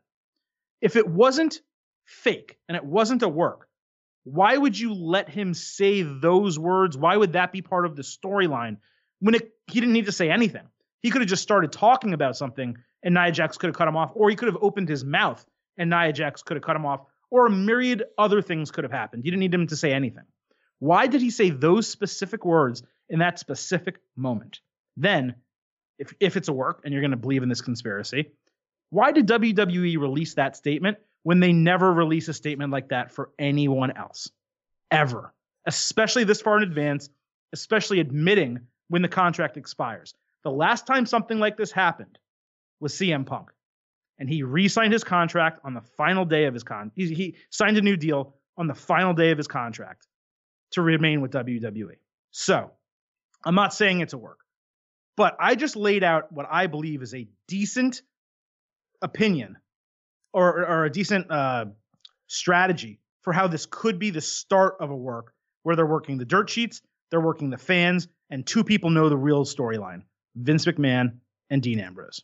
[0.81, 1.61] If it wasn't
[2.05, 3.67] fake and it wasn't a work,
[4.23, 6.97] why would you let him say those words?
[6.97, 8.77] Why would that be part of the storyline
[9.19, 10.67] when it, he didn't need to say anything?
[11.01, 13.97] He could have just started talking about something and Nia Jax could have cut him
[13.97, 15.45] off, or he could have opened his mouth
[15.77, 17.01] and Nia Jax could have cut him off,
[17.31, 19.23] or a myriad other things could have happened.
[19.25, 20.25] You didn't need him to say anything.
[20.79, 24.59] Why did he say those specific words in that specific moment?
[24.97, 25.35] Then,
[25.99, 28.31] if if it's a work and you're going to believe in this conspiracy,
[28.89, 33.29] why did WWE release that statement when they never release a statement like that for
[33.37, 34.31] anyone else?
[34.89, 35.33] Ever.
[35.65, 37.09] Especially this far in advance,
[37.53, 40.15] especially admitting when the contract expires.
[40.43, 42.17] The last time something like this happened
[42.79, 43.49] was CM Punk.
[44.17, 46.91] And he re-signed his contract on the final day of his con.
[46.95, 50.07] He, he signed a new deal on the final day of his contract
[50.71, 51.95] to remain with WWE.
[52.31, 52.71] So,
[53.45, 54.39] I'm not saying it's a work,
[55.19, 58.03] but I just laid out what I believe is a decent
[59.01, 59.57] opinion
[60.31, 61.65] or, or a decent uh,
[62.27, 65.33] strategy for how this could be the start of a work
[65.63, 66.81] where they're working the dirt sheets,
[67.11, 70.03] they're working the fans, and two people know the real storyline
[70.37, 71.17] Vince McMahon
[71.49, 72.21] and Dean Ambrose.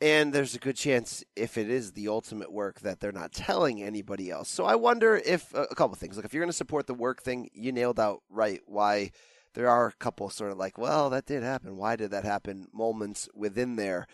[0.00, 3.82] And there's a good chance, if it is the ultimate work, that they're not telling
[3.82, 4.48] anybody else.
[4.48, 6.14] So I wonder if a couple things.
[6.14, 9.10] Like if you're going to support the work thing, you nailed out right why
[9.54, 11.76] there are a couple sort of like, well, that did happen.
[11.76, 12.68] Why did that happen?
[12.72, 14.06] Moments within there.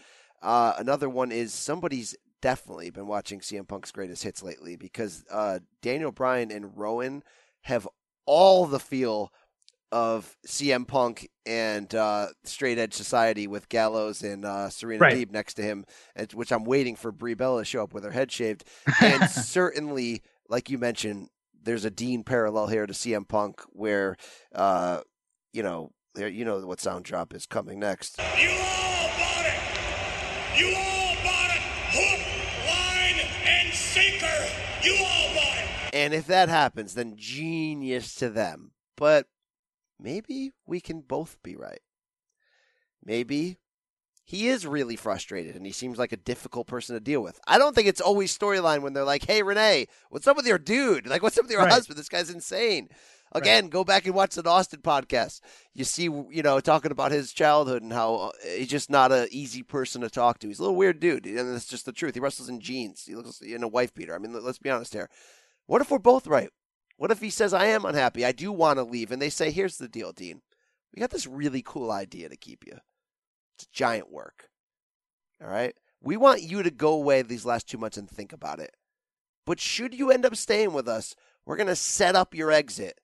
[0.43, 5.59] Uh, another one is somebody's definitely been watching CM Punk's greatest hits lately because uh,
[5.83, 7.23] Daniel Bryan and Rowan
[7.63, 7.89] have
[8.27, 9.33] all the feel
[9.93, 15.17] of CM Punk and uh, Straight Edge Society with Gallows and uh, Serena Right.
[15.17, 15.85] Deeb next to him,
[16.35, 18.65] which I'm waiting for Brie Bella to show up with her head shaved.
[19.01, 21.29] And certainly, like you mentioned,
[21.63, 24.17] there's a Dean parallel here to CM Punk where,
[24.55, 25.01] uh,
[25.57, 28.19] you know, you know what sound drop is coming next.
[28.19, 30.61] You all bought it.
[30.61, 31.63] You all bought it.
[31.97, 34.27] Hook, line, and sinker.
[34.83, 35.95] You all bought it.
[35.95, 38.73] And if that happens, then genius to them.
[38.99, 39.29] But
[39.99, 41.81] maybe we can both be right.
[43.03, 43.57] Maybe
[44.25, 47.39] he is really frustrated and he seems like a difficult person to deal with.
[47.47, 50.59] I don't think it's always storyline when they're like, hey, Renee, what's up with your
[50.59, 51.07] dude?
[51.07, 51.73] Like, what's up with your Right.
[51.73, 51.99] husband?
[51.99, 52.89] This guy's insane.
[53.33, 55.41] Again, go back and watch the Austin podcast.
[55.75, 59.29] You see, you know, talking about his childhood and how uh, he's just not an
[59.31, 60.49] easy person to talk to.
[60.49, 62.15] He's a little weird dude, and that's just the truth.
[62.15, 63.05] He wrestles in jeans.
[63.05, 64.15] He looks in a wife beater.
[64.15, 65.11] I mean, let's be honest here.
[65.67, 66.51] What if we're both right?
[66.97, 69.51] What if he says, I am unhappy, I do want to leave, and they say,
[69.51, 70.41] here's the deal, Dean.
[70.95, 72.79] We got this really cool idea to keep you.
[73.57, 74.49] It's giant work.
[75.43, 75.75] All right?
[76.01, 78.75] We want you to go away these last two months and think about it.
[79.45, 82.99] But should you end up staying with us, we're going to set up your exit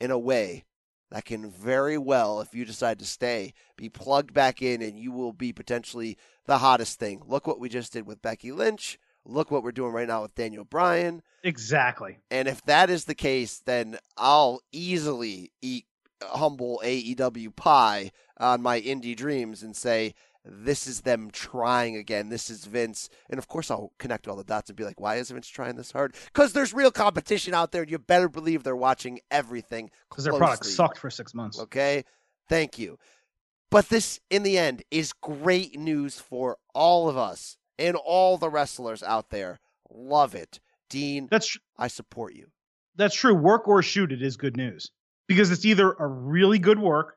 [0.00, 0.64] in a way
[1.10, 5.12] that can very well, if you decide to stay, be plugged back in and you
[5.12, 6.16] will be potentially
[6.46, 7.22] the hottest thing.
[7.26, 8.98] Look what we just did with Becky Lynch.
[9.24, 11.22] Look what we're doing right now with Daniel Bryan.
[11.42, 12.18] Exactly.
[12.30, 15.86] And if that is the case, then I'll easily eat
[16.22, 20.14] humble AEW pie on my indie dreams and say,
[20.48, 22.28] this is them trying again.
[22.28, 23.08] This is Vince.
[23.28, 25.76] And of course, I'll connect all the dots and be like, why is Vince trying
[25.76, 26.14] this hard?
[26.26, 27.82] Because there's real competition out there.
[27.82, 29.90] And you better believe they're watching everything.
[30.08, 31.58] Because their product sucked for six months.
[31.58, 32.04] Okay.
[32.48, 32.98] Thank you.
[33.70, 38.48] But this, in the end, is great news for all of us and all the
[38.48, 39.58] wrestlers out there.
[39.90, 40.60] Love it.
[40.88, 42.46] Dean, That's I support you.
[42.94, 43.34] that's true.
[43.34, 44.92] Work or shoot it is good news
[45.26, 47.15] because it's either a really good work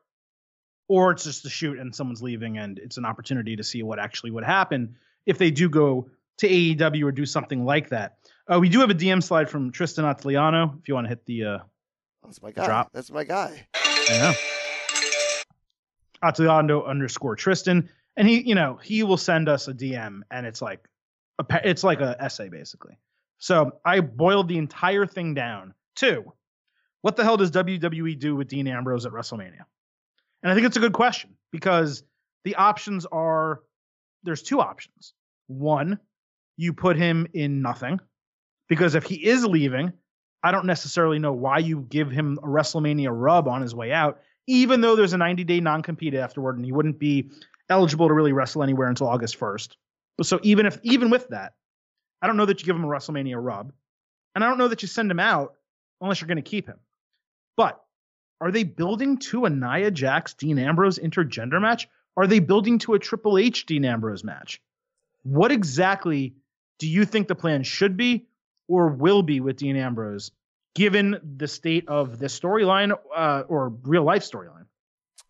[0.90, 4.00] or it's just a shoot and someone's leaving and it's an opportunity to see what
[4.00, 8.16] actually would happen if they do go to AEW or do something like that.
[8.52, 10.76] Uh, we do have a DM slide from Tristan Atliano.
[10.80, 11.58] If you want to hit the uh,
[12.24, 12.66] That's my guy.
[12.66, 12.90] Drop.
[12.92, 13.64] That's my guy.
[14.08, 14.32] Know.
[16.24, 20.60] Atliano underscore Tristan, and he, you know, he will send us a DM, and it's
[20.60, 20.84] like,
[21.38, 22.98] a, it's like a essay basically.
[23.38, 26.32] So I boiled the entire thing down to,
[27.02, 29.66] what the hell does WWE do with Dean Ambrose at WrestleMania?
[30.42, 32.02] And I think it's a good question because
[32.44, 33.60] the options are,
[34.22, 35.14] there's two options.
[35.48, 35.98] One,
[36.56, 38.00] you put him in nothing
[38.68, 39.92] because if he is leaving,
[40.42, 44.20] I don't necessarily know why you give him a WrestleMania rub on his way out,
[44.46, 47.30] even though there's a 90 day non compete afterward and he wouldn't be
[47.68, 49.76] eligible to really wrestle anywhere until August 1st.
[50.22, 51.52] So even if even with that,
[52.20, 53.72] I don't know that you give him a WrestleMania rub,
[54.34, 55.54] and I don't know that you send him out
[56.00, 56.78] unless you're going to keep him.
[57.56, 57.82] But
[58.40, 61.88] are they building to a Nia Jax Dean Ambrose intergender match?
[62.16, 64.60] Are they building to a Triple H Dean Ambrose match?
[65.22, 66.34] What exactly
[66.78, 68.26] do you think the plan should be
[68.68, 70.30] or will be with Dean Ambrose,
[70.74, 74.66] given the state of the storyline uh, or real life storyline?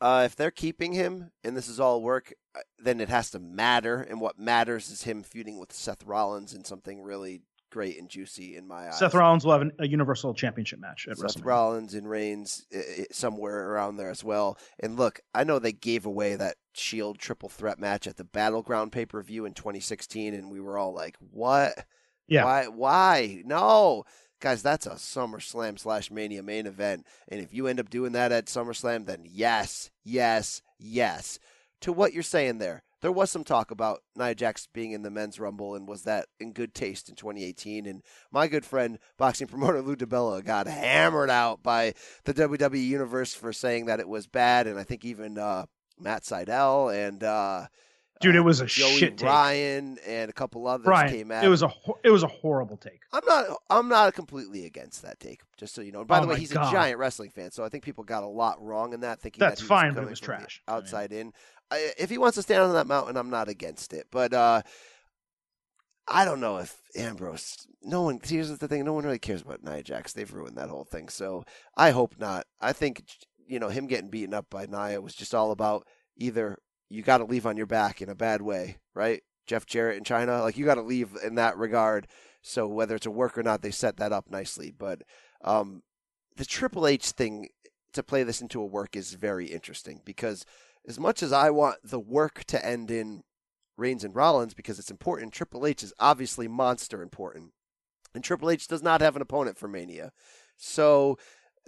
[0.01, 3.39] Uh, if they're keeping him and this is all work, uh, then it has to
[3.39, 4.01] matter.
[4.01, 8.57] And what matters is him feuding with Seth Rollins in something really great and juicy
[8.57, 8.99] in my eyes.
[8.99, 11.47] Seth Rollins will have an, a Universal Championship match at Seth WrestleMania.
[11.47, 12.81] Rollins and Reigns uh,
[13.13, 14.59] somewhere around there as well.
[14.79, 18.93] And look, I know they gave away that Shield triple threat match at the Battleground
[18.93, 21.87] pay per view in 2016, and we were all like, "What?
[22.29, 22.45] Yeah.
[22.45, 22.67] Why?
[22.69, 23.43] Why?
[23.45, 24.05] No."
[24.41, 27.07] Guys, that's a SummerSlam slash Mania main event.
[27.29, 31.39] And if you end up doing that at SummerSlam, then yes, yes, yes.
[31.83, 35.11] To what you're saying there, there was some talk about Nia Jax being in the
[35.11, 37.87] men's rumble, and was that in good taste in 2018?
[37.87, 41.95] And my good friend, boxing promoter Lou DiBella, got hammered out by
[42.25, 45.67] the WWE Universe for saying that it was bad, and I think even uh,
[45.99, 47.67] Matt Seidel and uh,
[48.21, 49.27] Dude, it was a Joey shit take.
[49.27, 51.43] Ryan and a couple others Brian, came out.
[51.43, 53.01] it was a ho- it was a horrible take.
[53.15, 53.47] I'm not.
[53.71, 55.41] I'm not completely against that take.
[55.57, 56.01] Just so you know.
[56.01, 56.69] And by Oh the way, he's God.
[56.69, 59.41] a giant wrestling fan, so I think people got a lot wrong in that, thinking
[59.41, 60.63] That's that fine, but it was trash.
[60.69, 61.33] outside in.
[61.73, 64.07] If he wants to stand on that mountain, I'm not against it.
[64.11, 64.63] But uh,
[66.09, 67.67] I don't know if Ambrose.
[67.83, 68.21] No one.
[68.23, 68.85] Here's the thing.
[68.85, 70.13] No one really cares about Nia Jax.
[70.13, 71.09] They've ruined that whole thing.
[71.09, 71.45] So
[71.77, 72.47] I hope not.
[72.61, 73.05] I think
[73.47, 75.87] you know him getting beaten up by Nia was just all about
[76.17, 79.23] either you got to leave on your back in a bad way, right?
[79.47, 82.07] Jeff Jarrett in China, like you got to leave in that regard.
[82.43, 84.73] So whether it's a work or not, they set that up nicely.
[84.77, 85.03] But
[85.45, 85.83] um,
[86.37, 87.49] the Triple H thing
[87.93, 90.45] to play this into a work is very interesting because
[90.91, 93.23] as much as I want the work to end in
[93.77, 97.53] Reigns and Rollins because it's important, Triple H is obviously monster important.
[98.13, 100.11] And Triple H does not have an opponent for Mania.
[100.57, 101.17] So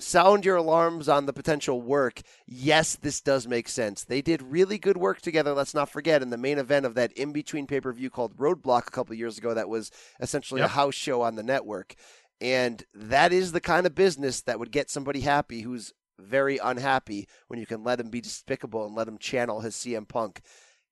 [0.01, 2.23] sound your alarms on the potential work.
[2.47, 4.03] Yes, this does make sense.
[4.03, 7.13] They did really good work together, let's not forget, in the main event of that
[7.13, 10.71] in between pay per view called Roadblock a couple years ago that was essentially Yep.
[10.71, 11.95] a house show on the network.
[12.41, 15.93] And that is the kind of business that would get somebody happy who's
[16.23, 20.07] very unhappy when you can let him be despicable and let him channel his CM
[20.07, 20.41] Punk.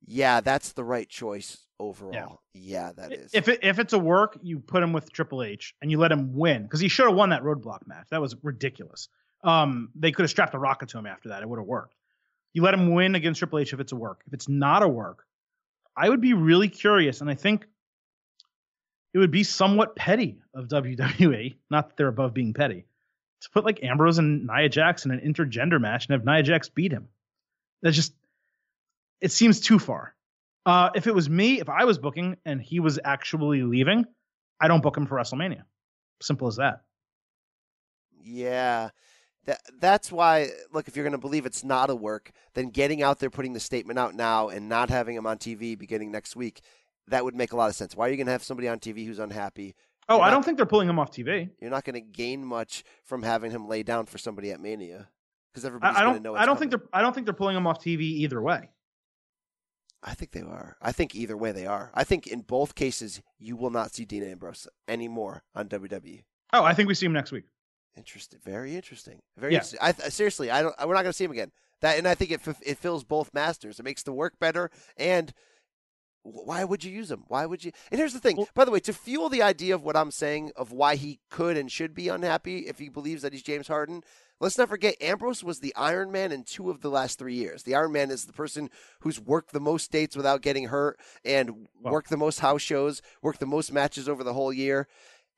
[0.06, 2.40] Yeah, that's the right choice overall.
[2.54, 3.30] Yeah, that is.
[3.34, 6.12] If it, if it's a work, you put him with Triple H and you let
[6.12, 8.06] him win because he should have won that roadblock match.
[8.10, 9.08] That was ridiculous.
[9.42, 11.42] Um, they could have strapped a rocket to him after that.
[11.42, 11.94] It would have worked.
[12.52, 14.22] You let him win against Triple H if it's a work.
[14.26, 15.24] If it's not a work,
[15.96, 17.66] I would be really curious, and I think
[19.12, 21.56] it would be somewhat petty of WWE.
[21.70, 22.86] Not that they're above being petty.
[23.42, 26.68] To put like Ambrose and Nia Jax in an intergender match and have Nia Jax
[26.68, 27.08] beat him.
[27.82, 28.12] That's just
[29.20, 30.14] it seems too far.
[30.66, 34.04] Uh, if it was me, if I was booking and he was actually leaving,
[34.60, 35.62] I don't book him for WrestleMania.
[36.20, 36.82] Simple as that.
[38.22, 38.90] Yeah.
[39.46, 43.02] That, that's why, look, if you're going to believe it's not a work, then getting
[43.02, 46.36] out there, putting the statement out now, and not having him on TV beginning next
[46.36, 46.60] week,
[47.08, 47.96] that would make a lot of sense.
[47.96, 49.74] Why are you going to have somebody on TV who's unhappy?
[50.10, 51.48] Oh, You're I not- don't think they're pulling him off TV.
[51.60, 55.08] You're not going to gain much from having him lay down for somebody at Mania
[55.52, 56.34] because everybody's going to know.
[56.34, 56.82] I don't think they're.
[56.92, 58.70] I don't think they're pulling him off TV either way.
[60.02, 60.76] I think they are.
[60.80, 61.90] I think either way they are.
[61.94, 66.24] I think in both cases you will not see Dean Ambrose anymore on WWE.
[66.52, 67.44] Oh, I think we see him next week.
[67.96, 68.40] Interesting.
[68.44, 69.20] Very interesting.
[69.36, 69.58] Very Yeah.
[69.58, 69.78] interesting.
[69.82, 70.74] I, seriously, I don't.
[70.80, 71.52] We're not going to see him again.
[71.82, 73.78] That and I think it f- it fills both masters.
[73.78, 74.70] It makes the work better.
[74.96, 75.32] And
[76.22, 77.24] why would you use him?
[77.28, 77.72] Why would you?
[77.90, 78.44] And here's the thing.
[78.54, 81.56] By the way, to fuel the idea of what I'm saying of why he could
[81.56, 84.02] and should be unhappy if he believes that he's James Harden.
[84.38, 87.62] Let's not forget, Ambrose was the Iron Man in two of the last three years.
[87.62, 88.70] The Iron Man is the person
[89.00, 93.40] who's worked the most dates without getting hurt and worked the most house shows, worked
[93.40, 94.88] the most matches over the whole year.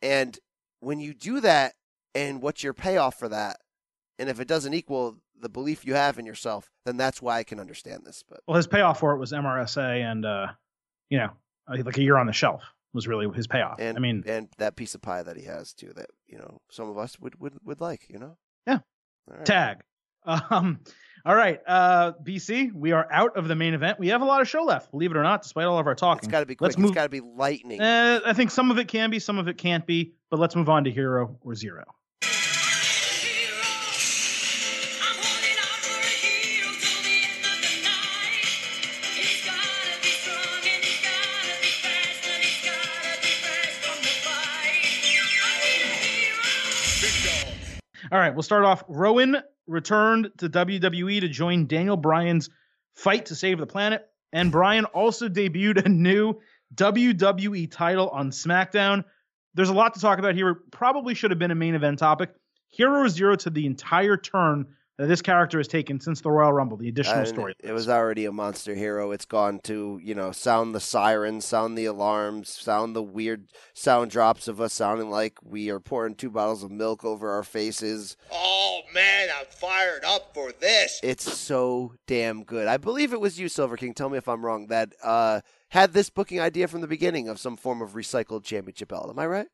[0.01, 0.39] And
[0.79, 1.75] when you do that,
[2.15, 3.57] and what's your payoff for that?
[4.19, 7.43] And if it doesn't equal the belief you have in yourself, then that's why I
[7.43, 8.23] can understand this.
[8.29, 10.47] But Well, his payoff for it was MRSA and uh,
[11.13, 11.31] you know,
[11.69, 12.63] uh, like a year on the shelf
[12.95, 13.79] was really his payoff.
[13.79, 16.63] and I mean, and that piece of pie that he has too, that you know
[16.71, 18.39] some of us would would, would like, you know.
[18.67, 18.79] Yeah.
[19.29, 19.45] Right.
[19.45, 19.77] tag.
[20.25, 20.79] Um,
[21.27, 23.99] all right, uh, BC, we are out of the main event.
[23.99, 25.97] We have a lot of show left, believe it or not, despite all of our
[25.97, 26.19] talking.
[26.19, 26.69] It's got to be quick.
[26.69, 26.91] Let's move.
[26.91, 27.81] It's got to be lightning.
[27.81, 30.55] Uh, I think some of it can be, some of it can't be, but let's
[30.55, 31.83] move on to hero or zero.
[48.13, 48.85] All right, we'll start off.
[48.89, 52.51] Rowan returned to WWE to join Daniel Bryan's
[52.95, 56.35] fight to save the planet, and Bryan also debuted a new
[56.75, 59.05] WWE title on SmackDown.
[59.55, 60.51] There's a lot to talk about here.
[60.51, 62.35] It probably should have been a main event topic.
[62.69, 64.67] Hero Zero to the entire turn
[64.99, 67.55] that this character has taken since the Royal Rumble, the additional And story.
[67.61, 69.11] It was already a monster hero.
[69.11, 74.11] It's gone to, you know, sound the sirens, sound the alarms, sound the weird sound
[74.11, 78.17] drops of us sounding like we are pouring two bottles of milk over our faces.
[78.31, 81.01] Oh man, I'm fired up for this.
[81.03, 82.69] It's so damn good.
[82.69, 83.95] I believe it was you, Silver King.
[83.95, 84.67] Tell me if I'm wrong.
[84.67, 85.41] That uh,
[85.71, 89.09] had this booking idea from the beginning of some form of recycled championship belt.
[89.09, 89.47] Am I right?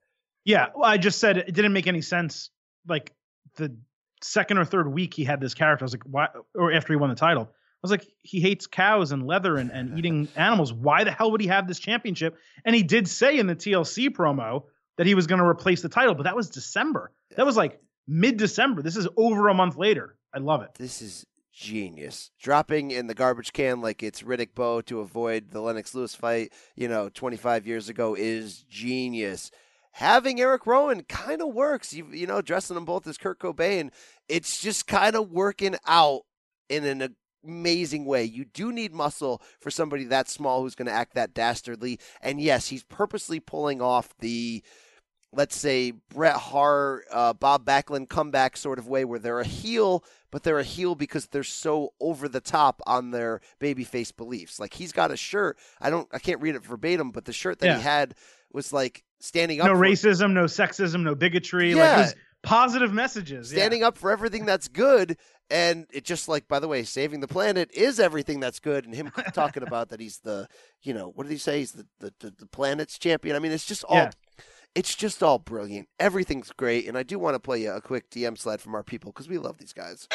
[0.44, 2.50] Yeah, well, I just said it didn't make any sense.
[2.86, 3.12] Like
[3.56, 3.76] the
[4.22, 6.28] second or third week he had this character, I was like, why?
[6.54, 9.70] Or after he won the title, I was like, he hates cows and leather and,
[9.70, 10.72] and eating animals.
[10.72, 12.36] Why the hell would he have this championship?
[12.64, 14.64] And he did say in the TLC promo
[14.96, 17.12] that he was going to replace the title, but that was December.
[17.36, 18.82] That was like mid December.
[18.82, 20.16] This is over a month later.
[20.34, 20.70] I love it.
[20.74, 22.30] This is genius.
[22.40, 26.52] Dropping in the garbage can like it's Riddick Bowe to avoid the Lennox Lewis fight,
[26.76, 29.50] you know, 25 years ago is genius.
[29.92, 31.92] Having Eric Rowan kind of works.
[31.92, 33.90] You, you know, dressing them both as Kurt Cobain,
[34.28, 36.22] it's just kind of working out
[36.68, 38.24] in an amazing way.
[38.24, 41.98] You do need muscle for somebody that small who's going to act that dastardly.
[42.22, 44.62] And yes, he's purposely pulling off the
[45.30, 50.02] let's say Bret Hart, uh, Bob Backlund comeback sort of way where they're a heel,
[50.30, 54.58] but they're a heel because they're so over the top on their babyface beliefs.
[54.58, 55.58] Like he's got a shirt.
[55.82, 57.76] I don't, I can't read it verbatim, but the shirt that Yeah.
[57.76, 58.14] he had
[58.54, 59.66] was like standing up.
[59.66, 61.72] No racism, no sexism, no bigotry.
[61.74, 61.98] Yeah.
[62.02, 63.52] was positive messages.
[63.52, 63.58] yeah.
[63.58, 65.16] standing up for everything that's good.
[65.50, 68.84] And it just like, by the way, saving the planet is everything that's good.
[68.84, 70.46] And him talking about that he's the,
[70.82, 71.58] you know, what did he say?
[71.60, 73.34] He's the the, the, the planet's champion.
[73.34, 74.10] I mean, it's just all, Yeah.
[74.74, 75.88] it's just all brilliant.
[75.98, 76.86] Everything's great.
[76.86, 79.28] And I do want to play you a quick DM slide from our people because
[79.28, 80.06] we love these guys.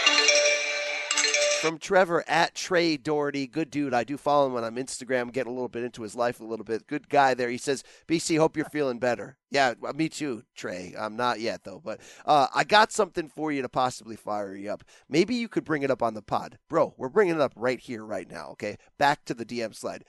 [1.64, 3.94] From Trevor at Trey Doherty, good dude.
[3.94, 5.32] I do follow him on Instagram.
[5.32, 6.88] Get a little bit into his life a little bit.
[6.88, 7.50] Good guy there.
[7.50, 10.94] He says, "BC, hope you're feeling better." Yeah, me too, Trey.
[11.00, 14.74] I'm not yet though, but uh, I got something for you to possibly fire you
[14.74, 14.84] up.
[15.08, 16.96] Maybe you could bring it up on the pod, bro.
[16.98, 18.50] We're bringing it up right here, right now.
[18.50, 20.04] Okay, back to the DM slide.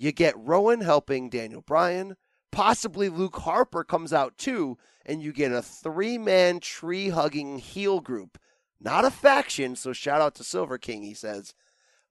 [0.00, 2.16] You get Rowan helping Daniel Bryan.
[2.50, 8.00] Possibly Luke Harper comes out too, and you get a three man tree hugging heel
[8.00, 8.38] group.
[8.80, 11.54] Not a faction, so shout out to Silver King, he says.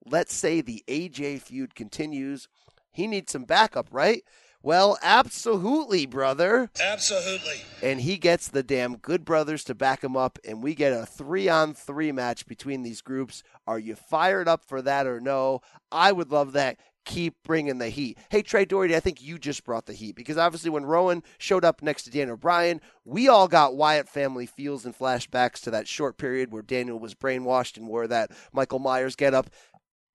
[0.06, 2.48] Let's say the AJ feud continues.
[2.92, 4.24] He needs some backup, right?
[4.66, 6.72] Well, absolutely, brother.
[6.82, 7.62] Absolutely.
[7.84, 11.06] And he gets the damn Good Brothers to back him up, and we get a
[11.06, 13.44] three on three match between these groups.
[13.68, 15.62] Are you fired up for that or no?
[15.92, 16.80] I would love that.
[17.06, 18.18] Keep bringing the heat.
[18.30, 21.64] Hey, Trey Doherty, I think you just brought the heat because obviously when Rowan showed
[21.64, 25.88] up next to Daniel Bryan, we all got Wyatt family feels and flashbacks to that
[25.88, 29.50] short period where Daniel was brainwashed and wore that Michael Myers get up.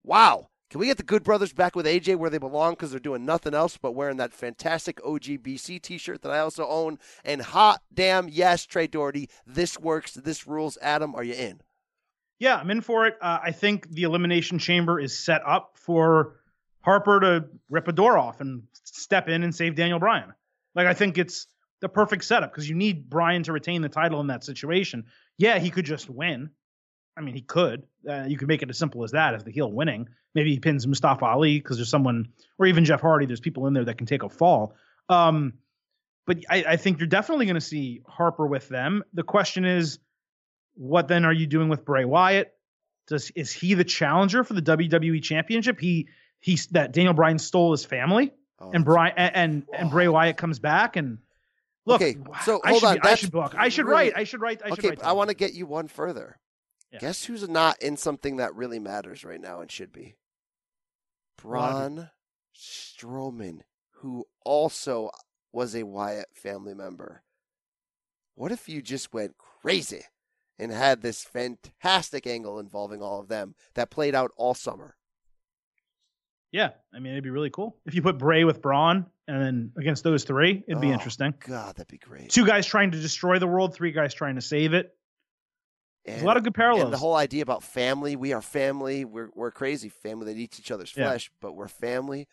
[0.04, 0.48] Wow.
[0.70, 3.24] Can we get the Good Brothers back with AJ where they belong because they're doing
[3.24, 6.98] nothing else but wearing that fantastic OGBC t shirt that I also own?
[7.24, 10.12] And hot damn, yes, Trey Doherty, this works.
[10.12, 10.78] This rules.
[10.80, 11.60] Adam, are you in?
[12.38, 13.16] Yeah, I'm in for it.
[13.20, 16.39] Uh, I think the Elimination Chamber is set up for
[16.82, 20.32] Harper to rip a door off and step in and save Daniel Bryan.
[20.74, 21.47] Like, I think it's
[21.81, 25.07] the perfect setup because you need Bryan to retain the title in that situation.
[25.39, 26.51] Yeah, he could just win.
[27.16, 27.85] I mean, he could.
[28.09, 30.09] Uh, you could make it as simple as that as the heel winning.
[30.35, 32.28] Maybe he pins Mustafa Ali because there's someone,
[32.59, 33.27] or even Jeff Hardy.
[33.27, 34.74] There's people in there that can take a fall.
[35.09, 35.55] Um,
[36.27, 39.02] but I, I think you're definitely going to see Harper with them.
[39.12, 39.98] The question is,
[40.74, 42.55] what then are you doing with Bray Wyatt?
[43.09, 45.81] Does is he the challenger for the WWE Championship?
[45.81, 46.09] He
[46.40, 50.36] he's that Daniel Bryan stole his family, Oh, and Brian and and, and Bray Wyatt
[50.36, 51.18] comes back and
[51.86, 52.02] look.
[52.02, 52.94] okay, so I hold should, on.
[52.96, 53.54] be- I should book.
[53.56, 54.12] I should really- write.
[54.16, 54.60] I should write.
[54.64, 55.02] I should okay, write.
[55.04, 56.38] I want to get you one further.
[56.92, 56.98] Yeah.
[56.98, 60.16] Guess who's not in something that really matters right now and should be?
[61.38, 62.10] Braun
[62.54, 63.60] Strowman,
[63.92, 65.10] who also
[65.52, 67.22] was a Wyatt family member.
[68.34, 70.02] What if you just went crazy
[70.58, 74.96] and had this fantastic angle involving all of them that played out all summer?
[76.52, 79.72] Yeah, I mean it'd be really cool if you put Bray with Braun and then
[79.77, 81.32] against those three, it'd be Oh, interesting.
[81.47, 82.31] God, that'd be great.
[82.31, 84.93] Two guys trying to destroy the world, three guys trying to save it.
[86.05, 86.90] There's a lot of good And parallels.
[86.90, 89.05] the whole idea about family, we are family.
[89.05, 91.05] We're we're crazy family that eats each other's Yeah.
[91.05, 92.27] flesh, but we're family.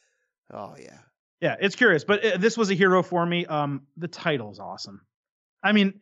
[0.51, 0.99] Oh yeah.
[1.41, 3.45] Yeah, it's curious, but uh, this was a hero for me.
[3.45, 5.01] Um, the title's awesome.
[5.63, 5.99] I mean,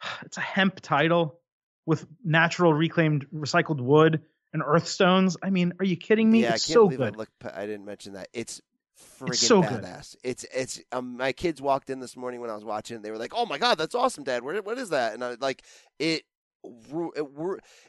[0.22, 1.40] it's a hemp title
[1.86, 4.22] with natural reclaimed recycled wood
[4.52, 5.36] and earth stones.
[5.42, 6.42] I mean, are you kidding me?
[6.42, 7.14] Yeah, it's I can't so believe good.
[7.14, 7.44] I looked.
[7.54, 8.28] I didn't mention that.
[8.32, 8.60] It's
[9.20, 9.82] friggin' so good.
[9.82, 10.16] badass.
[10.22, 10.80] It's it's.
[10.92, 13.02] Um, my kids walked in this morning when I was watching.
[13.02, 14.42] They were like, "Oh my god, that's awesome, Dad!
[14.42, 15.62] Where, what is that?" And I like
[15.98, 16.22] it.
[16.64, 17.24] It,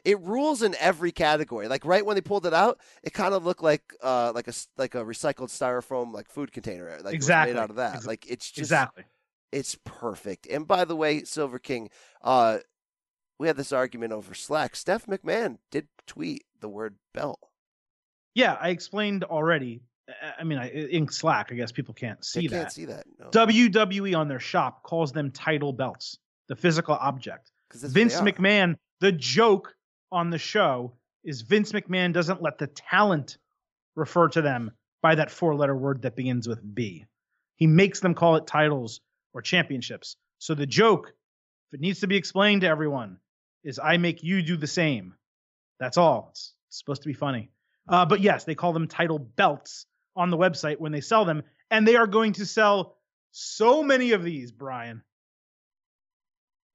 [0.04, 1.66] it rules in every category.
[1.66, 4.52] Like right when they pulled it out, it kind of looked like uh like a
[4.78, 6.98] like a recycled styrofoam like food container.
[7.02, 7.54] Like Exactly.
[7.54, 7.96] made out of that.
[7.96, 9.04] Ex- like it's just exactly.
[9.50, 10.46] it's perfect.
[10.46, 11.90] And by the way, Silver King,
[12.22, 12.58] uh,
[13.38, 14.76] we had this argument over Slack.
[14.76, 17.38] Steph McMahon did tweet the word belt.
[18.34, 19.82] Yeah, I explained already.
[20.38, 22.56] I- mean, I, in Slack, I guess people can't see they that.
[22.56, 23.04] can't see that.
[23.18, 23.30] No.
[23.30, 26.18] WWE on their shop calls them title belts,
[26.48, 27.50] the physical object.
[27.72, 28.20] Vince.
[28.20, 29.74] McMahon, the joke
[30.10, 33.38] on the show is Vince McMahon doesn't let the talent
[33.94, 34.72] refer to them
[35.02, 37.06] by that four letter word that begins with B.
[37.56, 39.00] He makes them call it titles
[39.32, 40.16] or championships.
[40.38, 41.12] So the joke,
[41.68, 43.18] if it needs to be explained to everyone,
[43.62, 45.14] is I make you do the same.
[45.80, 46.28] That's all.
[46.30, 47.50] It's, it's supposed to be funny.
[47.88, 51.42] Uh, but yes, they call them title belts on the website when they sell them,
[51.70, 52.96] and they are going to sell
[53.32, 55.02] so many of these, Brian.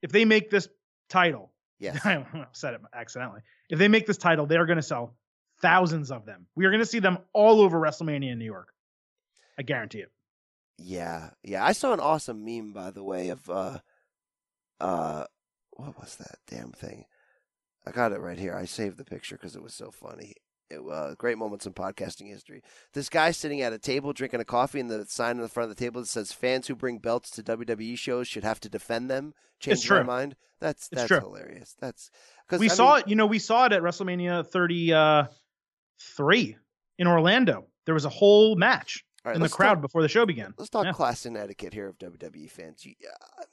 [0.01, 0.67] If they make this
[1.09, 1.99] title, Yes.
[2.05, 3.41] I said it accidentally.
[3.69, 5.15] If they make this title, they are going to sell
[5.61, 6.47] thousands of them.
[6.55, 8.69] We are going to see them all over WrestleMania in New York.
[9.57, 10.11] I guarantee it.
[10.77, 11.63] Yeah, yeah.
[11.63, 13.79] I saw an awesome meme, by the way, of uh,
[14.79, 15.25] uh,
[15.71, 17.05] what was that damn thing?
[17.87, 18.55] I got it right here.
[18.55, 20.33] I saved the picture because it was so funny.
[20.71, 22.63] It uh, great moments in podcasting history.
[22.93, 25.69] This guy sitting at a table drinking a coffee, and the sign in the front
[25.69, 28.69] of the table that says "Fans who bring belts to WWE shows should have to
[28.69, 30.35] defend them." Change my mind.
[30.59, 31.75] That's that's hilarious.
[31.79, 32.09] That's
[32.47, 36.57] because We saw it, you know, we saw it at WrestleMania 33
[36.97, 37.67] in Orlando.
[37.85, 40.53] There was a whole match right, in the crowd talk- before the show began.
[40.57, 40.93] Let's talk Yeah.
[40.93, 42.85] class and etiquette here of WWE fans.
[42.85, 42.95] You,
[43.39, 43.43] uh,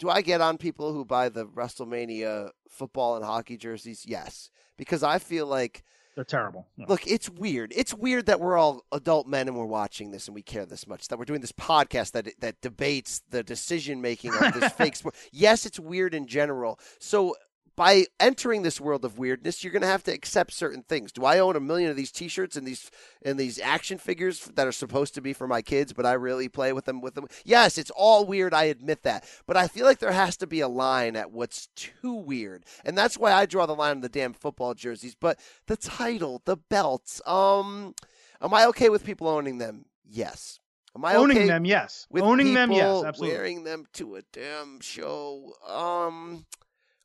[0.00, 4.04] do I get on people who buy the WrestleMania football and hockey jerseys?
[4.04, 5.84] Yes, because I feel like
[6.16, 6.66] They're terrible.
[6.76, 6.86] No.
[6.88, 7.72] look, it's weird.
[7.76, 10.86] It's weird that we're all adult men and we're watching this and we care this
[10.88, 11.06] much.
[11.08, 15.14] That we're doing this podcast that that debates the decision making of this fake sport.
[15.30, 16.80] Yes, it's weird in general.
[16.98, 17.36] So.
[17.76, 21.12] By entering this world of weirdness, you're going to have to accept certain things.
[21.12, 22.90] Do I own a million of these T-shirts and these
[23.22, 26.48] and these action figures that are supposed to be for my kids, but I really
[26.48, 27.26] play with them with them?
[27.44, 28.52] Yes, it's all weird.
[28.52, 31.68] I admit that, but I feel like there has to be a line at what's
[31.74, 35.14] too weird, and that's why I draw the line on the damn football jerseys.
[35.14, 37.94] But the title, the belts, um,
[38.42, 39.86] am I okay with people owning them?
[40.06, 40.58] Yes.
[40.96, 42.06] Am I Owning okay them, yes.
[42.10, 43.36] with Owning them, yes, absolutely.
[43.36, 45.52] Wearing them to a damn show.
[45.68, 46.46] Um,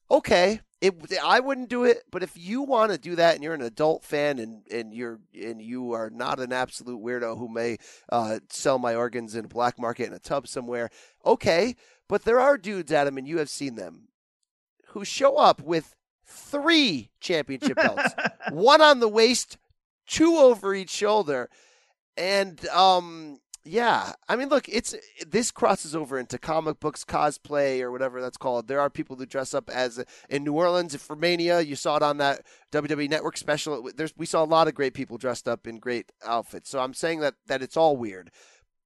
[0.10, 0.61] okay.
[0.82, 3.61] It, I wouldn't do it, but if you want to do that and you're an
[3.61, 7.77] adult fan and, and you're and you are not an absolute weirdo who may
[8.11, 10.90] uh, sell my organs in a black market in a tub somewhere,
[11.26, 11.76] okay.
[12.07, 14.10] But there are dudes, Adam, and you have seen them,
[14.90, 15.95] who show up with
[16.26, 18.14] three championship belts,
[18.52, 19.57] one on the waist,
[20.06, 21.49] two over each shoulder,
[22.18, 24.93] and um, yeah, I mean, look, it's
[25.27, 28.67] this crosses over into comic books, cosplay, or whatever that's called.
[28.67, 31.61] There are people who dress up as in New Orleans for Mania.
[31.61, 33.89] You saw it on that WWE Network special.
[33.95, 36.69] There's we saw a lot of great people dressed up in great outfits.
[36.69, 38.29] So I'm saying that that it's all weird,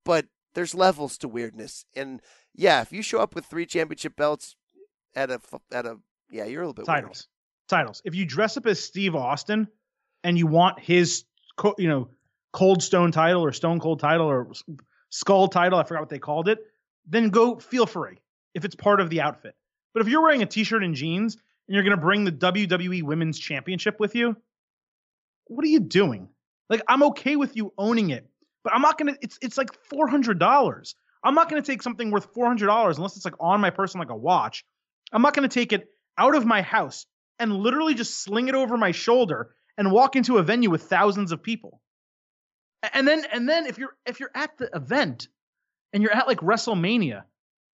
[0.06, 1.84] but there's levels to weirdness.
[1.94, 2.22] And
[2.56, 4.56] yeah, if you show up with three championship belts
[5.14, 5.42] at a
[5.74, 5.98] at a
[6.32, 7.02] yeah, you're a little bit weird.
[7.02, 7.28] titles.
[7.68, 8.02] Titles.
[8.06, 9.68] If you dress up as Steve Austin
[10.24, 11.26] and you want his,
[11.78, 12.10] you know,
[12.52, 14.52] Cold Stone title or Stone Cold title or
[15.10, 16.60] Skull title, I forgot what they called it,
[17.08, 18.18] then go feel free
[18.54, 19.56] if it's part of the outfit.
[19.94, 21.36] But if you're wearing a t-shirt and jeans
[21.68, 24.36] and you're going to bring the WWE Women's Championship with you,
[25.46, 26.30] what are you doing?
[26.70, 28.30] Like I'm okay with you owning it,
[28.64, 30.94] but I'm not going to it's it's like $400.
[31.24, 34.10] I'm not going to take something worth $400 unless it's like on my person like
[34.10, 34.64] a watch.
[35.12, 37.06] I'm not going to take it out of my house
[37.40, 41.32] and literally just sling it over my shoulder and walk into a venue with thousands
[41.32, 41.82] of people.
[42.94, 45.28] And then and then if you're if you're at the event
[45.94, 47.24] and you're at like WrestleMania,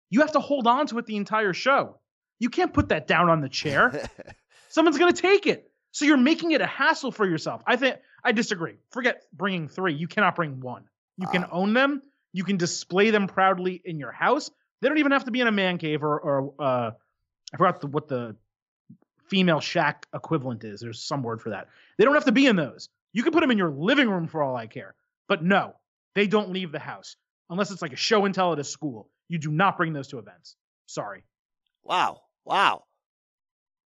[0.10, 1.98] you have to hold on to it the entire show.
[2.40, 4.10] You can't put that down on the chair.
[4.70, 5.72] Someone's going to take it.
[5.92, 7.62] So you're making it a hassle for yourself.
[7.68, 8.76] I think I disagree.
[8.92, 9.94] Forget bringing 3.
[9.94, 10.86] You cannot bring one.
[11.18, 12.02] You can own them.
[12.34, 14.50] You can display them proudly in your house.
[14.82, 16.92] They don't even have to be in a man cave or, or uh,
[17.54, 18.36] I forgot the, what the
[19.28, 20.80] female shack equivalent is.
[20.80, 21.68] There's some word for that.
[21.98, 22.90] They don't have to be in those.
[23.14, 24.96] You can put them in your living room for all I care.
[25.28, 25.74] But no,
[26.16, 27.16] they don't leave the house
[27.50, 29.10] unless it's like a show and tell at a school.
[29.30, 30.56] You do not bring those to events.
[30.88, 31.24] Sorry.
[31.84, 32.22] Wow.
[32.46, 32.84] Wow.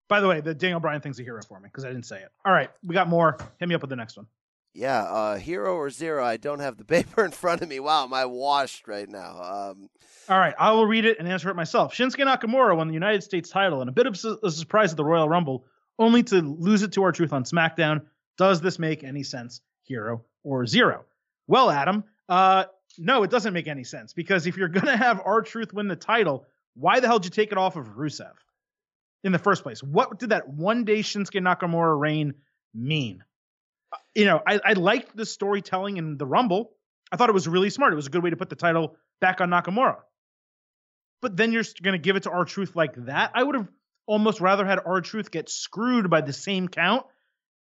[0.08, 2.20] By the way, the Daniel Bryan thing's a hero for me because I didn't say
[2.20, 2.28] it.
[2.44, 3.38] All right, we got more.
[3.58, 4.26] Hit me up with the next one.
[4.74, 6.24] Yeah, uh, hero or zero.
[6.24, 7.80] I don't have the paper in front of me.
[7.80, 9.40] Wow, am I washed right now?
[9.40, 9.88] Um,
[10.28, 11.94] All right, I will read it and answer it myself.
[11.94, 14.96] Shinsuke Nakamura won the United States title in a bit of su- a surprise at
[14.96, 15.64] the Royal Rumble,
[15.98, 18.02] only to lose it to R-Truth on SmackDown.
[18.38, 21.04] Does this make any sense, hero or zero?
[21.46, 22.64] Well, Adam, uh,
[22.98, 26.46] no, it doesn't make any sense because if you're gonna have R-Truth win the title,
[26.74, 28.32] why the hell did you take it off of Rusev
[29.22, 29.82] in the first place?
[29.82, 32.34] What did that one day Shinsuke Nakamura reign
[32.74, 33.22] mean?
[33.92, 36.72] Uh, You know, I, I liked the storytelling in the Rumble.
[37.12, 37.92] I thought it was really smart.
[37.92, 39.98] It was a good way to put the title back on Nakamura.
[41.22, 43.30] But then you're going to give it to R-Truth like that.
[43.34, 43.68] I would have
[44.06, 47.06] almost rather had R-Truth get screwed by the same count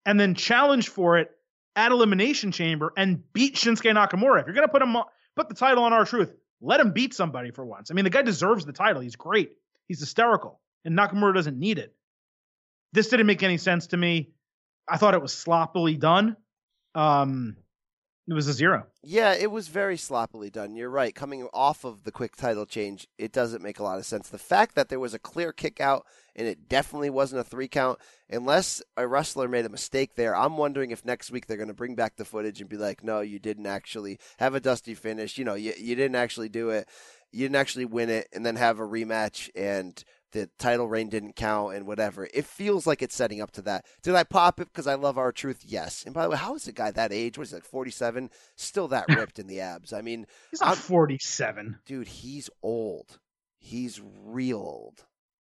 [0.06, 1.30] and then challenge for it
[1.76, 4.40] at Elimination Chamber and beat Shinsuke Nakamura.
[4.40, 4.96] If you're gonna put him
[5.36, 7.90] put the title on R-Truth, let him beat somebody for once.
[7.90, 9.02] I mean, the guy deserves the title.
[9.02, 9.52] He's great.
[9.88, 11.94] He's hysterical, and Nakamura doesn't need it.
[12.92, 14.30] This didn't make any sense to me.
[14.88, 16.36] I thought it was sloppily done.
[16.94, 17.56] Um,
[18.26, 18.86] it was a zero.
[19.02, 20.74] Yeah, it was very sloppily done.
[20.74, 21.14] You're right.
[21.14, 24.28] Coming off of the quick title change, it doesn't make a lot of sense.
[24.28, 27.68] The fact that there was a clear kick out and it definitely wasn't a three
[27.68, 27.98] count,
[28.30, 31.74] unless a wrestler made a mistake there, I'm wondering if next week they're going to
[31.74, 35.38] bring back the footage and be like, no, you didn't actually have a dusty finish.
[35.38, 36.88] You know, you, you didn't actually do it.
[37.30, 40.02] You didn't actually win it, and then have a rematch and
[40.34, 42.28] the title reign didn't count and whatever.
[42.34, 43.86] It feels like it's setting up to that.
[44.02, 45.62] Did I pop it because I love R-Truth?
[45.64, 46.02] Yes.
[46.04, 47.38] And by the way, how is a guy that age?
[47.38, 48.30] What is it, like 47?
[48.56, 49.92] Still that ripped in the abs?
[49.92, 51.78] I mean, he's not I'm, 47.
[51.86, 53.18] Dude, he's old.
[53.58, 55.04] He's real old.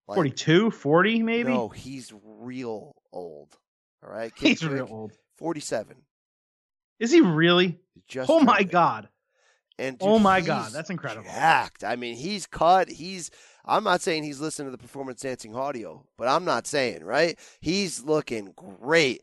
[0.07, 1.49] Like, 42, 40 maybe?
[1.49, 3.57] No, he's real old.
[4.03, 4.31] All right.
[4.37, 5.11] He's real old.
[5.37, 5.97] 47.
[6.99, 7.79] Is he really?
[8.07, 9.09] Just oh my God.
[9.79, 11.25] And dude, oh my God, that's incredible.
[11.25, 11.83] Jacked.
[11.83, 12.89] I mean, he's cut.
[12.89, 13.29] He's
[13.67, 17.37] I'm not saying he's listening to the performance dancing audio, but I'm not saying, right?
[17.59, 19.21] He's looking great.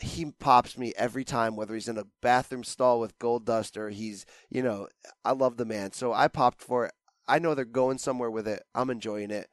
[0.00, 4.26] He pops me every time, whether he's in a bathroom stall with Goldust or he's,
[4.50, 4.88] you know,
[5.24, 5.92] I love the man.
[5.92, 6.92] So I popped for it.
[7.26, 8.62] I know they're going somewhere with it.
[8.74, 9.48] I'm enjoying it.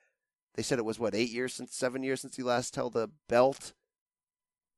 [0.56, 3.10] They said it was what eight years since seven years since he last held the
[3.30, 3.74] belt.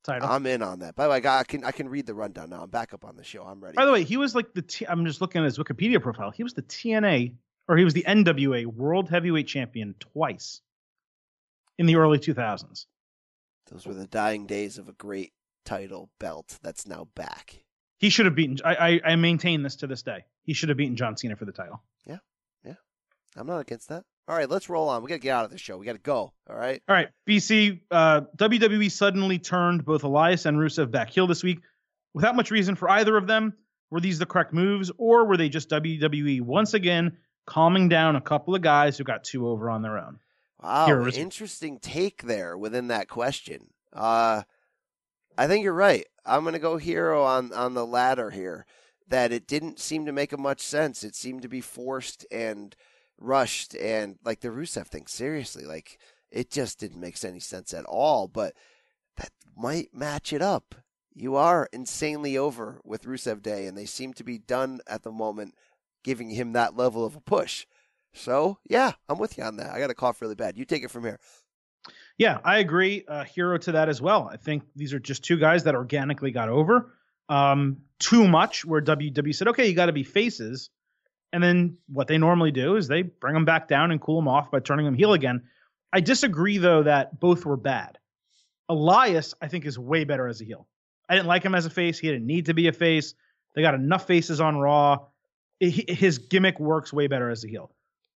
[0.04, 0.28] Title.
[0.30, 0.96] I'm in on that.
[0.96, 2.64] By the way, I can I can read the rundown now.
[2.64, 3.44] I'm back up on the show.
[3.44, 3.76] I'm ready.
[3.76, 6.30] By the way, he was like the T- I'm just looking at his Wikipedia profile.
[6.30, 7.36] He was the TNA
[7.68, 10.62] or he was the NWA World Heavyweight Champion twice
[11.78, 12.86] in the early 2000s.
[13.72, 15.34] Those were the dying days of a great
[15.66, 17.64] title belt that's now back.
[17.98, 18.58] He should have beaten.
[18.66, 20.26] I, I, I maintain this to this day.
[20.44, 21.82] He should have beaten John Cena for the title.
[22.06, 22.18] Yeah,
[22.66, 22.76] yeah.
[23.38, 24.04] I'm not against that.
[24.28, 25.04] All right, let's roll on.
[25.04, 25.78] We got to get out of this show.
[25.78, 26.34] We got to go.
[26.50, 26.82] All right.
[26.88, 27.82] All right, BC.
[27.92, 31.60] Uh, WWE suddenly turned both Elias and Rusev back heel this week,
[32.14, 33.54] without much reason for either of them.
[33.90, 38.22] Were these the correct moves, or were they just WWE once again calming down a
[38.22, 40.20] couple of guys who got two over on their own.
[40.62, 43.68] Wow, Here, interesting take there within that question.
[43.92, 44.44] Uh,
[45.38, 46.06] I think you're right.
[46.26, 48.66] I'm going to go hero on on the ladder here.
[49.10, 51.04] That it didn't seem to make much sense.
[51.04, 52.76] It seemed to be forced and
[53.20, 55.08] rushed, and like the Rusev thing.
[55.08, 56.00] Seriously, like
[56.32, 58.28] it just didn't make any sense at all.
[58.28, 58.54] But
[59.18, 60.76] that might match it up.
[61.14, 65.12] You are insanely over with Rusev Day, and they seem to be done at the
[65.12, 65.56] moment
[66.04, 67.66] giving him that level of a push.
[68.14, 69.74] So, yeah, I'm with you on that.
[69.74, 70.58] I got a cough really bad.
[70.58, 71.20] You take it from here.
[72.18, 73.04] Yeah, I agree.
[73.08, 74.30] Uh, hero to that as well.
[74.32, 76.94] I think these are just two guys that organically got over
[77.30, 80.70] um, too much, where WWE said, okay, you got to be faces.
[81.32, 84.28] And then what they normally do is they bring them back down and cool them
[84.28, 85.44] off by turning them heel again.
[85.92, 87.98] I disagree, though, that both were bad.
[88.70, 90.68] Elias, I think, is way better as a heel.
[91.10, 91.98] I didn't like him as a face.
[91.98, 93.16] He didn't need to be a face.
[93.56, 95.08] They got enough faces on Raw
[95.70, 97.72] his gimmick works way better as a heel.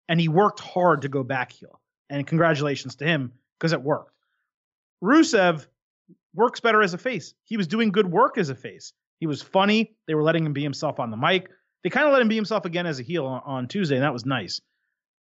[0.09, 1.81] And he worked hard to go back heel.
[2.09, 4.13] And congratulations to him because it worked.
[5.03, 5.67] Rusev
[6.35, 7.35] works better as a face.
[7.45, 8.93] He was doing good work as a face.
[9.19, 9.97] He was funny.
[10.07, 11.51] They were letting him be himself on the mic.
[11.83, 14.05] They kind of let him be himself again as a heel on, on Tuesday, and
[14.05, 14.61] that was nice.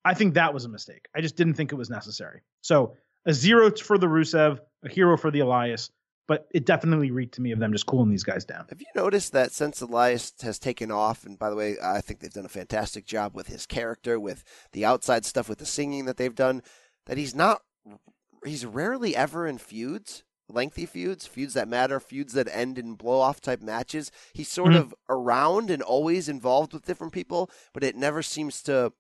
[0.04, 1.08] I think that was a mistake.
[1.16, 2.42] I just didn't think it was necessary.
[2.62, 2.96] So
[3.26, 5.90] a zero for the Rusev, a hero for the Elias
[6.28, 8.66] but it definitely reeked to me of them just cooling these guys down.
[8.70, 12.20] Have you noticed that since Elias has taken off, and by the way, I think
[12.20, 16.06] they've done a fantastic job with his character, with the outside stuff, with the singing
[16.06, 16.64] that they've done,
[17.06, 17.62] that he's not,
[18.44, 23.20] he's rarely ever in feuds, lengthy feuds, feuds that matter, feuds that end in blow
[23.20, 24.12] off type matches.
[24.34, 24.82] He's sort mm-hmm.
[24.82, 28.94] of around and always involved with different people, but it never seems to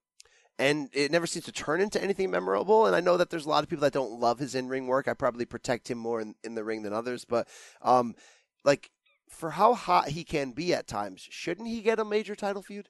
[0.57, 2.85] and it never seems to turn into anything memorable.
[2.85, 4.87] And I know that there's a lot of people that don't love his in ring
[4.87, 5.07] work.
[5.07, 7.47] I probably protect him more in, in the ring than others, but
[7.81, 8.15] um,
[8.63, 8.89] like
[9.29, 12.89] for how hot he can be at times, shouldn't he get a major title feud?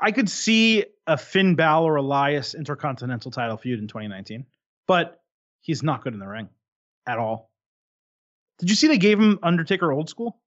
[0.00, 4.46] I could see a Finn Balor Elias Intercontinental title feud in 2019,
[4.86, 5.20] but
[5.60, 6.48] he's not good in the ring
[7.06, 7.50] at all.
[8.58, 10.40] Did you see they gave him Undertaker old school?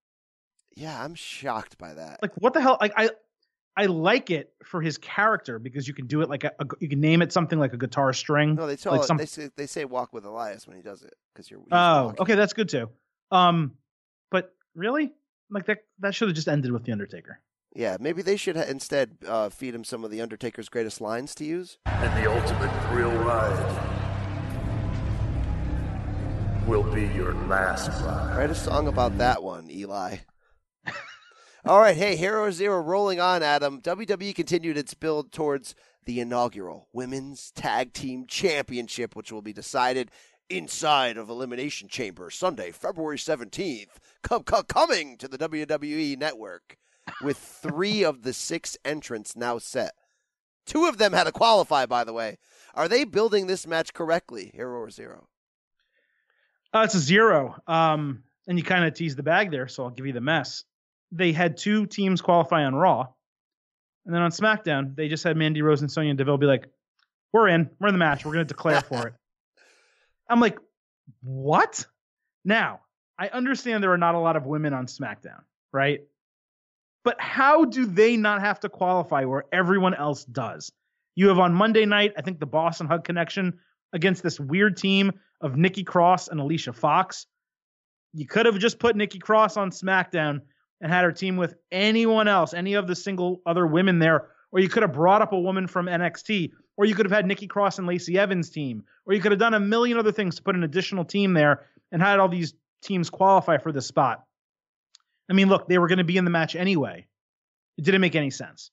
[0.76, 2.19] Yeah, I'm shocked by that.
[2.22, 2.77] Like what the hell?
[2.80, 3.10] Like I
[3.76, 6.89] I like it for his character because you can do it like a, a you
[6.89, 8.56] can name it something like a guitar string.
[8.56, 9.18] No, they tell like it, some...
[9.18, 11.61] they say they say walk with Elias when he does it because you're.
[11.72, 12.22] Oh, walking.
[12.22, 12.89] okay, that's good too.
[13.31, 13.73] Um,
[14.30, 15.14] but really,
[15.49, 17.39] like that that should have just ended with the Undertaker.
[17.73, 21.34] Yeah, maybe they should ha- instead uh, feed him some of the Undertaker's greatest lines
[21.35, 21.77] to use.
[21.85, 24.02] And the ultimate thrill ride
[26.68, 28.38] will be your last ride.
[28.38, 30.18] Write a song about that one, Eli.
[31.63, 33.81] All right, hey, Hero Zero rolling on, Adam.
[33.81, 35.75] WWE continued its build towards
[36.05, 40.09] the inaugural Women's Tag Team Championship, which will be decided
[40.49, 43.89] inside of Elimination Chamber Sunday, February 17th,
[44.23, 46.77] com- com- coming to the WWE Network
[47.21, 49.93] with three of the six entrants now set.
[50.65, 52.39] Two of them had to qualify, by the way.
[52.73, 55.27] Are they building this match correctly, Hero or Zero?
[56.73, 57.55] Uh, it's a zero.
[57.67, 60.63] Um, and you kind of teased the bag there, so I'll give you the mess.
[61.11, 63.07] They had two teams qualify on Raw,
[64.05, 66.67] and then on SmackDown, they just had Mandy Rose and Sonya Deville be like,
[67.33, 67.69] "We're in.
[67.79, 68.25] We're in the match.
[68.25, 69.13] We're going to declare for it."
[70.29, 70.57] I'm like,
[71.21, 71.85] "What?"
[72.43, 72.81] Now,
[73.19, 76.01] I understand there are not a lot of women on SmackDown, right?
[77.03, 80.71] But how do they not have to qualify where everyone else does?
[81.15, 83.59] You have on Monday night, I think the Boss 'n' Hug Connection
[83.93, 85.11] against this weird team
[85.41, 87.25] of Nikki Cross and Alicia Fox.
[88.13, 90.41] You could have just put Nikki Cross on SmackDown
[90.81, 94.59] and had her team with anyone else, any of the single other women there, or
[94.59, 97.47] you could have brought up a woman from NXT, or you could have had Nikki
[97.47, 100.43] Cross and Lacey Evans team, or you could have done a million other things to
[100.43, 104.23] put an additional team there and had all these teams qualify for the spot.
[105.29, 107.07] I mean, look, they were going to be in the match anyway.
[107.77, 108.71] It didn't make any sense.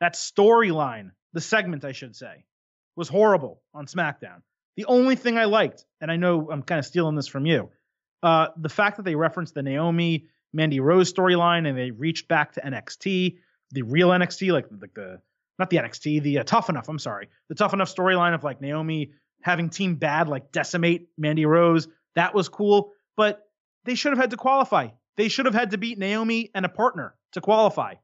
[0.00, 2.44] That storyline, the segment, I should say,
[2.96, 4.42] was horrible on SmackDown.
[4.76, 7.70] The only thing I liked, and I know I'm kind of stealing this from you,
[8.22, 12.52] uh, the fact that they referenced the Naomi Mandy Rose storyline and they reached back
[12.52, 13.38] to NXT,
[13.70, 15.20] the real NXT, like like the
[15.58, 16.88] not the NXT, the uh, Tough Enough.
[16.88, 19.12] I'm sorry, the Tough Enough storyline of like Naomi
[19.42, 21.88] having Team Bad like decimate Mandy Rose.
[22.14, 23.48] That was cool, but
[23.84, 24.88] they should have had to qualify.
[25.16, 27.94] They should have had to beat Naomi and a partner to qualify.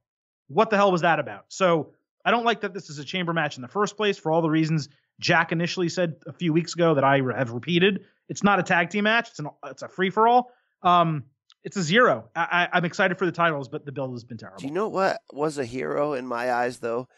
[0.49, 1.47] What the hell was that about?
[1.49, 1.93] So
[2.25, 4.43] I don't like that this is a chamber match in the first place for all
[4.43, 4.89] the reasons
[5.21, 8.05] Jack initially said a few weeks ago that I have repeated.
[8.29, 9.31] It's not a tag team match.
[9.31, 10.51] It's an it's a free for all.
[10.83, 11.25] Um,
[11.67, 12.31] it's a zero.
[12.37, 14.61] I, I, am excited for the titles, but the build has been terrible.
[14.61, 17.09] Do you know what was a hero in my eyes though?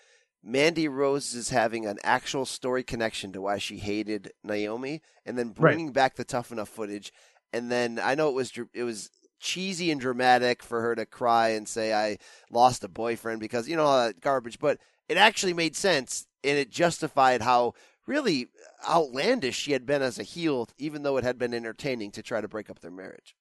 [0.43, 5.51] Mandy Rose is having an actual story connection to why she hated Naomi, and then
[5.51, 5.95] bringing right.
[5.95, 7.13] back the tough enough footage.
[7.53, 11.51] And then I know it was it was cheesy and dramatic for her to cry
[11.51, 12.17] and say I
[12.51, 14.79] lost a boyfriend because you know all that garbage, but
[15.11, 17.75] it actually made sense and it justified how
[18.07, 18.49] really
[18.89, 22.41] outlandish she had been as a heel, even though it had been entertaining to try
[22.41, 23.35] to break up their marriage.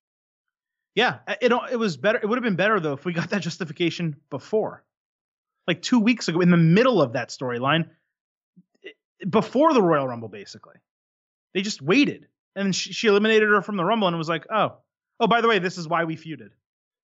[0.98, 2.18] Yeah, it it was better.
[2.18, 4.84] It would have been better though if we got that justification before,
[5.68, 7.90] like two weeks ago, in the middle of that storyline,
[9.30, 10.28] before the Royal Rumble.
[10.28, 10.74] Basically,
[11.54, 12.26] they just waited,
[12.56, 14.78] and she, she eliminated her from the Rumble, and was like, oh,
[15.20, 16.50] oh, by the way, this is why we feuded.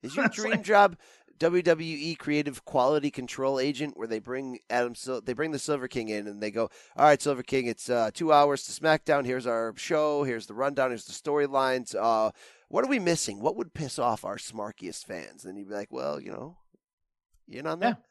[0.01, 0.97] Is your dream like, job
[1.39, 6.09] WWE creative quality control agent where they bring Adam Sil- they bring the Silver King
[6.09, 9.25] in and they go, "All right, Silver King, it's uh, 2 hours to SmackDown.
[9.25, 11.95] Here's our show, here's the rundown, here's the storylines.
[11.99, 12.31] Uh,
[12.73, 13.39] what are we missing?
[13.39, 16.57] What would piss off our smarkiest fans?" And you'd be like, "Well, you know,
[17.45, 18.03] you in on that?" Yeah.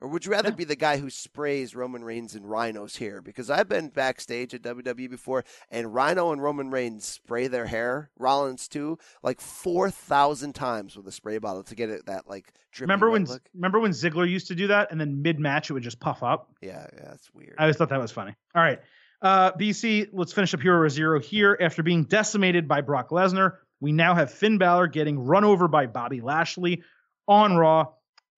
[0.00, 0.56] Or would you rather yeah.
[0.56, 3.22] be the guy who sprays Roman Reigns and Rhino's hair?
[3.22, 8.10] Because I've been backstage at WWE before, and Rhino and Roman Reigns spray their hair,
[8.18, 12.52] Rollins too, like four thousand times with a spray bottle to get it that like.
[12.78, 13.24] Remember when?
[13.24, 13.48] Look.
[13.54, 16.22] Remember when Ziggler used to do that, and then mid match it would just puff
[16.22, 16.50] up.
[16.60, 17.54] Yeah, yeah, that's weird.
[17.58, 18.36] I always thought that was funny.
[18.54, 18.80] All right,
[19.22, 21.56] uh, BC, let's finish up Hero Zero here.
[21.58, 25.86] After being decimated by Brock Lesnar, we now have Finn Balor getting run over by
[25.86, 26.82] Bobby Lashley
[27.26, 27.86] on Raw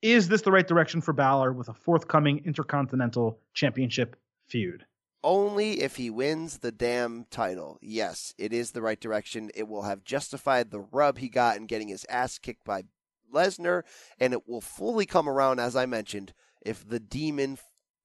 [0.02, 4.86] is this the right direction for Balor with a forthcoming Intercontinental Championship feud?
[5.22, 7.78] Only if he wins the damn title.
[7.82, 9.50] Yes, it is the right direction.
[9.54, 12.84] It will have justified the rub he got in getting his ass kicked by
[13.32, 13.82] Lesnar,
[14.18, 17.58] and it will fully come around, as I mentioned, if the demon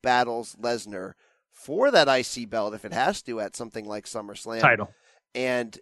[0.03, 1.13] battles Lesnar
[1.53, 4.59] for that IC belt, if it has to, at something like SummerSlam.
[4.59, 4.93] Title.
[5.33, 5.79] And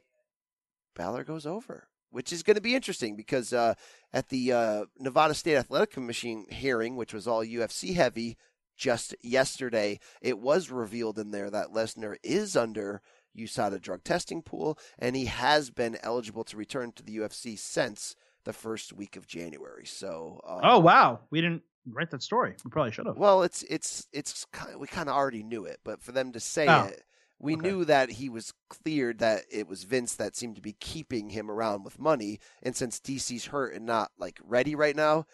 [0.95, 3.73] Balor goes over which is going to be interesting because uh,
[4.13, 8.37] at the uh, Nevada State Athletic Commission hearing, which was all UFC heavy
[8.77, 13.01] just yesterday, it was revealed in there that Lesnar is under
[13.35, 18.15] USADA drug testing pool, and he has been eligible to return to the UFC since
[18.45, 19.85] the first week of January.
[19.85, 22.55] So, um, oh wow, we didn't write that story.
[22.63, 23.17] We probably should have.
[23.17, 26.31] Well, it's it's it's kind of, we kind of already knew it, but for them
[26.33, 26.85] to say oh.
[26.85, 27.03] it
[27.39, 27.61] we okay.
[27.61, 31.51] knew that he was cleared that it was Vince that seemed to be keeping him
[31.51, 32.39] around with money.
[32.61, 35.25] And since DC's hurt and not like ready right now,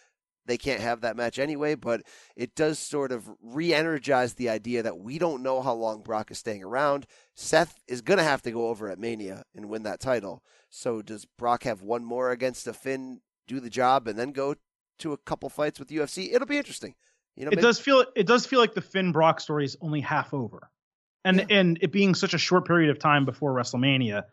[0.46, 1.76] they can't have that match anyway.
[1.76, 2.02] But
[2.36, 6.30] it does sort of re energize the idea that we don't know how long Brock
[6.30, 7.06] is staying around.
[7.34, 10.42] Seth is going to have to go over at Mania and win that title.
[10.68, 14.56] So does Brock have one more against a Finn, do the job, and then go
[14.98, 16.32] to a couple fights with UFC?
[16.32, 16.94] It'll be interesting.
[17.36, 19.76] You know, it maybe- does feel it does feel like the Finn Brock story is
[19.80, 20.70] only half over
[21.24, 21.58] and yeah.
[21.58, 24.24] and it being such a short period of time before WrestleMania,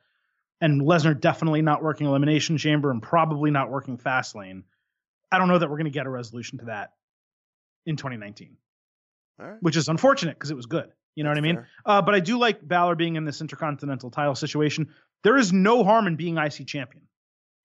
[0.61, 4.63] and Lesnar definitely not working Elimination Chamber and probably not working Fastlane.
[5.31, 6.93] I don't know that we're going to get a resolution to that
[7.85, 8.55] in 2019,
[9.39, 9.57] All right.
[9.61, 10.89] which is unfortunate because it was good.
[11.15, 11.65] You know what I mean?
[11.85, 14.89] Uh, but I do like Balor being in this intercontinental title situation.
[15.23, 17.03] There is no harm in being IC champion.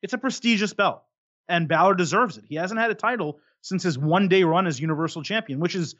[0.02, 1.02] It's a prestigious belt,
[1.48, 2.44] and Balor deserves it.
[2.48, 5.94] He hasn't had a title since his one day run as Universal Champion, which is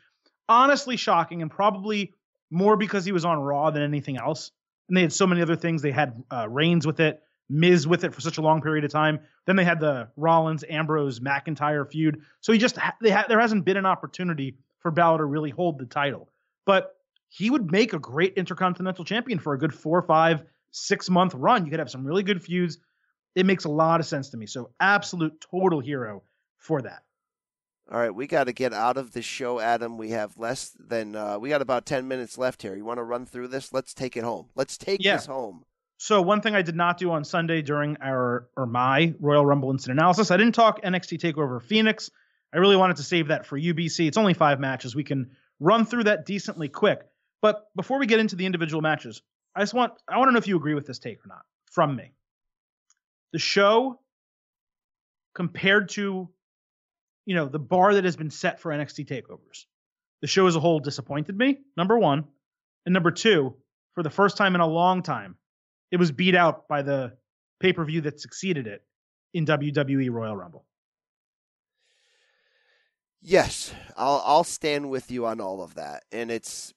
[0.48, 2.14] honestly shocking and probably
[2.52, 4.52] more because he was on Raw than anything else.
[4.88, 5.82] And they had so many other things.
[5.82, 8.90] They had uh, Reigns with it, Miz with it for such a long period of
[8.90, 9.20] time.
[9.46, 12.20] Then they had the Rollins, Ambrose, McIntyre feud.
[12.40, 15.50] So he just ha- they ha- there hasn't been an opportunity for Balor to really
[15.50, 16.28] hold the title.
[16.66, 16.94] But
[17.28, 21.64] he would make a great intercontinental champion for a good four, five, six month run.
[21.64, 22.78] You could have some really good feuds.
[23.34, 24.46] It makes a lot of sense to me.
[24.46, 26.22] So absolute total hero
[26.58, 27.02] for that.
[27.92, 29.98] All right, we got to get out of this show, Adam.
[29.98, 32.74] We have less than uh, we got about ten minutes left here.
[32.74, 33.70] You want to run through this?
[33.70, 34.48] Let's take it home.
[34.54, 35.16] Let's take Yeah.
[35.16, 35.64] this home.
[35.98, 39.70] So one thing I did not do on Sunday during our or my Royal Rumble
[39.70, 42.10] incident analysis, I didn't talk NXT Takeover Phoenix.
[42.54, 44.08] I really wanted to save that for UBC.
[44.08, 44.94] It's only five matches.
[44.94, 47.02] We can run through that decently quick.
[47.42, 49.20] But before we get into the individual matches,
[49.54, 51.42] I just want I want to know if you agree with this take or not
[51.70, 52.12] from me.
[53.34, 54.00] The show
[55.34, 56.30] compared to
[57.24, 59.64] you know the bar that has been set for NXT takeovers.
[60.20, 62.24] The show as a whole disappointed me, number 1,
[62.86, 63.54] and number 2,
[63.92, 65.36] for the first time in a long time,
[65.90, 67.14] it was beat out by the
[67.60, 68.82] pay-per-view that succeeded it
[69.34, 70.64] in WWE Royal Rumble.
[73.20, 76.74] Yes, I'll I'll stand with you on all of that, and it's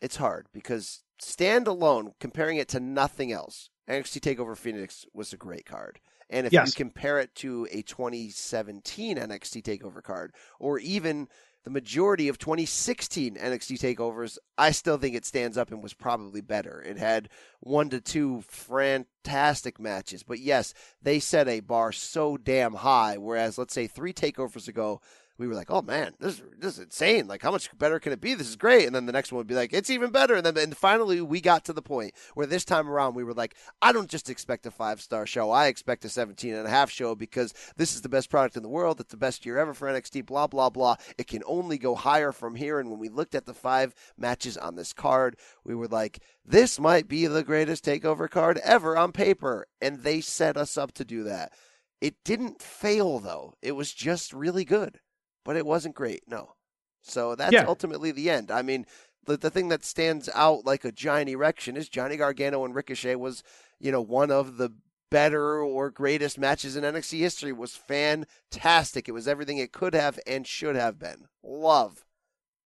[0.00, 5.36] it's hard because stand alone, comparing it to nothing else, NXT Takeover Phoenix was a
[5.36, 5.98] great card,
[6.34, 6.68] and if Yes.
[6.68, 11.28] you compare it to a 2017 NXT Takeover card, or even
[11.64, 16.42] the majority of 2016 NXT takeovers, I still think it stands up and was probably
[16.42, 16.82] better.
[16.82, 17.30] It had
[17.60, 23.16] one to two fantastic matches, but yes, they set a bar so damn high.
[23.16, 25.00] Whereas, let's say three takeovers ago,
[25.36, 27.26] we were like, "Oh man, this this is insane!
[27.26, 28.34] Like, how much better can it be?
[28.34, 30.46] This is great!" And then the next one would be like, "It's even better!" And
[30.46, 33.56] then and finally, we got to the point where this time around, we were like,
[33.82, 36.88] "I don't just expect a five star show; I expect a 17 and a half
[36.88, 39.00] show because this is the best product in the world.
[39.00, 40.24] It's the best year ever for NXT.
[40.24, 40.96] Blah blah blah.
[41.18, 44.56] It can only go higher from here." And when we looked at the five matches
[44.56, 49.10] on this card, we were like, "This might be the greatest takeover card ever on
[49.10, 51.52] paper," and they set us up to do that.
[52.00, 55.00] It didn't fail though; it was just really good
[55.44, 56.22] but it wasn't great.
[56.28, 56.54] No.
[57.02, 57.64] So that's Yeah.
[57.66, 58.50] ultimately the end.
[58.50, 58.86] I mean,
[59.24, 63.14] the the thing that stands out like a giant erection is Johnny Gargano and Ricochet
[63.16, 63.42] was,
[63.78, 64.70] you know, one of the
[65.10, 69.08] better or greatest matches in NXT history was fantastic.
[69.08, 71.26] It was everything it could have and should have been.
[71.42, 72.04] Love.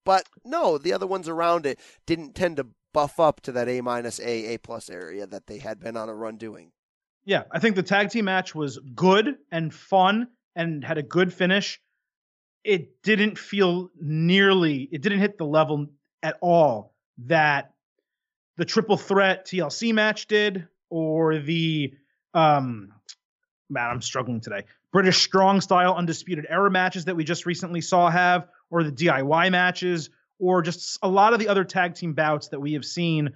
[0.05, 3.81] But no, the other ones around it didn't tend to buff up to that A
[3.83, 6.73] minus A, A plus area that they had been on a run doing.
[7.25, 11.33] Yeah, I think the tag team match was good and fun and had a good
[11.35, 11.79] finish.
[12.65, 15.87] It didn't feel nearly, it didn't hit the level
[16.23, 16.95] at all
[17.27, 17.73] that
[18.57, 21.95] the triple threat TLC match did or the
[22.35, 22.93] um
[23.71, 24.65] man, I'm struggling today.
[24.93, 29.51] British strong style undisputed era matches that we just recently saw have or the DIY
[29.51, 33.31] matches or just a lot of the other tag team bouts that we have seen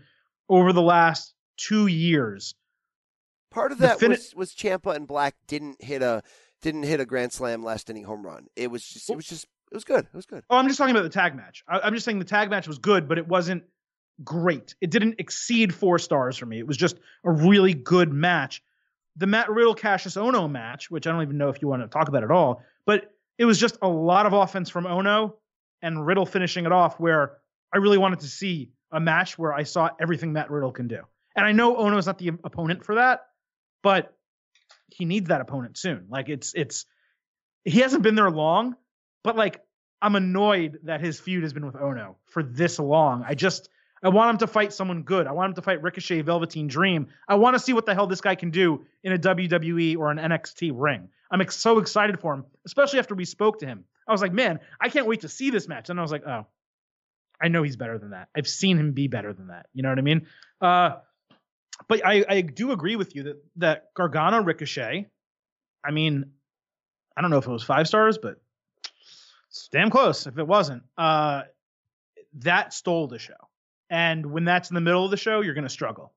[0.48, 2.54] over the last 2 years.
[3.50, 6.22] Part of that fini- was was Ciampa and Black didn't hit a
[6.62, 8.46] didn't hit a grand slam last inning home run.
[8.56, 10.06] It was just it was just it was good.
[10.06, 10.44] It was good.
[10.48, 11.64] Oh, I'm just talking about the tag match.
[11.68, 13.64] I, I'm just saying the tag match was good, but it wasn't
[14.24, 14.74] great.
[14.80, 16.58] It didn't exceed four stars for me.
[16.58, 18.62] It was just a really good match.
[19.16, 21.88] The Matt Riddle Kassius Ohno match, which I don't even know if you want to
[21.88, 25.34] talk about at all, but it was just a lot of offense from Ohno
[25.82, 27.38] and Riddle finishing it off where
[27.72, 31.00] I really wanted to see a match where I saw everything Matt Riddle can do.
[31.34, 33.26] And I know Ohno is not the opponent for that,
[33.82, 34.14] but
[34.96, 36.06] he needs that opponent soon.
[36.08, 36.86] Like it's it's
[37.64, 38.76] he hasn't been there long,
[39.22, 39.60] but like
[40.00, 43.24] I'm annoyed that his feud has been with Ohno for this long.
[43.26, 43.68] I just
[44.02, 45.26] I want him to fight someone good.
[45.28, 47.08] I want him to fight Ricochet, Velveteen Dream.
[47.28, 50.10] I want to see what the hell this guy can do in a WWE or
[50.10, 51.08] an NXT ring.
[51.30, 53.84] I'm ex- so excited for him, especially after we spoke to him.
[54.06, 55.88] I was like, man, I can't wait to see this match.
[55.88, 56.46] And I was like, oh,
[57.40, 58.28] I know he's better than that.
[58.36, 59.66] I've seen him be better than that.
[59.72, 60.26] You know what I mean?
[60.60, 60.96] Uh,
[61.88, 65.08] but I, I do agree with you that that Gargano Ricochet.
[65.84, 66.26] I mean,
[67.16, 68.40] I don't know if it was five stars, but
[69.48, 70.26] it's damn close.
[70.26, 71.42] If it wasn't, uh,
[72.34, 73.34] that stole the show.
[73.90, 76.14] And when that's in the middle of the show, you're going to struggle.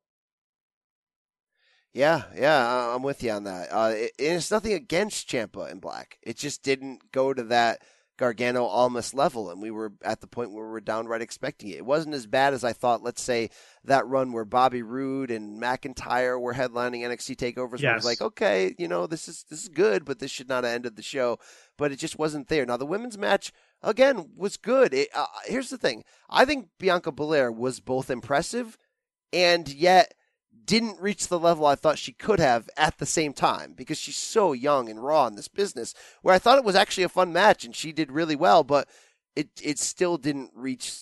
[1.93, 3.69] Yeah, yeah, I'm with you on that.
[3.71, 6.17] Uh, it, it's nothing against Ciampa and Black.
[6.21, 7.81] It just didn't go to that
[8.17, 11.77] Gargano Almas level, and we were at the point where we were downright expecting it.
[11.77, 13.03] It wasn't as bad as I thought.
[13.03, 13.49] Let's say
[13.83, 17.81] that run where Bobby Roode and McIntyre were headlining NXT takeovers.
[17.93, 20.63] It was like, okay, you know, this is this is good, but this should not
[20.63, 21.39] have ended the show.
[21.77, 22.65] But it just wasn't there.
[22.65, 23.51] Now the women's match
[23.81, 24.93] again was good.
[24.93, 28.77] It, uh, here's the thing: I think Bianca Belair was both impressive
[29.33, 30.13] and yet
[30.63, 34.15] didn't reach the level I thought she could have at the same time because she's
[34.15, 35.93] so young and raw in this business.
[36.21, 38.87] Where I thought it was actually a fun match and she did really well, but
[39.35, 41.01] it it still didn't reach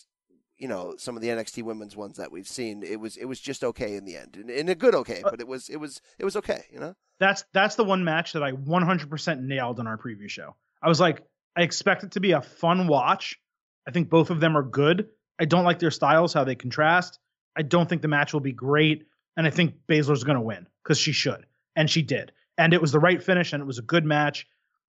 [0.57, 2.84] you know some of the NXT women's ones that we've seen.
[2.84, 5.30] It was it was just okay in the end, and, and a good okay, uh,
[5.30, 6.63] but it was it was it was okay.
[6.71, 10.55] You know, That's that's the one match that I 100% nailed on our preview show.
[10.81, 11.21] I was like,
[11.55, 13.39] I expect it to be a fun watch.
[13.88, 15.09] I think both of them are good.
[15.39, 17.19] I don't like their styles, how they contrast.
[17.55, 19.05] I don't think the match will be great,
[19.38, 21.45] and I think Baszler's going to win because she should,
[21.76, 24.47] and she did, and it was the right finish, and it was a good match,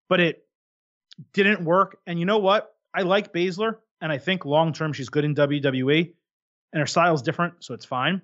[0.09, 0.45] but it
[1.33, 1.97] didn't work.
[2.05, 2.75] And you know what?
[2.93, 6.13] I like Baszler, and I think long term she's good in WWE,
[6.73, 8.21] and her style's different, so it's fine.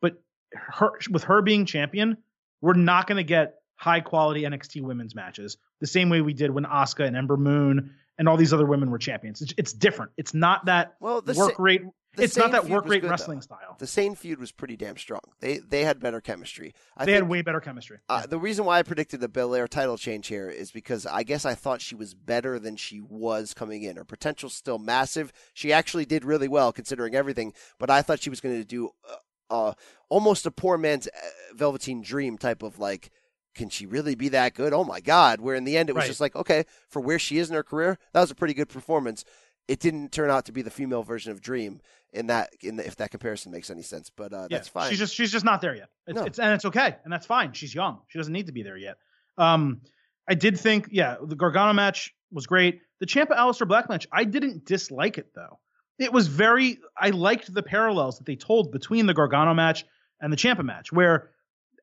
[0.00, 0.22] But
[0.54, 2.16] her with her being champion,
[2.60, 6.50] we're not going to get high quality NXT women's matches the same way we did
[6.50, 9.40] when Asuka and Ember Moon and all these other women were champions.
[9.40, 10.12] It's, it's different.
[10.18, 11.82] It's not that well, the work sa- rate.
[12.16, 13.42] The It's not that work rate good, wrestling though.
[13.42, 13.76] style.
[13.78, 15.20] The same feud was pretty damn strong.
[15.40, 16.74] They they had better chemistry.
[16.96, 17.98] I they think, had way better chemistry.
[18.08, 21.44] Uh, the reason why I predicted the Belair title change here is because I guess
[21.44, 23.96] I thought she was better than she was coming in.
[23.96, 25.32] Her potential's still massive.
[25.54, 28.90] She actually did really well considering everything, but I thought she was going to do
[29.08, 29.14] uh,
[29.54, 29.72] uh,
[30.08, 31.10] almost a poor man's uh,
[31.54, 33.10] Velveteen Dream type of like.
[33.56, 34.72] Can she really be that good?
[34.72, 35.40] Oh my God!
[35.40, 36.06] Where in the end it was Right.
[36.08, 38.68] just like, okay, for where she is in her career, that was a pretty good
[38.68, 39.24] performance.
[39.66, 41.80] It didn't turn out to be the female version of Dream
[42.12, 44.10] in that, in the, if that comparison makes any sense.
[44.10, 44.90] But uh, Yeah, that's fine.
[44.90, 45.88] She's just she's just not there yet.
[46.06, 46.24] It's, No.
[46.24, 47.52] it's and it's okay, and that's fine.
[47.52, 48.00] She's young.
[48.08, 48.96] She doesn't need to be there yet.
[49.38, 49.80] Um,
[50.28, 52.82] I did think, yeah, the Gargano match was great.
[53.00, 55.58] The Ciampa Aleister Black match, I didn't dislike it though.
[55.98, 56.78] It was very.
[56.96, 59.84] I liked the parallels that they told between the Gargano match
[60.20, 61.30] and the Ciampa match, where,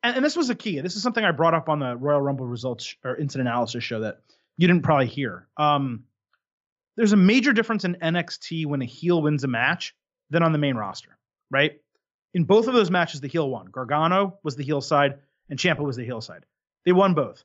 [0.04, 0.80] and, and this was a key.
[0.80, 4.00] This is something I brought up on the Royal Rumble results or incident analysis show
[4.02, 4.20] that
[4.58, 5.48] you didn't probably hear.
[5.58, 6.04] Um,
[6.96, 9.94] there's a major difference in NXT when a heel wins a match
[10.30, 11.18] than on the main roster,
[11.50, 11.80] right?
[12.34, 13.68] In both of those matches, the heel won.
[13.68, 16.46] Gargano was the heel side, and Ciampa was the heel side.
[16.86, 17.44] They won both.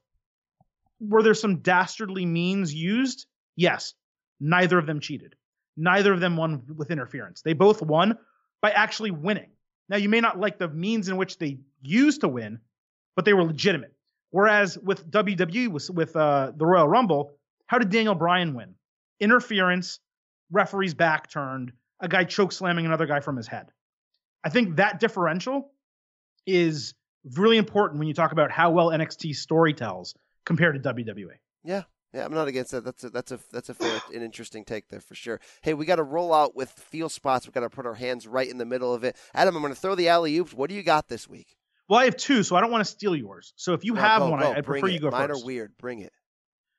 [1.00, 3.26] Were there some dastardly means used?
[3.56, 3.94] Yes.
[4.40, 5.34] Neither of them cheated.
[5.76, 7.42] Neither of them won with interference.
[7.42, 8.18] They both won
[8.60, 9.50] by actually winning.
[9.88, 12.60] Now, you may not like the means in which they used to win,
[13.16, 13.94] but they were legitimate.
[14.30, 17.32] Whereas with WWE, with, with uh, the Royal Rumble,
[17.66, 18.74] how did Daniel Bryan win?
[19.20, 20.00] Interference,
[20.50, 21.72] referee's back turned,
[22.02, 23.70] a guy choke slamming another guy from his head.
[24.44, 25.70] I think that differential
[26.46, 26.94] is
[27.36, 30.14] really important when you talk about how well NXT story tells
[30.44, 31.36] compared to WWE.
[31.64, 32.84] Yeah, yeah, I'm not against that.
[32.84, 35.40] That's a that's a that's a fair and interesting take there for sure.
[35.62, 37.46] Hey, we got to roll out with feel spots.
[37.46, 39.16] We got to put our hands right in the middle of it.
[39.34, 40.52] Adam, I'm going to throw the alley oops.
[40.52, 41.56] What do you got this week?
[41.88, 43.52] Well, I have two, so I don't want to steal yours.
[43.56, 44.92] So if you No, have go, one, go, I, I prefer it.
[44.94, 45.42] you go Mine first.
[45.42, 45.72] are weird.
[45.78, 46.12] Bring it.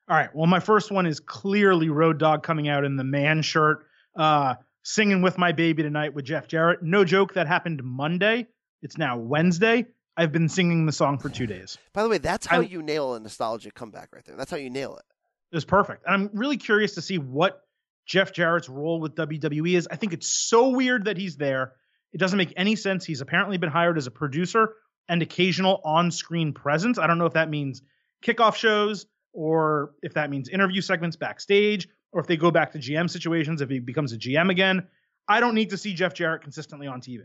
[0.10, 0.30] All right.
[0.36, 3.86] Well, my first one is clearly Road Dog coming out in the man shirt,
[4.18, 6.84] uh, singing with my baby tonight with Jeff Jarrett.
[6.84, 8.48] No joke, that happened Monday.
[8.82, 9.86] It's now Wednesday.
[10.16, 11.78] I've been singing the song for two days.
[11.94, 14.36] By the way, that's how I- you nail a nostalgic comeback right there.
[14.36, 15.06] That's how you nail it.
[15.52, 16.04] It was perfect.
[16.06, 17.62] And I'm really curious to see what
[18.06, 19.88] Jeff Jarrett's role with WWE is.
[19.90, 21.74] I think it's so weird that he's there.
[22.12, 23.06] It doesn't make any sense.
[23.06, 24.74] He's apparently been hired as a producer
[25.10, 26.98] and occasional on screen presence.
[27.00, 27.82] I don't know if that means
[28.24, 32.80] kickoff shows or if that means interview segments backstage or if they go back to
[32.80, 34.88] GM situations, if he becomes a GM again.
[35.28, 37.24] I don't need to see Jeff Jarrett consistently on TV.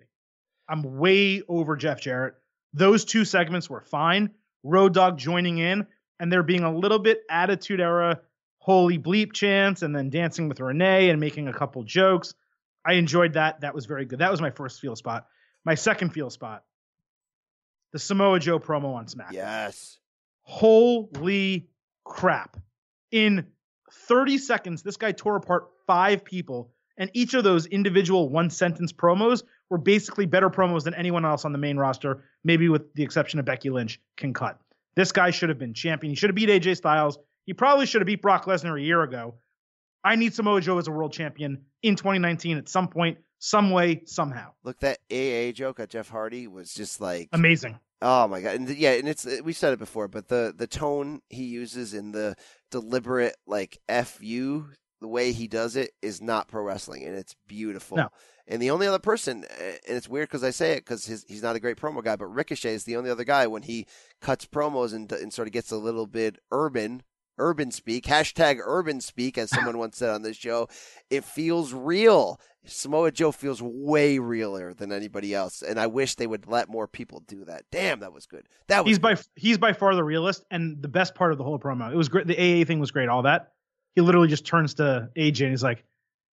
[0.69, 2.35] I'm way over Jeff Jarrett.
[2.73, 4.31] Those two segments were fine.
[4.63, 5.87] Road Dog joining in
[6.21, 8.21] and there being a little bit attitude era
[8.59, 12.35] holy bleep chants and then dancing with Renee and making a couple jokes.
[12.85, 13.63] I enjoyed that.
[13.63, 14.19] That was very good.
[14.19, 15.27] That was my first feel spot.
[15.65, 16.65] My second feel spot,
[17.93, 19.33] the Samoa Joe promo on SmackDown.
[19.33, 19.99] Yes.
[20.43, 21.69] Holy
[22.05, 22.59] crap.
[23.11, 23.47] In
[23.93, 28.93] 30 seconds, this guy tore apart five people, and each of those individual one sentence
[28.93, 33.03] promos were basically better promos than anyone else on the main roster, maybe with the
[33.03, 34.59] exception of Becky Lynch, can cut.
[34.97, 36.11] This guy should have been champion.
[36.11, 37.19] He should have beat AJ Styles.
[37.47, 39.35] He probably should have beat Brock Lesnar a year ago.
[40.05, 44.03] I need Samoa Joe as a world champion in 2019 at some point, some way,
[44.07, 44.53] somehow.
[44.65, 47.79] Look, that AA joke at Jeff Hardy was just like Amazing.
[48.01, 48.57] Oh my god!
[48.57, 51.95] And th- yeah, and it's we said it before, but the the tone he uses
[51.95, 52.37] in the
[52.71, 54.71] deliberate like "f you,"
[55.01, 57.97] the way he does it is not pro wrestling, and it's beautiful.
[57.97, 58.09] No.
[58.47, 61.43] And the only other person, eh, and it's weird because I say it because he's
[61.43, 63.87] not a great promo guy, but Ricochet is the only other guy when he
[64.21, 67.03] cuts promos and and sort of gets a little bit urban
[67.39, 70.69] urban speak, hashtag urban speak, as someone once said on this show.
[71.11, 72.41] It feels real.
[72.65, 76.87] Samoa Joe feels way realer than anybody else, and I wish they would let more
[76.87, 77.65] people do that.
[77.73, 78.47] Damn, that was good.
[78.67, 81.45] That was he's by he's by far the realist, and the best part of the
[81.45, 81.91] whole promo.
[81.91, 82.27] It was great.
[82.27, 83.09] The AA thing was great.
[83.09, 83.53] All that.
[83.95, 85.83] He literally just turns to AJ and he's like,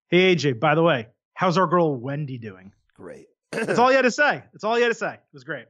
[0.10, 3.27] "Hey AJ, by the way, how's our girl Wendy doing?" great.
[3.52, 4.44] That's all he had to say.
[4.53, 5.14] That's all he had to say.
[5.14, 5.65] It was great.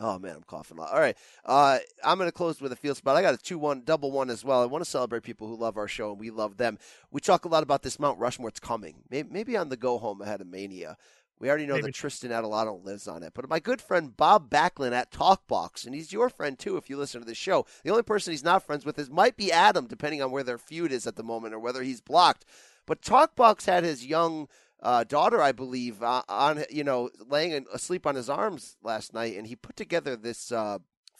[0.00, 0.92] Oh man, I'm coughing a lot.
[0.92, 3.16] All right, uh, I'm going to close with a field spot.
[3.16, 4.62] I got a two-one double one as well.
[4.62, 6.78] I want to celebrate people who love our show and we love them.
[7.10, 8.48] We talk a lot about this Mount Rushmore.
[8.48, 9.02] It's coming.
[9.10, 10.96] Maybe, maybe on the go home ahead of Mania.
[11.40, 11.86] We already know Maybe.
[11.86, 15.94] that Tristan Adelano lives on it, but my good friend Bob Backlund at Talkbox, and
[15.94, 17.64] he's your friend too if you listen to the show.
[17.84, 20.58] The only person he's not friends with is might be Adam, depending on where their
[20.58, 22.44] feud is at the moment or whether he's blocked.
[22.86, 24.48] But Talkbox had his young
[24.82, 29.36] uh, daughter, I believe, uh, on you know laying asleep on his arms last night,
[29.36, 30.78] and he put together this uh,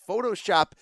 [0.09, 0.73] Photoshop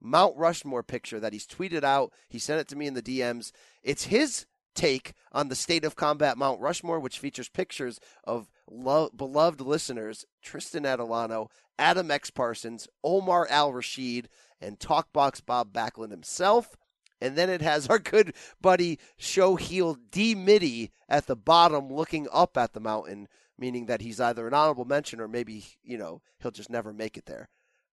[0.00, 2.12] Mount Rushmore picture that he's tweeted out.
[2.28, 3.52] He sent it to me in the DMs.
[3.82, 9.10] It's his take on the state of combat Mount Rushmore, which features pictures of lo-
[9.14, 11.48] beloved listeners Tristan Adelano,
[11.78, 14.28] Adam X Parsons, Omar Al Rashid,
[14.60, 16.76] and Talkbox Bob Backlund himself.
[17.20, 22.28] And then it has our good buddy show heel D Mitty at the bottom looking
[22.32, 23.28] up at the mountain,
[23.58, 27.16] meaning that he's either an honorable mention or maybe, you know, he'll just never make
[27.16, 27.48] it there.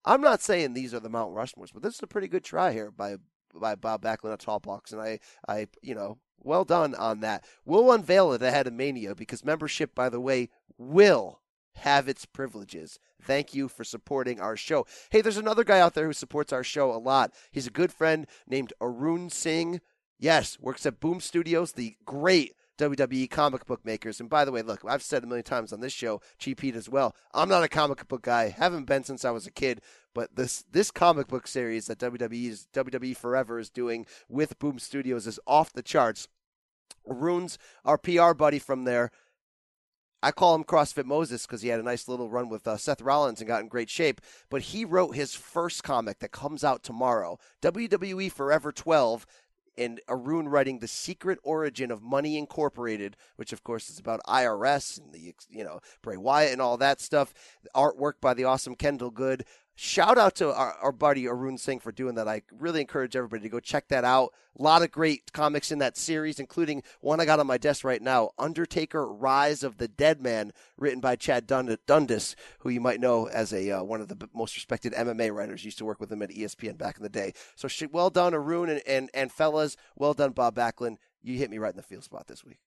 [0.06, 2.72] I'm not saying these are the Mount Rushmores, but this is a pretty good try
[2.72, 3.18] here by
[3.53, 7.44] by Bob Backlund at Talkbox, and I, I, you know, well done on that.
[7.65, 11.41] We'll unveil it ahead of Mania because membership, by the way, will
[11.78, 12.99] have its privileges.
[13.22, 14.86] Thank you for supporting our show.
[15.10, 17.34] Hey, there's another guy out there who supports our show a lot.
[17.52, 19.82] He's a good friend named Arun Singh.
[20.20, 24.20] Yes, works at Boom Studios, the great WWE comic book makers.
[24.20, 26.76] And by the way, look, I've said a million times on this show, Cheap Heat
[26.76, 27.16] as well.
[27.34, 28.49] I'm not a comic book guy.
[28.49, 29.82] Haven't been since I was a kid.
[30.14, 35.28] But this this comic book series that WWE WWE Forever is doing with Boom Studios
[35.28, 36.28] is off the charts.
[37.08, 39.12] Arun's our PR buddy from there.
[40.28, 43.02] I call him CrossFit Moses because he had a nice little run with uh, Seth
[43.02, 44.20] Rollins and got in great shape.
[44.49, 49.26] But he wrote his first comic that comes out tomorrow WWE Forever 12.
[49.78, 54.99] And Arun writing the secret origin of Money Incorporated, which of course is about IRS
[54.99, 57.34] and the you know Bray Wyatt and all that stuff.
[57.74, 59.45] Artwork by the awesome Kendall Good.
[59.80, 62.28] Shout out to our, our buddy Arun Singh for doing that.
[62.28, 64.34] I really encourage everybody to go check that out.
[64.58, 67.84] A lot of great comics in that series, including one I got on my desk
[67.84, 72.82] right now Undertaker Rise of the Dead Man, written by Chad Dund- Dundas, who you
[72.82, 75.64] might know as a uh, one of the most respected MMA writers.
[75.64, 77.34] Used to work with him at ESPN back in the day.
[77.56, 79.78] So well done, Arun, and, and, and fellas.
[79.95, 80.98] Well done, Bob Backlund.
[81.22, 82.58] You hit me right in the field spot this week.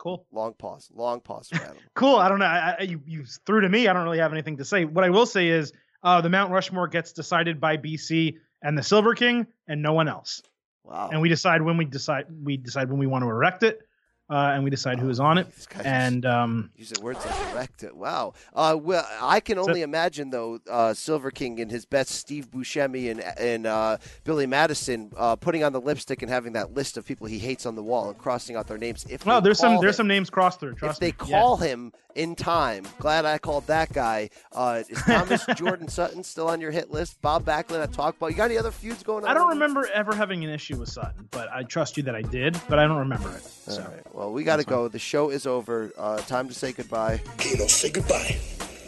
[0.00, 0.26] Cool.
[0.32, 0.90] Long pause.
[0.94, 1.50] Long pause.
[1.94, 2.16] Cool.
[2.16, 2.46] I don't know.
[2.46, 3.86] I, I, you, you threw to me.
[3.86, 4.86] I don't really have anything to say.
[4.86, 8.82] What I will say is uh, the Mount Rushmore gets decided by BC and the
[8.82, 10.40] Silver King and no one else.
[10.84, 11.10] Wow.
[11.12, 13.80] And we decide when we decide we decide when we want to erect it,
[14.30, 15.46] uh, and we decide who is on it.
[15.84, 17.24] And um, Using words
[17.54, 17.70] like.
[17.92, 18.34] Wow.
[18.54, 23.10] Uh, well, I can only imagine though, uh, Silver King and his best Steve Buscemi
[23.10, 27.04] and and uh, Billy Madison uh, putting on the lipstick and having that list of
[27.04, 29.04] people he hates on the wall and crossing out their names.
[29.08, 30.72] If well, there's some call there's some names crossed through.
[30.72, 31.12] If Trust they me.
[31.12, 34.30] call him in time, glad I called that guy.
[34.52, 37.20] Uh, is Thomas Jordan Sutton still on your hit list?
[37.22, 38.30] Bob Backlund I Talk About.
[38.30, 39.30] You got any other feuds going on?
[39.30, 42.22] I don't remember ever having an issue with Sutton, but I trust you that I
[42.22, 43.42] did, but I don't remember it.
[43.42, 43.80] So.
[43.82, 44.14] Right.
[44.14, 44.88] Well, we got to go.
[44.88, 45.90] The show is over.
[45.96, 47.22] Uh, time to say goodbye.
[47.38, 48.36] Kano, say goodbye.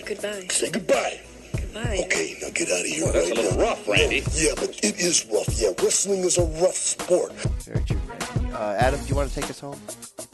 [0.05, 0.47] Goodbye.
[0.51, 1.21] Say goodbye.
[1.53, 2.03] Goodbye.
[2.05, 3.05] Okay, now get out of here.
[3.07, 3.65] Oh, that's right a little now.
[3.65, 4.23] rough, Randy.
[4.35, 5.49] Yeah, but it is rough.
[5.59, 7.33] Yeah, wrestling is a rough sport.
[7.33, 8.53] Very true, Randy.
[8.53, 9.81] Uh, Adam, do you want to take us home?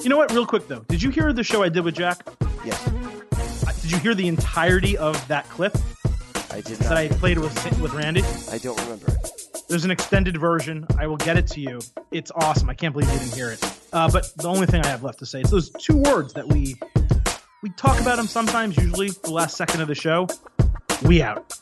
[0.00, 0.32] You know what?
[0.32, 2.26] Real quick though, did you hear the show I did with Jack?
[2.64, 2.88] Yes.
[2.88, 5.76] Uh, Did you hear the entirety of that clip
[6.50, 6.96] I did that.
[6.96, 8.22] I played with with Randy?
[8.50, 9.30] I don't remember it.
[9.68, 10.86] There's an extended version.
[10.98, 11.80] I will get it to you.
[12.10, 12.70] It's awesome.
[12.70, 13.62] I can't believe you didn't hear it.
[13.92, 16.48] Uh, but the only thing I have left to say is those two words that
[16.48, 16.76] we
[17.62, 18.76] we talk about them sometimes.
[18.76, 20.26] Usually the last second of the show.
[21.02, 21.52] We out.